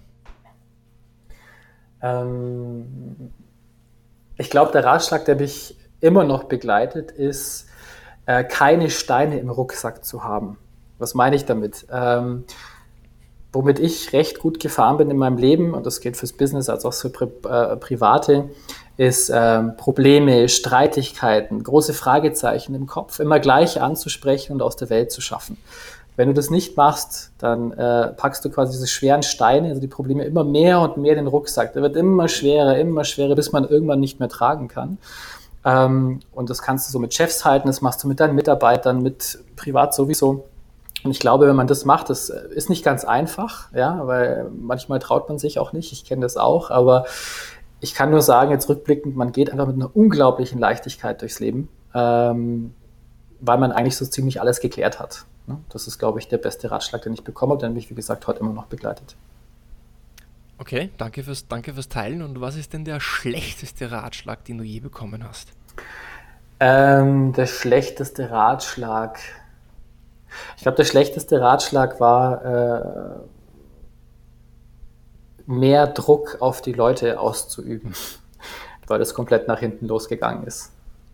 Ähm, 2.02 3.32
ich 4.38 4.50
glaube, 4.50 4.72
der 4.72 4.84
Ratschlag, 4.84 5.26
der 5.26 5.36
mich 5.36 5.78
immer 6.02 6.24
noch 6.24 6.46
begleitet, 6.46 7.12
ist, 7.12 7.68
äh, 8.26 8.44
keine 8.44 8.90
Steine 8.90 9.40
im 9.40 9.50
Rucksack 9.50 10.04
zu 10.04 10.24
haben. 10.24 10.58
Was 10.98 11.14
meine 11.14 11.36
ich 11.36 11.46
damit? 11.46 11.86
Ähm, 11.92 12.46
womit 13.52 13.80
ich 13.80 14.12
recht 14.12 14.40
gut 14.40 14.60
gefahren 14.60 14.98
bin 14.98 15.10
in 15.10 15.18
meinem 15.18 15.38
Leben, 15.38 15.74
und 15.74 15.86
das 15.86 16.02
geht 16.02 16.18
fürs 16.18 16.34
Business 16.34 16.70
als 16.70 16.86
auch 16.86 16.94
für 16.94 17.10
Pri 17.10 17.28
äh, 17.48 17.78
Private, 17.78 18.50
ist 18.98 19.32
ähm, 19.34 19.76
Probleme, 19.78 20.48
Streitigkeiten, 20.50 21.64
große 21.64 21.94
Fragezeichen 21.94 22.76
im 22.76 22.86
Kopf 22.86 23.20
immer 23.20 23.40
gleich 23.40 23.82
anzusprechen 23.82 24.54
und 24.54 24.62
aus 24.62 24.76
der 24.76 24.90
Welt 24.90 25.12
zu 25.12 25.22
schaffen. 25.22 25.58
Wenn 26.16 26.30
du 26.30 26.34
das 26.34 26.50
nicht 26.50 26.78
machst, 26.78 27.32
dann 27.40 27.72
äh, 27.74 28.08
packst 28.14 28.46
du 28.46 28.50
quasi 28.50 28.74
diese 28.74 28.88
schweren 28.88 29.22
Steine, 29.22 29.70
also 29.70 29.82
die 29.82 29.88
Probleme 29.88 30.24
immer 30.24 30.44
mehr 30.44 30.80
und 30.80 30.98
mehr 30.98 31.12
in 31.12 31.18
den 31.18 31.28
Rucksack. 31.28 31.74
Der 31.74 31.82
wird 31.82 31.96
immer 31.98 32.28
schwerer, 32.30 32.78
immer 32.78 33.04
schwerer, 33.04 33.36
bis 33.36 33.52
man 33.52 33.68
irgendwann 33.68 34.00
nicht 34.00 34.20
mehr 34.20 34.30
tragen 34.30 34.68
kann. 34.68 34.98
Ähm, 35.66 36.22
und 36.32 36.50
das 36.50 36.62
kannst 36.62 36.88
du 36.88 36.92
so 36.94 37.00
mit 37.00 37.14
Chefs 37.14 37.44
halten, 37.44 37.68
das 37.68 37.82
machst 37.82 38.04
du 38.04 38.08
mit 38.08 38.20
deinen 38.20 38.36
Mitarbeitern, 38.36 39.02
mit 39.02 39.40
privat 39.56 39.94
sowieso. 39.94 40.46
Und 41.04 41.12
ich 41.12 41.20
glaube, 41.20 41.48
wenn 41.48 41.56
man 41.56 41.68
das 41.68 41.86
macht, 41.86 42.10
das 42.10 42.30
ist 42.30 42.70
nicht 42.70 42.84
ganz 42.84 43.04
einfach, 43.04 43.72
ja, 43.74 44.08
weil 44.08 44.50
manchmal 44.58 45.00
traut 45.00 45.28
man 45.28 45.38
sich 45.38 45.60
auch 45.60 45.74
nicht. 45.74 45.92
Ich 45.92 46.06
kenne 46.06 46.22
das 46.22 46.38
auch, 46.38 46.72
aber 46.72 47.06
ich 47.80 47.94
kann 47.94 48.10
nur 48.10 48.22
sagen, 48.22 48.52
jetzt 48.52 48.70
rückblickend, 48.70 49.16
man 49.16 49.32
geht 49.32 49.52
einfach 49.52 49.68
mit 49.68 49.76
einer 49.76 49.96
unglaublichen 49.96 50.60
Leichtigkeit 50.60 51.22
durchs 51.22 51.40
Leben, 51.40 51.68
ähm, 51.94 52.74
weil 53.40 53.58
man 53.58 53.72
eigentlich 53.72 53.98
so 53.98 54.06
ziemlich 54.06 54.40
alles 54.42 54.62
geklärt 54.62 55.00
hat. 55.00 55.26
Ne? 55.48 55.60
Das 55.70 55.88
ist, 55.88 56.00
glaube 56.00 56.20
ich, 56.20 56.28
der 56.28 56.38
beste 56.38 56.72
Ratschlag, 56.72 57.04
den 57.04 57.14
ich 57.14 57.24
bekomme 57.24 57.54
und 57.54 57.62
der 57.62 57.70
mich, 57.70 57.90
wie 57.90 57.96
gesagt, 57.96 58.28
heute 58.28 58.40
immer 58.40 58.54
noch 58.54 58.66
begleitet. 58.66 59.16
Okay, 60.58 60.90
danke 60.98 61.24
fürs, 61.24 61.48
danke 61.48 61.74
fürs 61.74 61.90
Teilen. 61.90 62.22
Und 62.22 62.40
was 62.42 62.56
ist 62.56 62.74
denn 62.74 62.86
der 62.86 63.00
schlechteste 63.00 63.92
Ratschlag, 63.92 64.46
den 64.46 64.58
du 64.58 64.64
je 64.64 64.80
bekommen 64.80 65.28
hast? 65.28 65.50
Ähm, 66.60 67.34
der 67.34 67.46
schlechteste 67.46 68.32
Ratschlag. 68.32 69.20
Ich 70.56 70.64
glaube, 70.64 70.78
der 70.78 70.86
schlechteste 70.86 71.42
Ratschlag 71.42 72.00
war, 72.00 72.46
äh, 72.46 73.16
mehr 75.46 75.88
Druck 75.88 76.38
auf 76.40 76.62
die 76.62 76.74
Leute 76.74 77.20
auszuüben, 77.20 77.94
weil 78.88 79.00
das 79.00 79.14
komplett 79.14 79.48
nach 79.48 79.60
hinten 79.60 79.88
losgegangen 79.88 80.48
ist. 80.48 80.72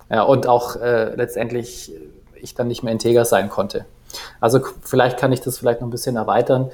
Ja, 0.10 0.24
und 0.24 0.48
auch 0.48 0.76
äh, 0.76 1.16
letztendlich 1.16 1.92
ich 2.36 2.54
dann 2.54 2.68
nicht 2.68 2.84
mehr 2.84 2.92
integer 2.92 3.26
sein 3.26 3.50
konnte. 3.50 3.86
Also 4.40 4.60
vielleicht 4.82 5.18
kann 5.18 5.32
ich 5.32 5.42
das 5.42 5.58
vielleicht 5.58 5.82
noch 5.82 5.88
ein 5.88 5.92
bisschen 5.92 6.16
erweitern. 6.16 6.72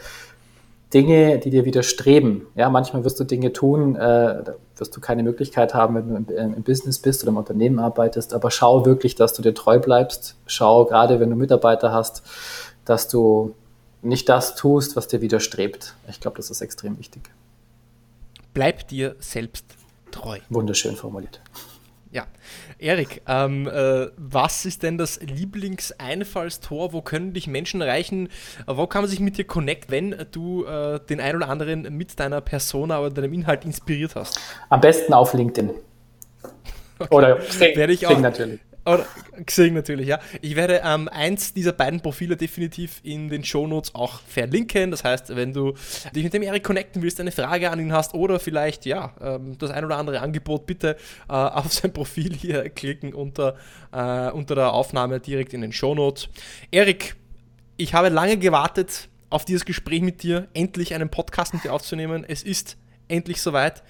Dinge, 0.93 1.38
die 1.39 1.50
dir 1.50 1.65
widerstreben. 1.65 2.47
Ja, 2.56 2.69
manchmal 2.69 3.04
wirst 3.04 3.19
du 3.19 3.26
Dinge 3.26 3.52
tun, 3.52 3.97
äh, 3.97 4.43
wirst 4.78 4.95
du 4.95 5.02
keine 5.02 5.21
Möglichkeit 5.21 5.73
haben, 5.73 5.95
wenn 5.95 6.26
du 6.26 6.34
im, 6.34 6.54
im, 6.54 6.63
Business 6.63 7.00
bist 7.00 7.23
oder 7.23 7.32
im 7.32 7.38
Unternehmen 7.38 7.80
arbeitest, 7.80 8.34
aber 8.34 8.52
schau 8.52 8.86
wirklich, 8.86 9.15
dass 9.15 9.34
du 9.34 9.41
dir 9.41 9.54
treu 9.54 9.80
bleibst. 9.80 10.36
Schau, 10.45 10.86
gerade 10.86 11.19
wenn 11.19 11.30
du 11.30 11.36
Mitarbeiter 11.36 11.91
hast, 11.91 12.23
dass 12.86 13.10
du 13.10 13.54
nicht 14.02 14.30
das 14.30 14.56
tust, 14.56 14.95
was 14.95 15.08
dir 15.08 15.21
widerstrebt. 15.21 15.93
Ich 16.08 16.21
glaube, 16.21 16.38
das 16.38 16.50
ist 16.50 16.62
extrem 16.62 16.97
wichtig. 16.97 17.23
Bleib 18.54 18.88
dir 18.88 19.15
selbst 19.19 19.65
treu. 20.12 20.39
Wunderschön 20.50 20.95
formuliert. 20.95 21.41
Ja, 22.12 22.26
Erik, 22.80 23.22
ähm, 23.28 23.67
äh, 23.67 24.08
was 24.15 24.65
ist 24.65 24.84
denn 24.84 24.98
das 24.98 25.20
Lieblingseinfallstor? 25.22 26.93
Wo 26.93 27.02
können 27.02 27.34
dich 27.34 27.48
Menschen 27.48 27.82
erreichen? 27.82 28.30
Wo 28.65 28.88
kann 28.88 29.02
man 29.02 29.10
sich 29.10 29.20
mit 29.20 29.38
dir 29.38 29.46
connecten, 29.46 29.91
wenn 29.91 30.26
du 30.32 30.65
äh, 30.65 31.00
den 31.00 31.20
ein 31.20 31.36
oder 31.36 31.50
anderen 31.50 31.82
mit 31.98 32.20
deiner 32.20 32.41
Persona 32.41 33.00
oder 33.00 33.10
deinem 33.10 33.34
Inhalt 33.34 33.65
inspiriert 33.65 34.15
hast? 34.15 34.39
Am 34.70 34.82
besten 34.82 35.13
auf 35.13 35.34
LinkedIn. 35.34 35.72
Okay. 37.00 37.13
Oder 37.13 37.36
Xing, 37.36 37.76
Werde 37.76 37.93
ich 37.93 38.08
auch, 38.08 38.20
natürlich. 38.20 38.60
Oder 38.88 39.06
Xing 39.45 39.73
natürlich, 39.73 40.08
ja. 40.08 40.19
Ich 40.41 40.56
werde 40.56 40.82
ähm, 40.84 41.10
eins 41.10 41.54
dieser 41.54 41.73
beiden 41.73 42.00
Profile 42.00 42.38
definitiv 42.38 43.02
in 43.04 43.28
den 43.28 43.43
Shownotes 43.43 43.93
auch 43.93 44.21
verlinken. 44.21 44.91
Das 44.91 45.04
heißt, 45.04 45.36
wenn 45.36 45.52
du 45.52 45.73
dich 46.15 46.23
mit 46.23 46.34
dem 46.34 46.41
Erik 46.41 46.63
connecten 46.63 47.02
willst, 47.02 47.19
eine 47.19 47.32
Frage 47.32 47.69
an 47.69 47.80
ihn 47.80 47.91
hast 47.91 48.13
oder 48.13 48.39
vielleicht, 48.39 48.86
ja, 48.86 49.13
ähm, 49.21 49.58
das 49.58 49.71
ein 49.71 49.84
oder 49.84 49.97
andere 49.97 50.21
Angebot, 50.21 50.65
bitte 50.65 50.95
äh, 51.28 51.34
auf 51.34 51.73
sein 51.73 51.91
Profil 51.91 52.34
hier 52.34 52.69
klicken 52.69 53.13
unter, 53.13 53.56
äh, 53.91 54.32
unter 54.32 54.56
der 54.56 54.71
Aufnahme 54.71 55.19
direkt 55.19 55.54
in 55.54 55.62
den 55.62 55.73
Shownotes. 55.73 56.30
Erik, 56.71 57.15
ich 57.76 57.93
habe 57.93 58.08
lange 58.10 58.38
gewartet 58.38 59.10
auf 59.30 59.43
dieses 59.43 59.65
Gespräch 59.65 60.02
mit 60.02 60.23
dir, 60.23 60.47
endlich 60.54 60.93
einen 60.93 61.10
Podcast 61.10 61.54
mit 61.54 61.65
dir 61.65 61.73
aufzunehmen. 61.73 62.23
Es 62.26 62.41
ist 62.41 62.78
endlich 63.08 63.41
soweit. 63.41 63.84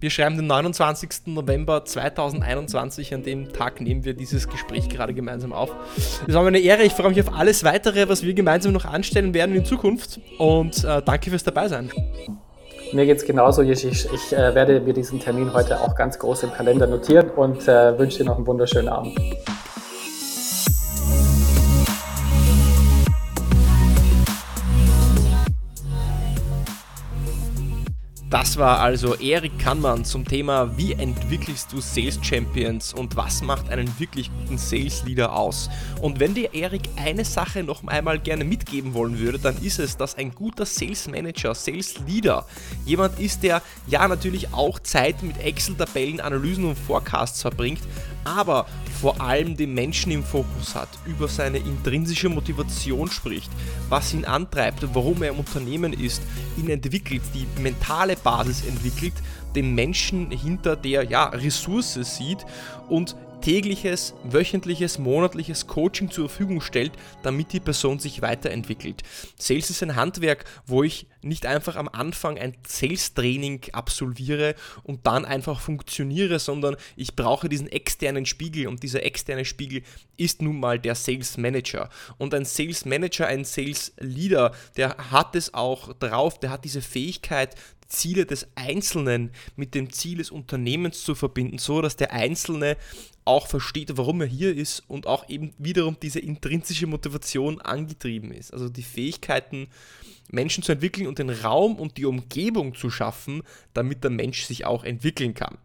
Wir 0.00 0.10
schreiben 0.10 0.36
den 0.36 0.46
29. 0.46 1.26
November 1.26 1.84
2021. 1.84 3.14
An 3.14 3.22
dem 3.22 3.52
Tag 3.52 3.80
nehmen 3.80 4.04
wir 4.04 4.14
dieses 4.14 4.48
Gespräch 4.48 4.88
gerade 4.88 5.12
gemeinsam 5.12 5.52
auf. 5.52 5.74
Das 6.26 6.34
war 6.34 6.42
mir 6.42 6.48
eine 6.48 6.60
Ehre. 6.60 6.84
Ich 6.84 6.92
freue 6.92 7.10
mich 7.10 7.20
auf 7.20 7.34
alles 7.34 7.64
weitere, 7.64 8.08
was 8.08 8.22
wir 8.22 8.34
gemeinsam 8.34 8.72
noch 8.72 8.84
anstellen 8.84 9.34
werden 9.34 9.54
in 9.54 9.64
Zukunft. 9.64 10.20
Und 10.38 10.84
äh, 10.84 11.02
danke 11.02 11.30
fürs 11.30 11.44
Dabeisein. 11.44 11.90
Mir 12.92 13.06
geht 13.06 13.18
es 13.18 13.24
genauso, 13.24 13.62
Ich, 13.62 13.84
ich 13.84 14.32
äh, 14.32 14.54
werde 14.54 14.80
mir 14.80 14.94
diesen 14.94 15.20
Termin 15.20 15.52
heute 15.52 15.80
auch 15.80 15.94
ganz 15.94 16.18
groß 16.18 16.44
im 16.44 16.52
Kalender 16.52 16.86
notieren 16.86 17.30
und 17.30 17.68
äh, 17.68 17.98
wünsche 17.98 18.18
dir 18.18 18.24
noch 18.24 18.36
einen 18.36 18.46
wunderschönen 18.46 18.88
Abend. 18.88 19.16
Das 28.30 28.58
war 28.58 28.78
also 28.78 29.16
Erik 29.16 29.58
Kannmann 29.58 30.04
zum 30.04 30.24
Thema 30.24 30.78
Wie 30.78 30.92
entwickelst 30.92 31.72
du 31.72 31.80
Sales 31.80 32.16
Champions 32.22 32.94
und 32.94 33.16
was 33.16 33.42
macht 33.42 33.68
einen 33.70 33.92
wirklich 33.98 34.30
guten 34.30 34.56
Sales 34.56 35.02
Leader 35.04 35.34
aus? 35.34 35.68
Und 36.00 36.20
wenn 36.20 36.34
dir 36.34 36.54
Erik 36.54 36.82
eine 36.94 37.24
Sache 37.24 37.64
noch 37.64 37.84
einmal 37.88 38.20
gerne 38.20 38.44
mitgeben 38.44 38.94
wollen 38.94 39.18
würde, 39.18 39.40
dann 39.40 39.60
ist 39.60 39.80
es, 39.80 39.96
dass 39.96 40.14
ein 40.14 40.32
guter 40.32 40.64
Sales 40.64 41.08
Manager, 41.08 41.56
Sales 41.56 41.98
Leader 42.06 42.46
jemand 42.86 43.18
ist, 43.18 43.42
der 43.42 43.62
ja 43.88 44.06
natürlich 44.06 44.54
auch 44.54 44.78
Zeit 44.78 45.24
mit 45.24 45.36
Excel-Tabellen, 45.38 46.20
Analysen 46.20 46.66
und 46.66 46.78
Forecasts 46.78 47.42
verbringt, 47.42 47.82
aber 48.22 48.66
vor 49.00 49.20
allem 49.20 49.56
den 49.56 49.74
Menschen 49.74 50.12
im 50.12 50.22
Fokus 50.22 50.74
hat, 50.74 50.88
über 51.06 51.26
seine 51.26 51.58
intrinsische 51.58 52.28
Motivation 52.28 53.10
spricht, 53.10 53.50
was 53.88 54.12
ihn 54.12 54.24
antreibt, 54.24 54.86
warum 54.94 55.22
er 55.22 55.30
im 55.30 55.38
Unternehmen 55.38 55.92
ist, 55.92 56.22
ihn 56.58 56.68
entwickelt, 56.68 57.22
die 57.34 57.46
mentale 57.60 58.16
Basis 58.22 58.64
entwickelt, 58.66 59.14
den 59.54 59.74
Menschen 59.74 60.30
hinter 60.30 60.76
der 60.76 61.04
ja, 61.04 61.26
Ressource 61.26 61.94
sieht 61.94 62.46
und 62.88 63.16
tägliches, 63.40 64.14
wöchentliches, 64.24 64.98
monatliches 64.98 65.66
Coaching 65.66 66.10
zur 66.10 66.28
Verfügung 66.28 66.60
stellt, 66.60 66.92
damit 67.22 67.52
die 67.52 67.60
Person 67.60 67.98
sich 67.98 68.22
weiterentwickelt. 68.22 69.02
Sales 69.38 69.70
ist 69.70 69.82
ein 69.82 69.96
Handwerk, 69.96 70.44
wo 70.66 70.82
ich 70.82 71.06
nicht 71.22 71.46
einfach 71.46 71.76
am 71.76 71.88
Anfang 71.88 72.38
ein 72.38 72.56
Sales-Training 72.66 73.62
absolviere 73.72 74.54
und 74.82 75.06
dann 75.06 75.24
einfach 75.24 75.60
funktioniere, 75.60 76.38
sondern 76.38 76.76
ich 76.96 77.16
brauche 77.16 77.48
diesen 77.48 77.68
externen 77.68 78.26
Spiegel 78.26 78.66
und 78.66 78.82
dieser 78.82 79.04
externe 79.04 79.44
Spiegel 79.44 79.82
ist 80.16 80.42
nun 80.42 80.60
mal 80.60 80.78
der 80.78 80.94
Sales 80.94 81.36
Manager. 81.36 81.88
Und 82.18 82.34
ein 82.34 82.44
Sales 82.44 82.84
Manager, 82.84 83.26
ein 83.26 83.44
Sales 83.44 83.92
Leader, 83.98 84.52
der 84.76 84.96
hat 85.10 85.34
es 85.34 85.54
auch 85.54 85.92
drauf, 85.94 86.38
der 86.38 86.50
hat 86.50 86.64
diese 86.64 86.82
Fähigkeit, 86.82 87.54
Ziele 87.90 88.24
des 88.24 88.46
Einzelnen 88.54 89.32
mit 89.56 89.74
dem 89.74 89.92
Ziel 89.92 90.18
des 90.18 90.30
Unternehmens 90.30 91.02
zu 91.04 91.14
verbinden, 91.14 91.58
so 91.58 91.82
dass 91.82 91.96
der 91.96 92.12
Einzelne 92.12 92.76
auch 93.30 93.46
versteht, 93.46 93.96
warum 93.96 94.20
er 94.20 94.26
hier 94.26 94.54
ist 94.54 94.82
und 94.88 95.06
auch 95.06 95.28
eben 95.28 95.54
wiederum 95.58 95.96
diese 96.02 96.18
intrinsische 96.18 96.86
Motivation 96.86 97.60
angetrieben 97.60 98.32
ist. 98.32 98.52
Also 98.52 98.68
die 98.68 98.82
Fähigkeiten 98.82 99.68
Menschen 100.30 100.62
zu 100.62 100.72
entwickeln 100.72 101.06
und 101.06 101.18
den 101.18 101.30
Raum 101.30 101.76
und 101.76 101.96
die 101.96 102.06
Umgebung 102.06 102.74
zu 102.74 102.90
schaffen, 102.90 103.42
damit 103.74 104.04
der 104.04 104.10
Mensch 104.10 104.44
sich 104.44 104.64
auch 104.64 104.84
entwickeln 104.84 105.34
kann. 105.34 105.58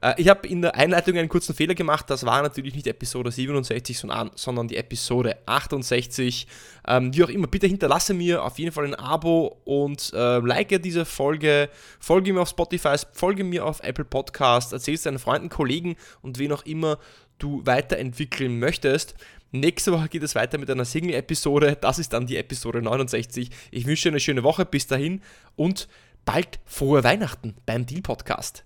Äh, 0.00 0.14
ich 0.16 0.28
habe 0.28 0.46
in 0.48 0.62
der 0.62 0.74
Einleitung 0.74 1.16
einen 1.16 1.28
kurzen 1.28 1.54
Fehler 1.54 1.74
gemacht. 1.74 2.08
Das 2.08 2.24
war 2.24 2.42
natürlich 2.42 2.74
nicht 2.74 2.86
Episode 2.86 3.30
67, 3.30 3.98
sondern 4.34 4.68
die 4.68 4.76
Episode 4.76 5.36
68. 5.46 6.46
Ähm, 6.88 7.14
wie 7.14 7.24
auch 7.24 7.28
immer, 7.28 7.46
bitte 7.46 7.66
hinterlasse 7.66 8.14
mir 8.14 8.44
auf 8.44 8.58
jeden 8.58 8.72
Fall 8.72 8.84
ein 8.84 8.94
Abo 8.94 9.58
und 9.64 10.12
äh, 10.14 10.38
like 10.38 10.82
diese 10.82 11.04
Folge, 11.04 11.68
folge 11.98 12.32
mir 12.32 12.42
auf 12.42 12.48
Spotify, 12.48 12.96
folge 13.12 13.44
mir 13.44 13.64
auf 13.64 13.80
Apple 13.82 14.04
Podcast, 14.04 14.72
erzähl 14.72 14.94
es 14.94 15.02
deinen 15.02 15.18
Freunden, 15.18 15.48
Kollegen 15.48 15.96
und 16.22 16.38
wen 16.38 16.52
auch 16.52 16.64
immer 16.64 16.98
du 17.38 17.64
weiterentwickeln 17.66 18.58
möchtest. 18.58 19.14
Nächste 19.52 19.92
Woche 19.92 20.08
geht 20.08 20.22
es 20.22 20.34
weiter 20.34 20.58
mit 20.58 20.70
einer 20.70 20.84
Single-Episode. 20.84 21.78
Das 21.80 21.98
ist 21.98 22.12
dann 22.12 22.26
die 22.26 22.36
Episode 22.36 22.82
69. 22.82 23.50
Ich 23.70 23.86
wünsche 23.86 24.04
dir 24.04 24.12
eine 24.12 24.20
schöne 24.20 24.42
Woche. 24.42 24.66
Bis 24.66 24.86
dahin 24.86 25.22
und 25.54 25.88
bald 26.24 26.58
frohe 26.64 27.04
Weihnachten 27.04 27.54
beim 27.64 27.86
Deal 27.86 28.02
Podcast. 28.02 28.65